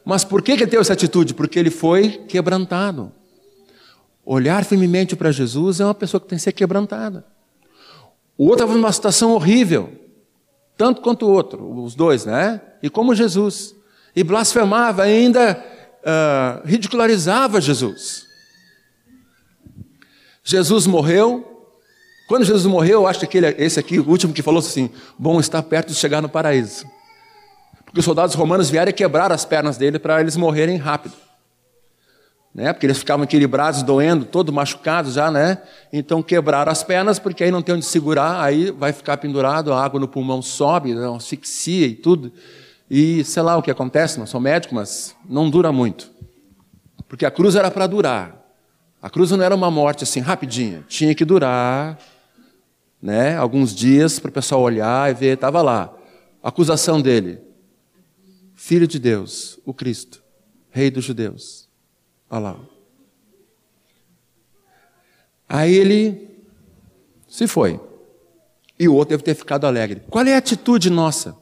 Mas 0.03 0.25
por 0.25 0.41
que 0.41 0.51
ele 0.51 0.67
teve 0.67 0.81
essa 0.81 0.91
atitude? 0.91 1.33
Porque 1.33 1.57
ele 1.57 1.69
foi 1.69 2.09
quebrantado. 2.27 3.09
Olhar 4.25 4.65
firmemente 4.65 5.15
para 5.15 5.31
Jesus 5.31 5.79
é 5.79 5.85
uma 5.85 5.95
pessoa 5.95 6.19
que 6.19 6.27
tem 6.27 6.37
que 6.37 6.43
ser 6.43 6.51
quebrantada. 6.51 7.25
O 8.37 8.43
outro 8.47 8.65
estava 8.65 8.73
numa 8.77 8.91
situação 8.91 9.31
horrível, 9.31 9.93
tanto 10.75 11.01
quanto 11.01 11.25
o 11.25 11.31
outro, 11.31 11.81
os 11.81 11.95
dois, 11.95 12.25
né? 12.25 12.59
E 12.81 12.89
como 12.89 13.15
Jesus. 13.15 13.73
E 14.13 14.25
blasfemava, 14.25 15.03
ainda 15.03 15.57
uh, 16.01 16.67
ridicularizava 16.67 17.61
Jesus. 17.61 18.32
Jesus 20.43 20.85
morreu. 20.85 21.49
Quando 22.27 22.43
Jesus 22.43 22.65
morreu, 22.65 23.07
acho 23.07 23.19
que 23.19 23.25
aquele, 23.25 23.47
esse 23.57 23.79
aqui, 23.79 23.99
o 23.99 24.09
último 24.09 24.33
que 24.33 24.41
falou 24.41 24.59
assim: 24.59 24.89
bom 25.17 25.39
está 25.39 25.63
perto 25.63 25.89
de 25.89 25.95
chegar 25.95 26.21
no 26.21 26.29
paraíso. 26.29 26.85
Porque 27.85 27.99
os 27.99 28.05
soldados 28.05 28.35
romanos 28.35 28.69
vieram 28.69 28.89
e 28.89 28.93
quebraram 28.93 29.35
as 29.35 29.45
pernas 29.45 29.77
dele 29.77 29.99
para 29.99 30.19
eles 30.19 30.35
morrerem 30.35 30.77
rápido. 30.77 31.13
Né? 32.53 32.71
Porque 32.71 32.85
eles 32.85 32.99
ficavam 32.99 33.23
equilibrados, 33.23 33.81
doendo, 33.81 34.25
todo 34.25 34.53
machucados 34.53 35.13
já, 35.13 35.31
né? 35.31 35.59
Então 35.91 36.21
quebraram 36.21 36.71
as 36.71 36.83
pernas, 36.83 37.17
porque 37.17 37.43
aí 37.43 37.51
não 37.51 37.61
tem 37.61 37.75
onde 37.75 37.85
segurar, 37.85 38.43
aí 38.43 38.69
vai 38.71 38.93
ficar 38.93 39.17
pendurado, 39.17 39.73
a 39.73 39.83
água 39.83 39.99
no 39.99 40.07
pulmão 40.07 40.41
sobe, 40.41 40.93
né? 40.93 41.07
asfixia 41.15 41.87
e 41.87 41.95
tudo. 41.95 42.31
E 42.89 43.23
sei 43.23 43.41
lá 43.41 43.57
o 43.57 43.61
que 43.61 43.71
acontece, 43.71 44.19
não 44.19 44.27
sou 44.27 44.39
médico, 44.39 44.75
mas 44.75 45.15
não 45.27 45.49
dura 45.49 45.71
muito. 45.71 46.11
Porque 47.07 47.25
a 47.25 47.31
cruz 47.31 47.55
era 47.55 47.71
para 47.71 47.87
durar. 47.87 48.42
A 49.03 49.09
cruz 49.09 49.29
não 49.31 49.43
era 49.43 49.53
uma 49.53 49.69
morte 49.69 50.05
assim 50.05 50.21
rapidinha, 50.21 50.85
tinha 50.87 51.13
que 51.13 51.25
durar, 51.25 51.99
né, 53.01 53.35
alguns 53.35 53.75
dias 53.75 54.17
para 54.17 54.29
o 54.29 54.31
pessoal 54.31 54.61
olhar 54.61 55.11
e 55.11 55.13
ver, 55.13 55.33
estava 55.33 55.61
lá. 55.61 55.93
A 56.41 56.47
acusação 56.47 57.01
dele: 57.01 57.41
Filho 58.55 58.87
de 58.87 58.97
Deus, 58.97 59.59
o 59.65 59.73
Cristo, 59.73 60.23
Rei 60.69 60.89
dos 60.89 61.03
Judeus. 61.03 61.67
Olha 62.29 62.39
lá. 62.39 62.59
Aí 65.49 65.75
ele 65.75 66.39
se 67.27 67.45
foi. 67.45 67.81
E 68.79 68.87
o 68.87 68.95
outro 68.95 69.09
deve 69.09 69.23
ter 69.23 69.35
ficado 69.35 69.67
alegre. 69.67 70.01
Qual 70.09 70.25
é 70.25 70.33
a 70.33 70.37
atitude 70.37 70.89
nossa? 70.89 71.35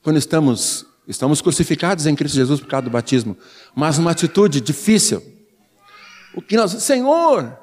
Quando 0.00 0.16
estamos 0.16 0.87
Estamos 1.08 1.40
crucificados 1.40 2.06
em 2.06 2.14
Cristo 2.14 2.34
Jesus 2.34 2.60
por 2.60 2.68
causa 2.68 2.84
do 2.84 2.90
batismo, 2.90 3.34
mas 3.74 3.96
uma 3.96 4.10
atitude 4.10 4.60
difícil. 4.60 5.22
O 6.34 6.42
que 6.42 6.54
nós, 6.54 6.70
Senhor, 6.82 7.58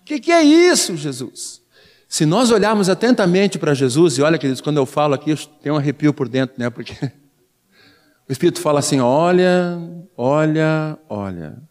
o 0.00 0.04
que, 0.06 0.18
que, 0.18 0.32
é 0.32 0.42
isso, 0.42 0.96
Jesus? 0.96 1.60
Se 2.08 2.24
nós 2.24 2.50
olharmos 2.50 2.88
atentamente 2.88 3.58
para 3.58 3.74
Jesus, 3.74 4.16
e 4.16 4.22
olha, 4.22 4.38
queridos, 4.38 4.62
quando 4.62 4.78
eu 4.78 4.86
falo 4.86 5.12
aqui, 5.12 5.36
tenho 5.60 5.74
um 5.74 5.78
arrepio 5.78 6.14
por 6.14 6.26
dentro, 6.30 6.56
né? 6.58 6.70
Porque 6.70 6.94
o 8.26 8.32
Espírito 8.32 8.58
fala 8.58 8.78
assim: 8.78 9.00
olha, 9.00 9.78
olha, 10.16 10.98
olha. 11.10 11.62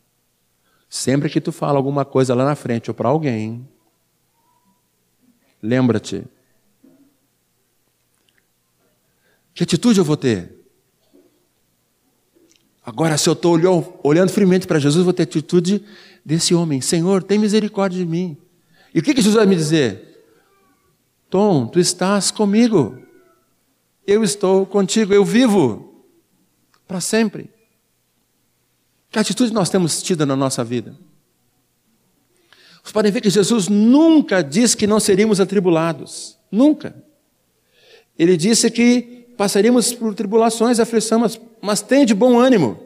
Sempre 0.88 1.30
que 1.30 1.41
tu 1.41 1.51
fala 1.51 1.78
alguma 1.78 2.05
coisa 2.05 2.36
lá 2.36 2.45
na 2.45 2.55
frente 2.55 2.91
ou 2.91 2.93
para 2.93 3.09
alguém, 3.09 3.68
lembra-te. 5.61 6.24
Que 9.55 9.63
atitude 9.63 9.97
eu 9.97 10.05
vou 10.05 10.15
ter? 10.15 10.57
Agora, 12.88 13.18
se 13.18 13.28
eu 13.28 13.34
estou 13.34 13.60
olhando 14.02 14.32
friamente 14.32 14.66
para 14.66 14.80
Jesus, 14.80 15.04
vou 15.04 15.12
ter 15.12 15.24
a 15.24 15.26
atitude 15.26 15.84
desse 16.24 16.56
homem: 16.56 16.80
Senhor, 16.80 17.22
tem 17.22 17.38
misericórdia 17.38 18.00
de 18.00 18.06
mim. 18.06 18.38
E 18.96 19.00
o 19.00 19.04
que, 19.04 19.14
que 19.14 19.22
Jesus 19.22 19.36
vai 19.36 19.46
me 19.46 19.58
dizer? 19.58 20.24
Tom, 21.30 21.68
tu 21.68 21.82
estás 21.82 22.32
comigo. 22.32 22.98
Eu 24.08 24.24
estou 24.24 24.66
contigo, 24.66 25.14
eu 25.14 25.26
vivo 25.26 26.06
para 26.88 27.02
sempre. 27.02 27.50
Que 29.12 29.20
atitude 29.20 29.52
nós 29.52 29.70
temos 29.70 30.02
tido 30.02 30.26
na 30.26 30.38
nossa 30.38 30.64
vida? 30.64 30.98
Vocês 32.82 32.94
podem 32.94 33.12
ver 33.12 33.20
que 33.20 33.30
Jesus 33.30 33.68
nunca 33.68 34.42
disse 34.42 34.78
que 34.78 34.88
não 34.88 35.02
seríamos 35.02 35.42
atribulados. 35.42 36.40
Nunca. 36.50 36.96
Ele 38.18 38.38
disse 38.38 38.72
que 38.72 39.16
passaríamos 39.38 39.94
por 39.94 40.16
tribulações, 40.16 40.80
aflições, 40.80 41.40
mas 41.62 41.82
tem 41.82 42.06
de 42.06 42.16
bom 42.16 42.40
ânimo. 42.40 42.80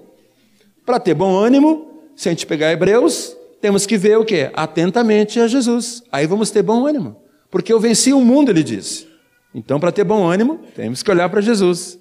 Para 0.85 0.99
ter 0.99 1.13
bom 1.13 1.35
ânimo, 1.35 2.03
se 2.15 2.27
a 2.27 2.31
gente 2.31 2.45
pegar 2.45 2.71
Hebreus, 2.71 3.35
temos 3.61 3.85
que 3.85 3.97
ver 3.97 4.17
o 4.17 4.25
que? 4.25 4.51
Atentamente 4.53 5.39
a 5.39 5.47
Jesus. 5.47 6.03
Aí 6.11 6.27
vamos 6.27 6.51
ter 6.51 6.61
bom 6.61 6.85
ânimo. 6.85 7.15
Porque 7.49 7.71
eu 7.71 7.79
venci 7.79 8.11
o 8.11 8.21
mundo, 8.21 8.49
ele 8.49 8.63
disse. 8.63 9.07
Então, 9.53 9.79
para 9.79 9.91
ter 9.91 10.03
bom 10.03 10.29
ânimo, 10.29 10.59
temos 10.75 11.01
que 11.01 11.11
olhar 11.11 11.29
para 11.29 11.41
Jesus. 11.41 11.97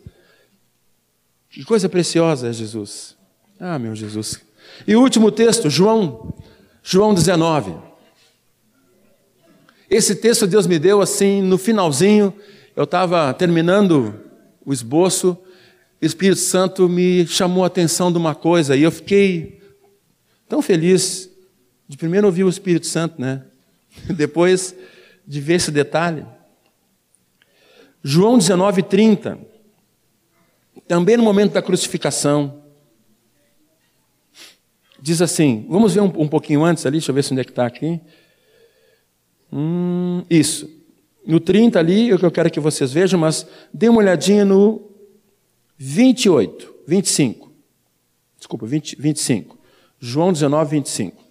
Que 1.51 1.65
coisa 1.65 1.89
preciosa 1.89 2.49
é 2.49 2.53
Jesus. 2.53 3.17
Ah, 3.59 3.79
meu 3.79 3.95
Jesus. 3.95 4.41
E 4.87 4.97
o 4.97 5.01
último 5.01 5.31
texto, 5.31 5.69
João, 5.69 6.33
João 6.83 7.13
19. 7.13 7.75
Esse 9.91 10.15
texto 10.15 10.47
Deus 10.47 10.67
me 10.67 10.79
deu 10.79 11.01
assim 11.01 11.43
no 11.43 11.59
finalzinho. 11.59 12.33
Eu 12.77 12.85
estava 12.85 13.35
terminando 13.35 14.30
o 14.71 14.73
esboço 14.73 15.37
o 16.03 16.07
Espírito 16.07 16.41
Santo 16.41 16.89
me 16.89 17.27
chamou 17.27 17.63
a 17.63 17.67
atenção 17.67 18.11
de 18.11 18.17
uma 18.17 18.35
coisa 18.35 18.75
e 18.75 18.83
eu 18.83 18.91
fiquei 18.91 19.61
tão 20.49 20.63
feliz 20.63 21.31
de 21.87 21.97
primeiro 21.97 22.27
ouvir 22.27 22.43
o 22.43 22.49
Espírito 22.49 22.87
Santo, 22.87 23.21
né? 23.21 23.45
Depois 24.17 24.75
de 25.27 25.41
ver 25.41 25.55
esse 25.55 25.71
detalhe. 25.71 26.25
João 28.03 28.39
19, 28.39 28.83
30. 28.83 29.39
Também 30.89 31.19
no 31.19 31.23
momento 31.23 31.53
da 31.53 31.61
crucificação. 31.61 32.63
Diz 35.03 35.21
assim, 35.21 35.67
vamos 35.69 35.95
ver 35.95 36.01
um, 36.01 36.13
um 36.23 36.29
pouquinho 36.29 36.65
antes 36.65 36.87
ali, 36.87 36.97
deixa 36.97 37.11
eu 37.11 37.15
ver 37.15 37.25
se 37.25 37.33
onde 37.33 37.43
é 37.43 37.45
que 37.45 37.51
está 37.51 37.67
aqui. 37.67 38.01
Hum, 39.53 40.25
isso. 40.31 40.80
No 41.27 41.39
30 41.39 41.79
ali, 41.79 42.13
o 42.13 42.19
que 42.19 42.25
eu 42.25 42.31
quero 42.31 42.51
que 42.51 42.61
vocês 42.61 42.93
vejam, 42.93 43.21
mas 43.21 43.47
dê 43.73 43.89
uma 43.89 43.99
olhadinha 43.99 44.45
no 44.45 44.91
28, 45.77 46.75
25. 46.87 47.53
Desculpa, 48.39 48.67
20, 48.67 48.97
25. 48.99 49.59
João 49.99 50.33
19, 50.33 50.71
25. 50.71 51.23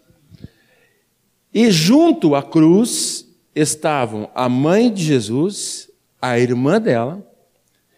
E 1.54 1.72
junto 1.72 2.36
à 2.36 2.44
cruz 2.44 3.28
estavam 3.56 4.30
a 4.36 4.48
mãe 4.48 4.92
de 4.92 5.04
Jesus, 5.04 5.90
a 6.22 6.38
irmã 6.38 6.80
dela, 6.80 7.26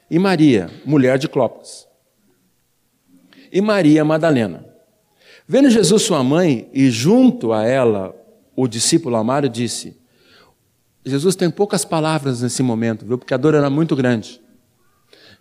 e 0.09 0.17
Maria, 0.17 0.69
mulher 0.85 1.17
de 1.17 1.27
Clopas. 1.27 1.87
E 3.51 3.61
Maria 3.61 4.03
Madalena. 4.05 4.65
Vendo 5.47 5.69
Jesus 5.69 6.03
sua 6.03 6.23
mãe 6.23 6.69
e 6.73 6.89
junto 6.89 7.51
a 7.51 7.65
ela 7.65 8.15
o 8.55 8.67
discípulo 8.67 9.17
amado, 9.17 9.49
disse: 9.49 9.97
Jesus 11.05 11.35
tem 11.35 11.49
poucas 11.49 11.83
palavras 11.83 12.41
nesse 12.41 12.61
momento, 12.61 13.05
viu? 13.05 13.17
Porque 13.17 13.33
a 13.33 13.37
dor 13.37 13.55
era 13.55 13.69
muito 13.69 13.95
grande. 13.95 14.39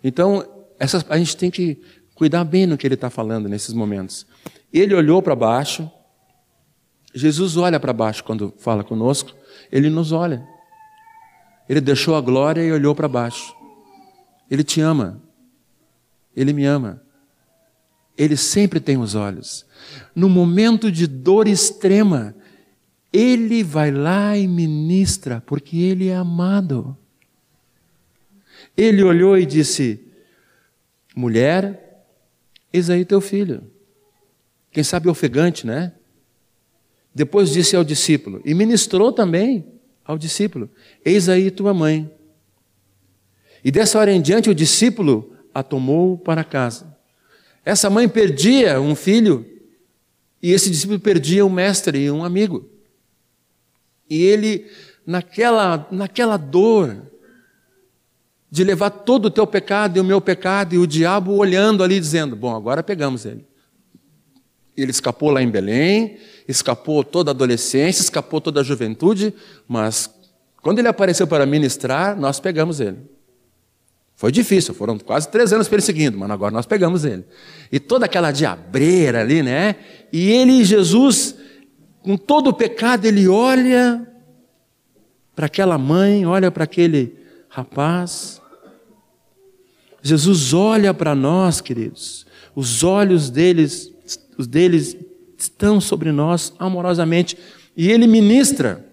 Então, 0.03 0.43
essas, 0.79 1.05
a 1.09 1.17
gente 1.17 1.37
tem 1.37 1.51
que, 1.51 1.79
cuidar 2.21 2.43
bem 2.43 2.67
no 2.67 2.77
que 2.77 2.85
ele 2.85 2.93
está 2.93 3.09
falando 3.09 3.49
nesses 3.49 3.73
momentos. 3.73 4.27
Ele 4.71 4.93
olhou 4.93 5.23
para 5.23 5.35
baixo, 5.35 5.89
Jesus 7.13 7.57
olha 7.57 7.79
para 7.79 7.91
baixo 7.91 8.23
quando 8.23 8.53
fala 8.59 8.83
conosco, 8.83 9.33
ele 9.71 9.89
nos 9.89 10.11
olha. 10.11 10.47
Ele 11.67 11.81
deixou 11.81 12.15
a 12.15 12.21
glória 12.21 12.61
e 12.61 12.71
olhou 12.71 12.93
para 12.93 13.07
baixo. 13.07 13.55
Ele 14.51 14.63
te 14.63 14.79
ama. 14.81 15.19
Ele 16.35 16.53
me 16.53 16.63
ama. 16.63 17.01
Ele 18.15 18.37
sempre 18.37 18.79
tem 18.79 18.97
os 18.97 19.15
olhos. 19.15 19.65
No 20.13 20.29
momento 20.29 20.91
de 20.91 21.07
dor 21.07 21.47
extrema, 21.47 22.35
ele 23.11 23.63
vai 23.63 23.91
lá 23.91 24.37
e 24.37 24.47
ministra, 24.47 25.41
porque 25.45 25.77
ele 25.77 26.07
é 26.07 26.15
amado. 26.15 26.97
Ele 28.75 29.03
olhou 29.03 29.37
e 29.37 29.45
disse: 29.45 29.99
Mulher, 31.15 32.05
eis 32.71 32.89
aí 32.89 33.03
teu 33.03 33.19
filho. 33.19 33.63
Quem 34.71 34.83
sabe 34.83 35.09
ofegante, 35.09 35.67
né? 35.67 35.93
Depois 37.13 37.51
disse 37.51 37.75
ao 37.75 37.83
discípulo, 37.83 38.41
e 38.45 38.53
ministrou 38.53 39.11
também 39.11 39.65
ao 40.05 40.17
discípulo: 40.17 40.69
Eis 41.03 41.27
aí 41.27 41.51
tua 41.51 41.73
mãe. 41.73 42.09
E 43.63 43.69
dessa 43.69 43.99
hora 43.99 44.11
em 44.11 44.21
diante 44.21 44.49
o 44.49 44.55
discípulo 44.55 45.35
a 45.53 45.61
tomou 45.61 46.17
para 46.17 46.43
casa. 46.45 46.97
Essa 47.65 47.89
mãe 47.89 48.07
perdia 48.07 48.79
um 48.79 48.95
filho, 48.95 49.45
e 50.41 50.51
esse 50.51 50.69
discípulo 50.69 50.99
perdia 50.99 51.45
um 51.45 51.49
mestre 51.49 52.05
e 52.05 52.09
um 52.09 52.23
amigo. 52.23 52.70
E 54.11 54.21
ele, 54.25 54.69
naquela, 55.07 55.87
naquela 55.89 56.35
dor, 56.35 56.97
de 58.51 58.61
levar 58.61 58.89
todo 58.89 59.27
o 59.27 59.31
teu 59.31 59.47
pecado 59.47 59.95
e 59.95 60.01
o 60.01 60.03
meu 60.03 60.19
pecado, 60.19 60.75
e 60.75 60.77
o 60.77 60.85
diabo 60.85 61.31
olhando 61.37 61.81
ali, 61.81 61.97
dizendo: 61.97 62.35
Bom, 62.35 62.53
agora 62.53 62.83
pegamos 62.83 63.25
ele. 63.25 63.47
Ele 64.75 64.91
escapou 64.91 65.29
lá 65.29 65.41
em 65.41 65.49
Belém, 65.49 66.17
escapou 66.45 67.05
toda 67.05 67.31
a 67.31 67.33
adolescência, 67.33 68.01
escapou 68.01 68.41
toda 68.41 68.59
a 68.59 68.63
juventude, 68.63 69.33
mas 69.65 70.09
quando 70.61 70.79
ele 70.79 70.89
apareceu 70.89 71.25
para 71.25 71.45
ministrar, 71.45 72.19
nós 72.19 72.37
pegamos 72.37 72.81
ele. 72.81 72.97
Foi 74.17 74.29
difícil, 74.29 74.73
foram 74.73 74.99
quase 74.99 75.29
três 75.29 75.53
anos 75.53 75.69
perseguindo, 75.69 76.17
mas 76.17 76.29
agora 76.29 76.53
nós 76.53 76.65
pegamos 76.65 77.05
ele. 77.05 77.23
E 77.71 77.79
toda 77.79 78.07
aquela 78.07 78.31
diabreira 78.31 79.21
ali, 79.21 79.41
né? 79.41 79.77
E 80.11 80.29
ele, 80.31 80.65
Jesus, 80.65 81.35
com 82.03 82.17
todo 82.17 82.49
o 82.49 82.53
pecado, 82.53 83.05
ele 83.05 83.27
olha 83.27 84.07
para 85.35 85.45
aquela 85.45 85.77
mãe, 85.77 86.25
olha 86.25 86.51
para 86.51 86.63
aquele 86.63 87.15
rapaz. 87.47 88.41
Jesus 90.01 90.53
olha 90.53 90.93
para 90.93 91.13
nós, 91.13 91.61
queridos. 91.61 92.25
Os 92.55 92.83
olhos 92.83 93.29
deles, 93.29 93.91
os 94.37 94.47
deles 94.47 94.97
estão 95.37 95.79
sobre 95.79 96.11
nós 96.11 96.53
amorosamente 96.59 97.37
e 97.75 97.89
ele 97.89 98.07
ministra 98.07 98.85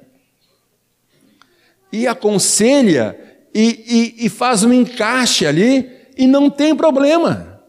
e 1.92 2.06
aconselha 2.06 3.18
e, 3.54 4.14
e, 4.20 4.26
e 4.26 4.28
faz 4.28 4.62
um 4.62 4.72
encaixe 4.72 5.46
ali 5.46 5.90
e 6.16 6.26
não 6.26 6.50
tem 6.50 6.76
problema. 6.76 7.61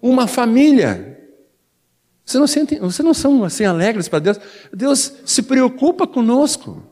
Uma 0.00 0.26
família 0.26 1.09
você 2.30 2.38
não, 2.38 2.46
sente, 2.46 2.78
você 2.78 3.02
não 3.02 3.14
são 3.14 3.44
assim 3.44 3.64
alegres 3.64 4.08
para 4.08 4.20
Deus? 4.20 4.38
Deus 4.72 5.12
se 5.24 5.42
preocupa 5.42 6.06
conosco. 6.06 6.82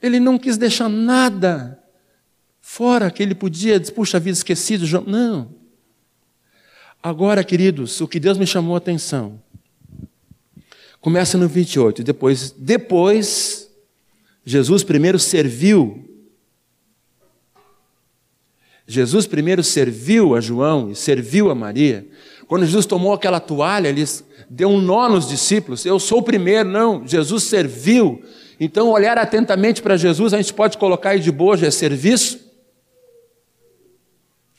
Ele 0.00 0.20
não 0.20 0.38
quis 0.38 0.56
deixar 0.56 0.88
nada 0.88 1.82
fora 2.60 3.10
que 3.10 3.22
ele 3.22 3.34
podia, 3.34 3.80
puxa 3.80 4.20
vida, 4.20 4.36
esquecido. 4.36 4.86
Não. 5.06 5.54
Agora, 7.02 7.42
queridos, 7.42 8.00
o 8.00 8.06
que 8.06 8.20
Deus 8.20 8.38
me 8.38 8.46
chamou 8.46 8.74
a 8.74 8.78
atenção. 8.78 9.42
Começa 11.00 11.38
no 11.38 11.48
28, 11.48 12.04
depois, 12.04 12.50
depois, 12.50 13.70
Jesus 14.44 14.84
primeiro 14.84 15.18
serviu. 15.18 16.06
Jesus 18.86 19.26
primeiro 19.26 19.62
serviu 19.62 20.34
a 20.34 20.40
João 20.40 20.90
e 20.90 20.94
serviu 20.94 21.50
a 21.50 21.54
Maria. 21.54 22.06
Quando 22.50 22.66
Jesus 22.66 22.84
tomou 22.84 23.12
aquela 23.12 23.38
toalha, 23.38 23.86
ele 23.86 24.04
deu 24.48 24.70
um 24.70 24.80
nó 24.80 25.08
nos 25.08 25.28
discípulos. 25.28 25.86
Eu 25.86 26.00
sou 26.00 26.18
o 26.18 26.22
primeiro, 26.24 26.68
não. 26.68 27.06
Jesus 27.06 27.44
serviu. 27.44 28.24
Então, 28.58 28.90
olhar 28.90 29.16
atentamente 29.16 29.80
para 29.80 29.96
Jesus, 29.96 30.34
a 30.34 30.36
gente 30.36 30.52
pode 30.52 30.76
colocar 30.76 31.10
aí 31.10 31.20
de 31.20 31.30
bojo, 31.30 31.64
é 31.64 31.70
serviço. 31.70 32.40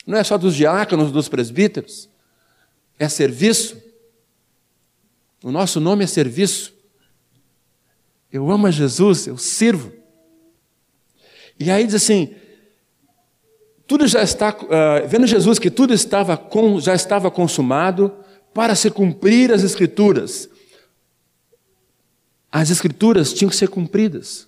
Não 0.07 0.17
é 0.17 0.23
só 0.23 0.37
dos 0.37 0.55
diáconos, 0.55 1.11
dos 1.11 1.27
presbíteros. 1.27 2.07
É 2.97 3.09
serviço. 3.09 3.75
O 5.43 5.51
nosso 5.51 5.81
nome 5.81 6.05
é 6.05 6.07
serviço. 6.07 6.73
Eu 8.31 8.49
amo 8.49 8.67
a 8.67 8.71
Jesus, 8.71 9.27
eu 9.27 9.37
sirvo. 9.37 9.91
E 11.59 11.69
aí 11.69 11.85
diz 11.85 11.95
assim: 11.95 12.33
tudo 13.91 14.07
já 14.07 14.23
está, 14.23 14.51
uh, 14.51 15.05
vendo 15.05 15.27
Jesus 15.27 15.59
que 15.59 15.69
tudo 15.69 15.93
estava 15.93 16.37
com, 16.37 16.79
já 16.79 16.95
estava 16.95 17.29
consumado 17.29 18.09
para 18.53 18.73
se 18.73 18.89
cumprir 18.89 19.51
as 19.51 19.63
Escrituras. 19.63 20.47
As 22.49 22.69
Escrituras 22.69 23.33
tinham 23.33 23.49
que 23.49 23.55
ser 23.57 23.67
cumpridas. 23.67 24.47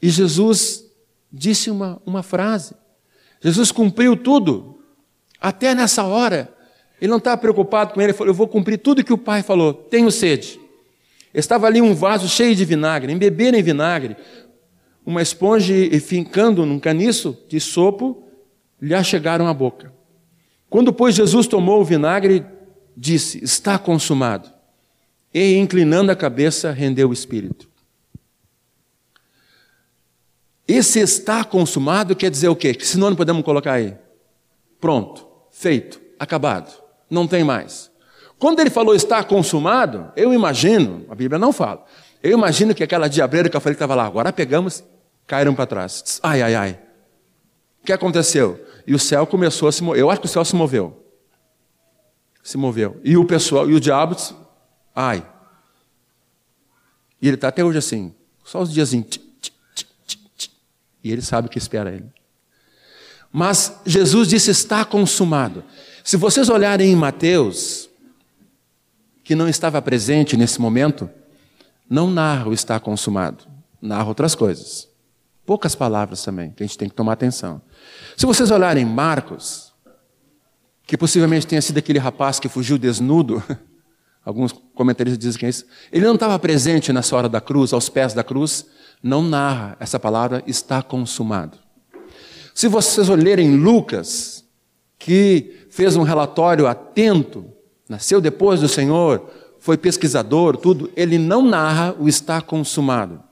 E 0.00 0.08
Jesus 0.08 0.82
disse 1.30 1.70
uma, 1.70 2.00
uma 2.06 2.22
frase. 2.22 2.74
Jesus 3.38 3.70
cumpriu 3.70 4.16
tudo. 4.16 4.80
Até 5.38 5.74
nessa 5.74 6.04
hora. 6.04 6.50
Ele 6.98 7.10
não 7.10 7.18
estava 7.18 7.36
preocupado 7.36 7.92
com 7.92 8.00
ele. 8.00 8.12
Ele 8.12 8.16
falou: 8.16 8.30
Eu 8.30 8.34
vou 8.34 8.48
cumprir 8.48 8.78
tudo 8.78 9.04
que 9.04 9.12
o 9.12 9.18
Pai 9.18 9.42
falou. 9.42 9.74
Tenho 9.74 10.10
sede. 10.10 10.58
Estava 11.34 11.66
ali 11.66 11.82
um 11.82 11.94
vaso 11.94 12.30
cheio 12.30 12.56
de 12.56 12.64
vinagre, 12.64 13.12
embeberam 13.12 13.58
em 13.58 13.62
vinagre 13.62 14.16
uma 15.08 15.22
esponja 15.22 15.72
e 15.74 15.98
fincando 16.00 16.66
num 16.66 16.78
caniço 16.78 17.34
de 17.48 17.58
sopo, 17.58 18.28
lhe 18.78 18.94
achegaram 18.94 19.46
a 19.46 19.54
boca. 19.54 19.90
Quando, 20.68 20.92
pois, 20.92 21.14
Jesus 21.14 21.46
tomou 21.46 21.80
o 21.80 21.84
vinagre, 21.84 22.44
disse: 22.94 23.42
Está 23.42 23.78
consumado. 23.78 24.52
E, 25.32 25.56
inclinando 25.56 26.12
a 26.12 26.16
cabeça, 26.16 26.70
rendeu 26.72 27.08
o 27.08 27.12
espírito. 27.14 27.70
Esse 30.66 31.00
está 31.00 31.42
consumado 31.42 32.14
quer 32.14 32.30
dizer 32.30 32.48
o 32.48 32.56
quê? 32.56 32.74
Que 32.74 32.98
não 32.98 33.16
podemos 33.16 33.42
colocar 33.42 33.72
aí? 33.72 33.96
Pronto, 34.78 35.26
feito, 35.50 35.98
acabado, 36.18 36.70
não 37.08 37.26
tem 37.26 37.42
mais. 37.42 37.90
Quando 38.38 38.60
ele 38.60 38.68
falou 38.68 38.94
está 38.94 39.24
consumado, 39.24 40.12
eu 40.14 40.34
imagino, 40.34 41.06
a 41.08 41.14
Bíblia 41.14 41.38
não 41.38 41.50
fala, 41.50 41.86
eu 42.22 42.32
imagino 42.32 42.74
que 42.74 42.84
aquela 42.84 43.08
diabreira 43.08 43.48
que 43.48 43.56
eu 43.56 43.60
falei 43.60 43.74
que 43.74 43.82
estava 43.82 43.94
lá, 43.94 44.04
agora 44.04 44.30
pegamos 44.30 44.84
caíram 45.28 45.54
para 45.54 45.66
trás. 45.66 46.18
Ai, 46.22 46.42
ai, 46.42 46.54
ai. 46.56 46.80
O 47.82 47.86
que 47.86 47.92
aconteceu? 47.92 48.66
E 48.86 48.94
o 48.94 48.98
céu 48.98 49.26
começou 49.26 49.68
a 49.68 49.72
se 49.72 49.84
mover. 49.84 50.00
Eu 50.00 50.10
acho 50.10 50.20
que 50.20 50.26
o 50.26 50.30
céu 50.30 50.44
se 50.44 50.56
moveu. 50.56 51.04
Se 52.42 52.56
moveu. 52.56 53.00
E 53.04 53.16
o 53.16 53.24
pessoal, 53.24 53.70
e 53.70 53.74
o 53.74 53.80
diabo, 53.80 54.14
disse, 54.14 54.34
ai. 54.96 55.24
E 57.20 57.28
ele 57.28 57.36
está 57.36 57.48
até 57.48 57.62
hoje 57.62 57.78
assim, 57.78 58.14
só 58.44 58.62
os 58.62 58.72
dias 58.72 58.88
assim, 58.88 59.04
e 61.02 61.12
ele 61.12 61.22
sabe 61.22 61.48
o 61.48 61.50
que 61.50 61.58
espera 61.58 61.92
ele. 61.92 62.06
Mas 63.32 63.80
Jesus 63.84 64.28
disse: 64.28 64.50
está 64.50 64.84
consumado. 64.84 65.64
Se 66.02 66.16
vocês 66.16 66.48
olharem 66.48 66.90
em 66.90 66.96
Mateus, 66.96 67.88
que 69.22 69.34
não 69.34 69.48
estava 69.48 69.82
presente 69.82 70.36
nesse 70.36 70.60
momento, 70.60 71.10
não 71.88 72.10
narra 72.10 72.48
o 72.48 72.54
está 72.54 72.80
consumado, 72.80 73.44
narra 73.80 74.08
outras 74.08 74.34
coisas. 74.34 74.88
Poucas 75.48 75.74
palavras 75.74 76.22
também, 76.22 76.50
que 76.50 76.62
a 76.62 76.66
gente 76.66 76.76
tem 76.76 76.90
que 76.90 76.94
tomar 76.94 77.14
atenção. 77.14 77.62
Se 78.18 78.26
vocês 78.26 78.50
olharem 78.50 78.84
Marcos, 78.84 79.72
que 80.86 80.94
possivelmente 80.94 81.46
tenha 81.46 81.62
sido 81.62 81.78
aquele 81.78 81.98
rapaz 81.98 82.38
que 82.38 82.50
fugiu 82.50 82.76
desnudo, 82.76 83.42
alguns 84.22 84.52
comentaristas 84.74 85.18
dizem 85.18 85.38
que 85.40 85.46
é 85.46 85.48
isso, 85.48 85.64
ele 85.90 86.04
não 86.04 86.16
estava 86.16 86.38
presente 86.38 86.92
nessa 86.92 87.16
hora 87.16 87.30
da 87.30 87.40
cruz, 87.40 87.72
aos 87.72 87.88
pés 87.88 88.12
da 88.12 88.22
cruz, 88.22 88.66
não 89.02 89.22
narra 89.22 89.74
essa 89.80 89.98
palavra, 89.98 90.44
está 90.46 90.82
consumado. 90.82 91.56
Se 92.54 92.68
vocês 92.68 93.08
olharem 93.08 93.56
Lucas, 93.56 94.44
que 94.98 95.66
fez 95.70 95.96
um 95.96 96.02
relatório 96.02 96.66
atento, 96.66 97.46
nasceu 97.88 98.20
depois 98.20 98.60
do 98.60 98.68
Senhor, 98.68 99.30
foi 99.58 99.78
pesquisador, 99.78 100.58
tudo, 100.58 100.90
ele 100.94 101.16
não 101.16 101.40
narra 101.40 101.96
o 101.98 102.06
está 102.06 102.42
consumado. 102.42 103.26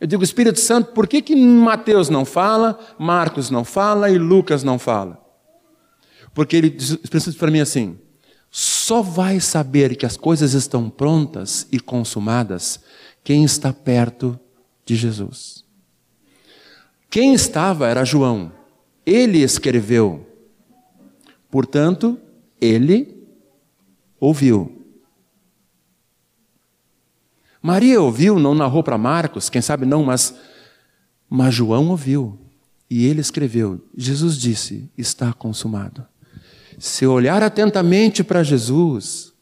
Eu 0.00 0.06
digo, 0.06 0.22
Espírito 0.22 0.60
Santo, 0.60 0.92
por 0.92 1.06
que, 1.06 1.20
que 1.20 1.34
Mateus 1.34 2.08
não 2.08 2.24
fala, 2.24 2.78
Marcos 2.98 3.50
não 3.50 3.64
fala 3.64 4.10
e 4.10 4.18
Lucas 4.18 4.62
não 4.62 4.78
fala? 4.78 5.20
Porque 6.32 6.56
ele 6.56 6.70
diz 6.70 7.36
para 7.36 7.50
mim 7.50 7.60
assim: 7.60 7.98
só 8.50 9.02
vai 9.02 9.40
saber 9.40 9.96
que 9.96 10.06
as 10.06 10.16
coisas 10.16 10.54
estão 10.54 10.88
prontas 10.88 11.66
e 11.72 11.80
consumadas 11.80 12.80
quem 13.24 13.44
está 13.44 13.72
perto 13.72 14.38
de 14.84 14.94
Jesus. 14.94 15.64
Quem 17.10 17.34
estava 17.34 17.88
era 17.88 18.04
João. 18.04 18.52
Ele 19.04 19.38
escreveu 19.42 20.28
Portanto, 21.50 22.18
ele 22.60 23.26
ouviu. 24.20 24.77
Maria 27.62 28.00
ouviu, 28.00 28.38
não 28.38 28.54
narrou 28.54 28.82
para 28.82 28.96
Marcos, 28.96 29.50
quem 29.50 29.60
sabe 29.60 29.84
não, 29.84 30.04
mas, 30.04 30.34
mas 31.28 31.54
João 31.54 31.88
ouviu. 31.88 32.38
E 32.90 33.06
ele 33.06 33.20
escreveu: 33.20 33.84
Jesus 33.96 34.36
disse: 34.36 34.90
Está 34.96 35.32
consumado. 35.32 36.06
Se 36.78 37.06
olhar 37.06 37.42
atentamente 37.42 38.22
para 38.22 38.42
Jesus 38.42 39.32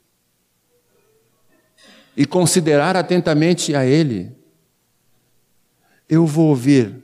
e 2.17 2.25
considerar 2.25 2.97
atentamente 2.97 3.75
a 3.75 3.85
Ele, 3.85 4.33
eu 6.09 6.27
vou 6.27 6.49
ouvir: 6.49 6.95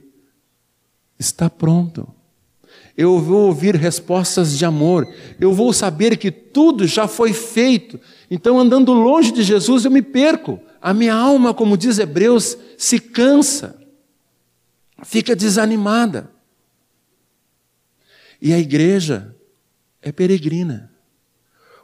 Está 1.19 1.49
pronto. 1.49 2.09
Eu 2.97 3.19
vou 3.19 3.47
ouvir 3.47 3.75
respostas 3.75 4.59
de 4.59 4.65
amor. 4.65 5.09
Eu 5.41 5.53
vou 5.55 5.73
saber 5.73 6.17
que 6.19 6.31
tudo 6.31 6.87
já 6.87 7.09
foi 7.09 7.33
feito. 7.33 7.99
Então, 8.31 8.59
andando 8.59 8.93
longe 8.93 9.33
de 9.33 9.43
Jesus, 9.43 9.85
eu 9.85 9.91
me 9.91 10.03
perco. 10.03 10.61
A 10.83 10.93
minha 10.93 11.15
alma, 11.15 11.55
como 11.55 11.79
diz 11.79 12.01
Hebreus, 12.01 12.59
se 12.77 12.99
cansa, 12.99 13.81
fica 15.05 15.37
desanimada. 15.37 16.29
E 18.41 18.53
a 18.53 18.59
igreja 18.59 19.33
é 20.03 20.11
peregrina. 20.11 20.93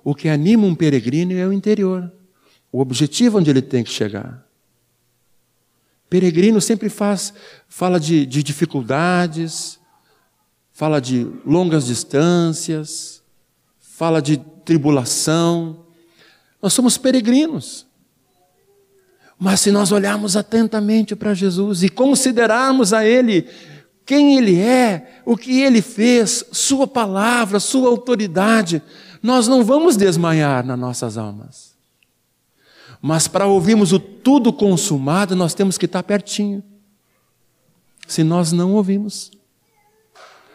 O 0.03 0.17
que 0.17 0.29
anima 0.29 0.67
um 0.67 0.75
peregrino 0.75 1.33
é 1.33 1.47
o 1.47 1.53
interior, 1.53 2.13
o 2.73 2.81
objetivo 2.81 3.39
onde 3.39 3.49
ele 3.49 3.63
tem 3.63 3.85
que 3.85 3.91
chegar. 3.91 4.45
Peregrino 6.11 6.61
sempre 6.61 6.89
faz, 6.89 7.33
fala 7.69 8.01
de, 8.01 8.27
de 8.27 8.43
dificuldades, 8.43 9.79
fala 10.73 11.01
de 11.01 11.25
longas 11.47 11.87
distâncias, 11.87 13.23
fala 13.79 14.21
de 14.21 14.39
tribulação. 14.65 15.87
Nós 16.61 16.73
somos 16.73 16.99
peregrinos. 16.99 17.88
Mas 19.39 19.61
se 19.61 19.71
nós 19.71 19.93
olharmos 19.93 20.37
atentamente 20.37 21.15
para 21.15 21.33
Jesus 21.33 21.83
e 21.83 21.89
considerarmos 21.89 22.93
a 22.93 23.07
Ele 23.07 23.49
quem 24.05 24.37
Ele 24.37 24.59
é, 24.59 25.21
o 25.25 25.37
que 25.37 25.61
Ele 25.61 25.81
fez, 25.83 26.45
Sua 26.51 26.87
palavra, 26.87 27.61
Sua 27.61 27.89
autoridade, 27.89 28.83
nós 29.23 29.47
não 29.47 29.63
vamos 29.63 29.97
desmaiar 29.97 30.65
nas 30.65 30.79
nossas 30.79 31.19
almas. 31.19 31.77
Mas 33.01 33.29
para 33.29 33.47
ouvirmos 33.47 33.93
o 33.93 34.01
tudo 34.01 34.53
consumado, 34.53 35.37
nós 35.37 35.55
temos 35.55 35.79
que 35.79 35.87
estar 35.87 36.03
pertinho. 36.03 36.63
Se 38.07 38.25
nós 38.25 38.51
não 38.51 38.73
ouvimos. 38.75 39.31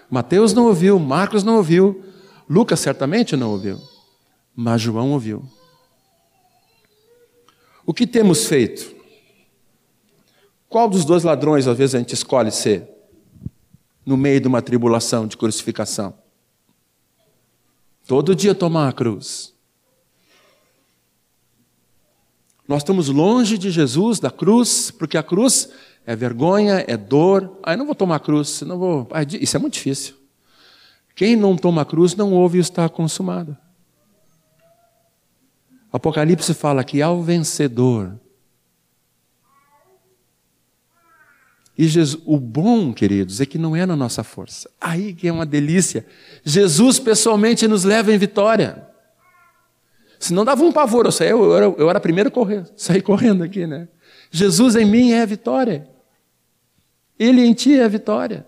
Mateus 0.10 0.54
não 0.54 0.66
ouviu, 0.66 1.00
Marcos 1.00 1.44
não 1.44 1.56
ouviu, 1.58 2.04
Lucas 2.50 2.80
certamente 2.80 3.36
não 3.36 3.52
ouviu, 3.52 3.82
mas 4.56 4.82
João 4.82 5.12
ouviu. 5.12 5.44
O 7.86 7.94
que 7.94 8.08
temos 8.08 8.46
feito? 8.46 8.96
Qual 10.70 10.90
dos 10.90 11.06
dois 11.06 11.24
ladrões 11.24 11.68
às 11.68 11.78
vezes 11.78 11.96
a 11.96 12.00
gente 12.00 12.14
escolhe 12.14 12.52
ser? 12.52 12.94
no 14.06 14.18
meio 14.18 14.40
de 14.42 14.48
uma 14.48 14.62
tribulação 14.62 15.28
de 15.28 15.38
crucificação. 15.38 16.14
Todo 18.06 18.36
dia 18.36 18.54
tomar 18.54 18.90
a 18.90 18.94
cruz. 18.94 19.54
Nós 22.68 22.82
estamos 22.82 23.10
longe 23.10 23.58
de 23.58 23.72
Jesus, 23.72 24.20
da 24.20 24.32
cruz, 24.32 24.92
porque 24.92 25.18
a 25.18 25.24
cruz 25.24 25.70
é 26.06 26.16
vergonha, 26.16 26.84
é 26.88 26.98
dor. 26.98 27.58
Ah, 27.64 27.74
eu 27.74 27.78
não 27.78 27.86
vou 27.86 27.96
tomar 27.96 28.18
a 28.18 28.20
cruz, 28.20 28.62
não 28.62 28.78
vou. 28.78 29.08
Ah, 29.12 29.24
isso 29.24 29.56
é 29.56 29.60
muito 29.60 29.74
difícil. 29.74 30.16
Quem 31.16 31.36
não 31.36 31.56
toma 31.56 31.82
a 31.82 31.86
cruz 31.86 32.16
não 32.16 32.34
ouve 32.34 32.58
o 32.58 32.62
está 32.62 32.90
consumado. 32.90 33.56
Apocalipse 35.94 36.54
fala 36.54 36.84
que 36.84 37.02
ao 37.02 37.22
vencedor 37.22 38.20
E 41.78 41.88
Jesus, 41.88 42.22
o 42.26 42.38
bom, 42.38 42.94
queridos, 42.94 43.42
é 43.42 43.46
que 43.46 43.58
não 43.58 43.76
é 43.76 43.86
na 43.86 43.96
nossa 43.96 44.24
força. 44.24 44.70
Aí 44.80 45.14
que 45.14 45.28
é 45.28 45.32
uma 45.32 45.46
delícia. 45.46 46.06
Jesus 46.44 47.00
pessoalmente 47.00 47.68
nos 47.68 47.84
leva 47.84 48.14
em 48.14 48.18
vitória. 48.18 48.88
Se 50.20 50.34
não 50.34 50.46
dava 50.46 50.64
um 50.64 50.72
pavor, 50.72 51.06
eu, 51.06 51.12
saía, 51.12 51.32
eu, 51.32 51.56
era, 51.56 51.66
eu 51.66 51.90
era 51.90 52.00
primeiro 52.00 52.30
a 52.30 52.32
correr, 52.32 52.64
sair 52.78 53.02
correndo 53.02 53.44
aqui, 53.44 53.66
né? 53.66 53.88
Jesus 54.32 54.76
em 54.76 54.86
mim 54.86 55.12
é 55.12 55.24
a 55.24 55.26
vitória. 55.26 55.88
Ele 57.18 57.44
em 57.44 57.54
ti 57.54 57.80
é 57.80 57.84
a 57.84 57.88
vitória. 57.88 58.46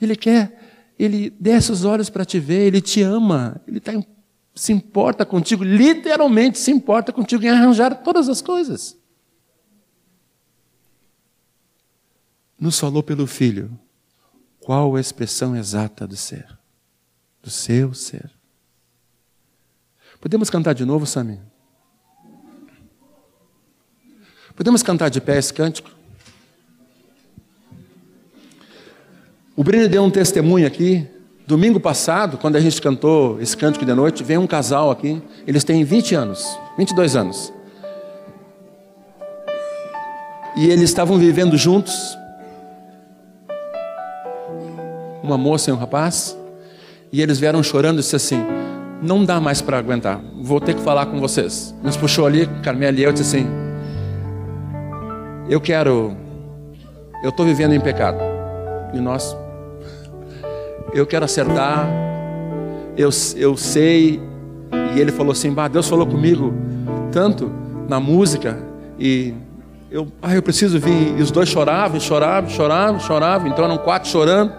Ele 0.00 0.14
quer, 0.14 0.92
ele 0.98 1.30
desce 1.30 1.72
os 1.72 1.84
olhos 1.84 2.08
para 2.08 2.24
te 2.24 2.38
ver, 2.38 2.66
ele 2.66 2.80
te 2.80 3.02
ama, 3.02 3.60
ele 3.66 3.80
tá, 3.80 3.92
se 4.60 4.72
importa 4.72 5.24
contigo, 5.24 5.64
literalmente 5.64 6.58
se 6.58 6.70
importa 6.70 7.12
contigo 7.12 7.44
em 7.44 7.48
arranjar 7.48 8.02
todas 8.02 8.28
as 8.28 8.42
coisas. 8.42 9.00
nos 12.60 12.78
falou 12.78 13.02
pelo 13.02 13.26
Filho 13.26 13.70
qual 14.60 14.94
a 14.94 15.00
expressão 15.00 15.56
exata 15.56 16.06
do 16.06 16.14
ser, 16.14 16.46
do 17.42 17.48
seu 17.48 17.94
ser. 17.94 18.30
Podemos 20.20 20.50
cantar 20.50 20.74
de 20.74 20.84
novo, 20.84 21.06
Sami? 21.06 21.40
Podemos 24.54 24.82
cantar 24.82 25.08
de 25.08 25.18
pé 25.22 25.38
esse 25.38 25.54
cântico? 25.54 25.90
O 29.56 29.64
Breno 29.64 29.88
deu 29.88 30.02
um 30.02 30.10
testemunho 30.10 30.66
aqui. 30.66 31.08
Domingo 31.50 31.80
passado, 31.80 32.38
quando 32.38 32.54
a 32.54 32.60
gente 32.60 32.80
cantou 32.80 33.40
esse 33.40 33.56
cântico 33.56 33.84
de 33.84 33.92
noite, 33.92 34.22
veio 34.22 34.40
um 34.40 34.46
casal 34.46 34.88
aqui. 34.88 35.20
Eles 35.44 35.64
têm 35.64 35.82
20 35.82 36.14
anos, 36.14 36.56
22 36.78 37.16
anos. 37.16 37.52
E 40.56 40.70
eles 40.70 40.82
estavam 40.82 41.18
vivendo 41.18 41.56
juntos 41.56 41.92
uma 45.24 45.36
moça 45.36 45.70
e 45.70 45.72
um 45.72 45.76
rapaz, 45.76 46.38
e 47.10 47.20
eles 47.20 47.40
vieram 47.40 47.64
chorando 47.64 47.98
e 47.98 48.00
disse 48.00 48.14
assim: 48.14 48.46
Não 49.02 49.24
dá 49.24 49.40
mais 49.40 49.60
para 49.60 49.76
aguentar, 49.76 50.20
vou 50.40 50.60
ter 50.60 50.74
que 50.74 50.80
falar 50.80 51.06
com 51.06 51.18
vocês. 51.18 51.74
Nos 51.82 51.96
puxou 51.96 52.26
ali, 52.26 52.46
Carmela 52.62 52.96
e 52.96 53.02
eu 53.02 53.10
disse 53.12 53.36
assim: 53.36 53.48
Eu 55.48 55.60
quero, 55.60 56.16
eu 57.24 57.30
estou 57.30 57.44
vivendo 57.44 57.74
em 57.74 57.80
pecado, 57.80 58.20
e 58.94 59.00
nós, 59.00 59.36
eu 60.92 61.06
quero 61.06 61.24
acertar, 61.24 61.88
eu, 62.96 63.10
eu 63.36 63.56
sei, 63.56 64.20
e 64.94 65.00
ele 65.00 65.12
falou 65.12 65.32
assim: 65.32 65.52
bah, 65.52 65.68
Deus 65.68 65.88
falou 65.88 66.06
comigo 66.06 66.52
tanto 67.12 67.50
na 67.88 68.00
música, 68.00 68.58
e 68.98 69.34
eu, 69.90 70.06
ah, 70.22 70.34
eu 70.34 70.42
preciso 70.42 70.78
vir. 70.78 71.18
E 71.18 71.22
os 71.22 71.30
dois 71.30 71.48
choravam, 71.48 71.98
choravam, 71.98 72.48
choravam, 72.50 73.00
choravam. 73.00 73.48
Então 73.48 73.64
eram 73.64 73.78
quatro 73.78 74.08
chorando. 74.08 74.52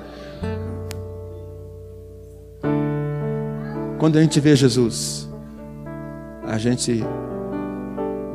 Quando 3.97 4.17
a 4.17 4.21
gente 4.21 4.39
vê 4.39 4.55
Jesus, 4.55 5.29
a 6.45 6.57
gente 6.57 7.03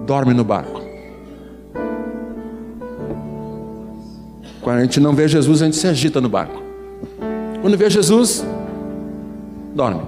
dorme 0.07 0.33
no 0.33 0.45
barco. 0.45 0.81
Quando 4.63 4.79
a 4.79 4.83
gente 4.83 5.01
não 5.01 5.13
vê 5.13 5.29
Jesus, 5.29 5.61
a 5.61 5.65
gente 5.67 5.77
se 5.77 5.87
agita 5.87 6.21
no 6.21 6.29
barco. 6.29 6.66
Quando 7.67 7.77
vê 7.77 7.91
Jesus, 7.91 8.47
dorme. 9.75 10.03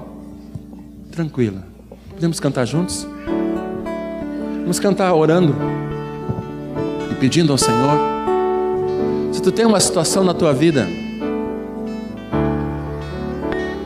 Tranquila. 1.11 1.65
Podemos 2.11 2.39
cantar 2.39 2.65
juntos? 2.65 3.05
Vamos 4.61 4.79
cantar 4.79 5.13
orando 5.13 5.57
e 7.11 7.15
pedindo 7.17 7.51
ao 7.51 7.59
Senhor. 7.59 7.99
Se 9.33 9.43
tu 9.43 9.51
tem 9.51 9.67
uma 9.67 9.81
situação 9.81 10.23
na 10.23 10.33
tua 10.33 10.55
vida, 10.55 10.87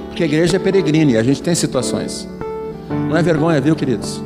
porque 0.09 0.23
a 0.23 0.27
igreja 0.27 0.57
é 0.57 0.59
peregrina 0.59 1.13
e 1.13 1.17
a 1.17 1.23
gente 1.23 1.43
tem 1.43 1.55
situações. 1.55 2.29
Não 3.09 3.17
é 3.17 3.23
vergonha, 3.23 3.59
viu, 3.59 3.75
queridos? 3.75 4.23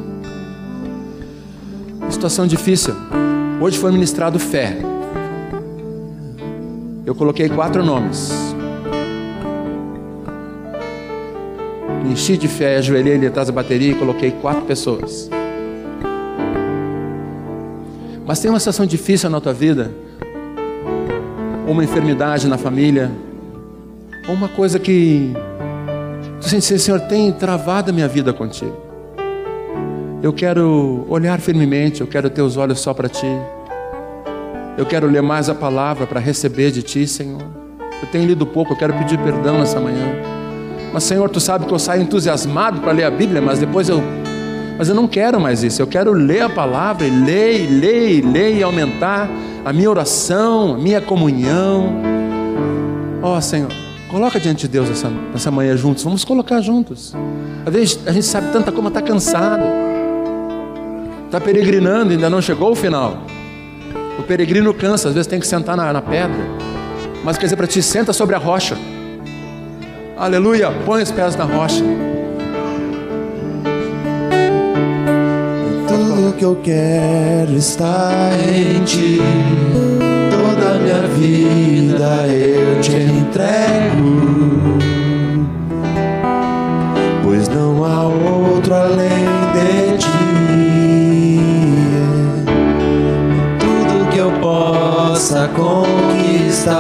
Situação 2.10 2.48
difícil. 2.48 2.96
Hoje 3.60 3.78
foi 3.78 3.92
ministrado 3.92 4.40
fé. 4.40 4.76
Eu 7.06 7.14
coloquei 7.14 7.48
quatro 7.48 7.84
nomes. 7.84 8.45
Enchi 12.10 12.36
de 12.36 12.48
fé, 12.48 12.76
ajoelhei 12.76 13.14
ali 13.14 13.26
atrás 13.26 13.48
da 13.48 13.54
bateria 13.54 13.92
e 13.92 13.94
coloquei 13.94 14.30
quatro 14.30 14.62
pessoas. 14.62 15.28
Mas 18.24 18.40
tem 18.40 18.50
uma 18.50 18.58
situação 18.58 18.86
difícil 18.86 19.30
na 19.30 19.40
tua 19.40 19.52
vida, 19.52 19.92
uma 21.66 21.84
enfermidade 21.84 22.48
na 22.48 22.58
família, 22.58 23.10
ou 24.28 24.34
uma 24.34 24.48
coisa 24.48 24.78
que 24.78 25.32
Tu 26.46 26.50
sente, 26.50 26.78
Senhor, 26.78 27.00
tem 27.00 27.32
travado 27.32 27.90
a 27.90 27.92
minha 27.92 28.06
vida 28.06 28.32
contigo. 28.32 28.76
Eu 30.22 30.32
quero 30.32 31.04
olhar 31.08 31.40
firmemente, 31.40 32.00
eu 32.00 32.06
quero 32.06 32.30
ter 32.30 32.40
os 32.40 32.56
olhos 32.56 32.78
só 32.78 32.94
para 32.94 33.08
Ti. 33.08 33.26
Eu 34.78 34.86
quero 34.86 35.08
ler 35.08 35.22
mais 35.22 35.48
a 35.48 35.54
palavra 35.56 36.06
para 36.06 36.20
receber 36.20 36.70
de 36.70 36.82
Ti, 36.82 37.04
Senhor. 37.04 37.42
Eu 38.00 38.08
tenho 38.12 38.26
lido 38.26 38.46
pouco, 38.46 38.74
eu 38.74 38.76
quero 38.76 38.92
pedir 38.94 39.18
perdão 39.18 39.58
nessa 39.58 39.80
manhã. 39.80 40.06
Mas 40.92 41.04
Senhor, 41.04 41.28
tu 41.28 41.40
sabe 41.40 41.66
que 41.66 41.72
eu 41.72 41.78
saio 41.78 42.02
entusiasmado 42.02 42.80
para 42.80 42.92
ler 42.92 43.04
a 43.04 43.10
Bíblia, 43.10 43.40
mas 43.42 43.58
depois 43.58 43.88
eu 43.88 44.02
mas 44.78 44.88
eu 44.88 44.94
não 44.94 45.08
quero 45.08 45.40
mais 45.40 45.62
isso. 45.62 45.80
Eu 45.80 45.86
quero 45.86 46.12
ler 46.12 46.42
a 46.42 46.48
palavra 46.48 47.06
e 47.06 47.10
ler, 47.10 47.66
ler, 47.70 48.10
e 48.10 48.20
ler 48.20 48.56
e 48.56 48.62
aumentar 48.62 49.28
a 49.64 49.72
minha 49.72 49.88
oração, 49.88 50.74
a 50.74 50.78
minha 50.78 51.00
comunhão. 51.00 51.94
Ó 53.22 53.36
oh, 53.36 53.40
Senhor, 53.40 53.70
coloca 54.10 54.38
diante 54.38 54.62
de 54.62 54.68
Deus 54.68 54.90
essa, 54.90 55.10
essa 55.34 55.50
manhã 55.50 55.76
juntos. 55.76 56.04
Vamos 56.04 56.24
colocar 56.24 56.60
juntos. 56.60 57.14
Às 57.64 57.72
vezes 57.72 58.00
a 58.06 58.12
gente 58.12 58.26
sabe 58.26 58.52
tanta 58.52 58.70
como 58.70 58.88
está 58.88 59.00
cansado, 59.00 59.64
está 61.24 61.40
peregrinando, 61.40 62.12
ainda 62.12 62.28
não 62.28 62.42
chegou 62.42 62.72
o 62.72 62.76
final. 62.76 63.18
O 64.18 64.22
peregrino 64.22 64.72
cansa, 64.74 65.08
às 65.08 65.14
vezes 65.14 65.26
tem 65.26 65.40
que 65.40 65.46
sentar 65.46 65.76
na, 65.76 65.92
na 65.92 66.02
pedra. 66.02 66.36
Mas 67.24 67.38
quer 67.38 67.46
dizer 67.46 67.56
para 67.56 67.66
ti, 67.66 67.82
senta 67.82 68.12
sobre 68.12 68.36
a 68.36 68.38
rocha. 68.38 68.76
Aleluia, 70.18 70.70
põe 70.86 71.02
os 71.02 71.10
pés 71.10 71.36
na 71.36 71.44
rocha. 71.44 71.84
Tudo 75.86 76.32
que 76.38 76.42
eu 76.42 76.56
quero 76.62 77.52
está 77.52 78.30
em 78.48 78.82
ti. 78.82 79.20
Toda 80.30 80.78
minha 80.78 81.06
vida 81.08 82.26
eu 82.28 82.80
te 82.80 82.96
entrego. 82.96 84.78
Pois 87.22 87.46
não 87.50 87.84
há 87.84 88.04
outro 88.04 88.72
além 88.72 89.26
de 89.52 89.98
ti. 89.98 90.08
Tudo 93.60 94.08
que 94.10 94.16
eu 94.16 94.32
possa 94.40 95.46
conquistar 95.48 96.76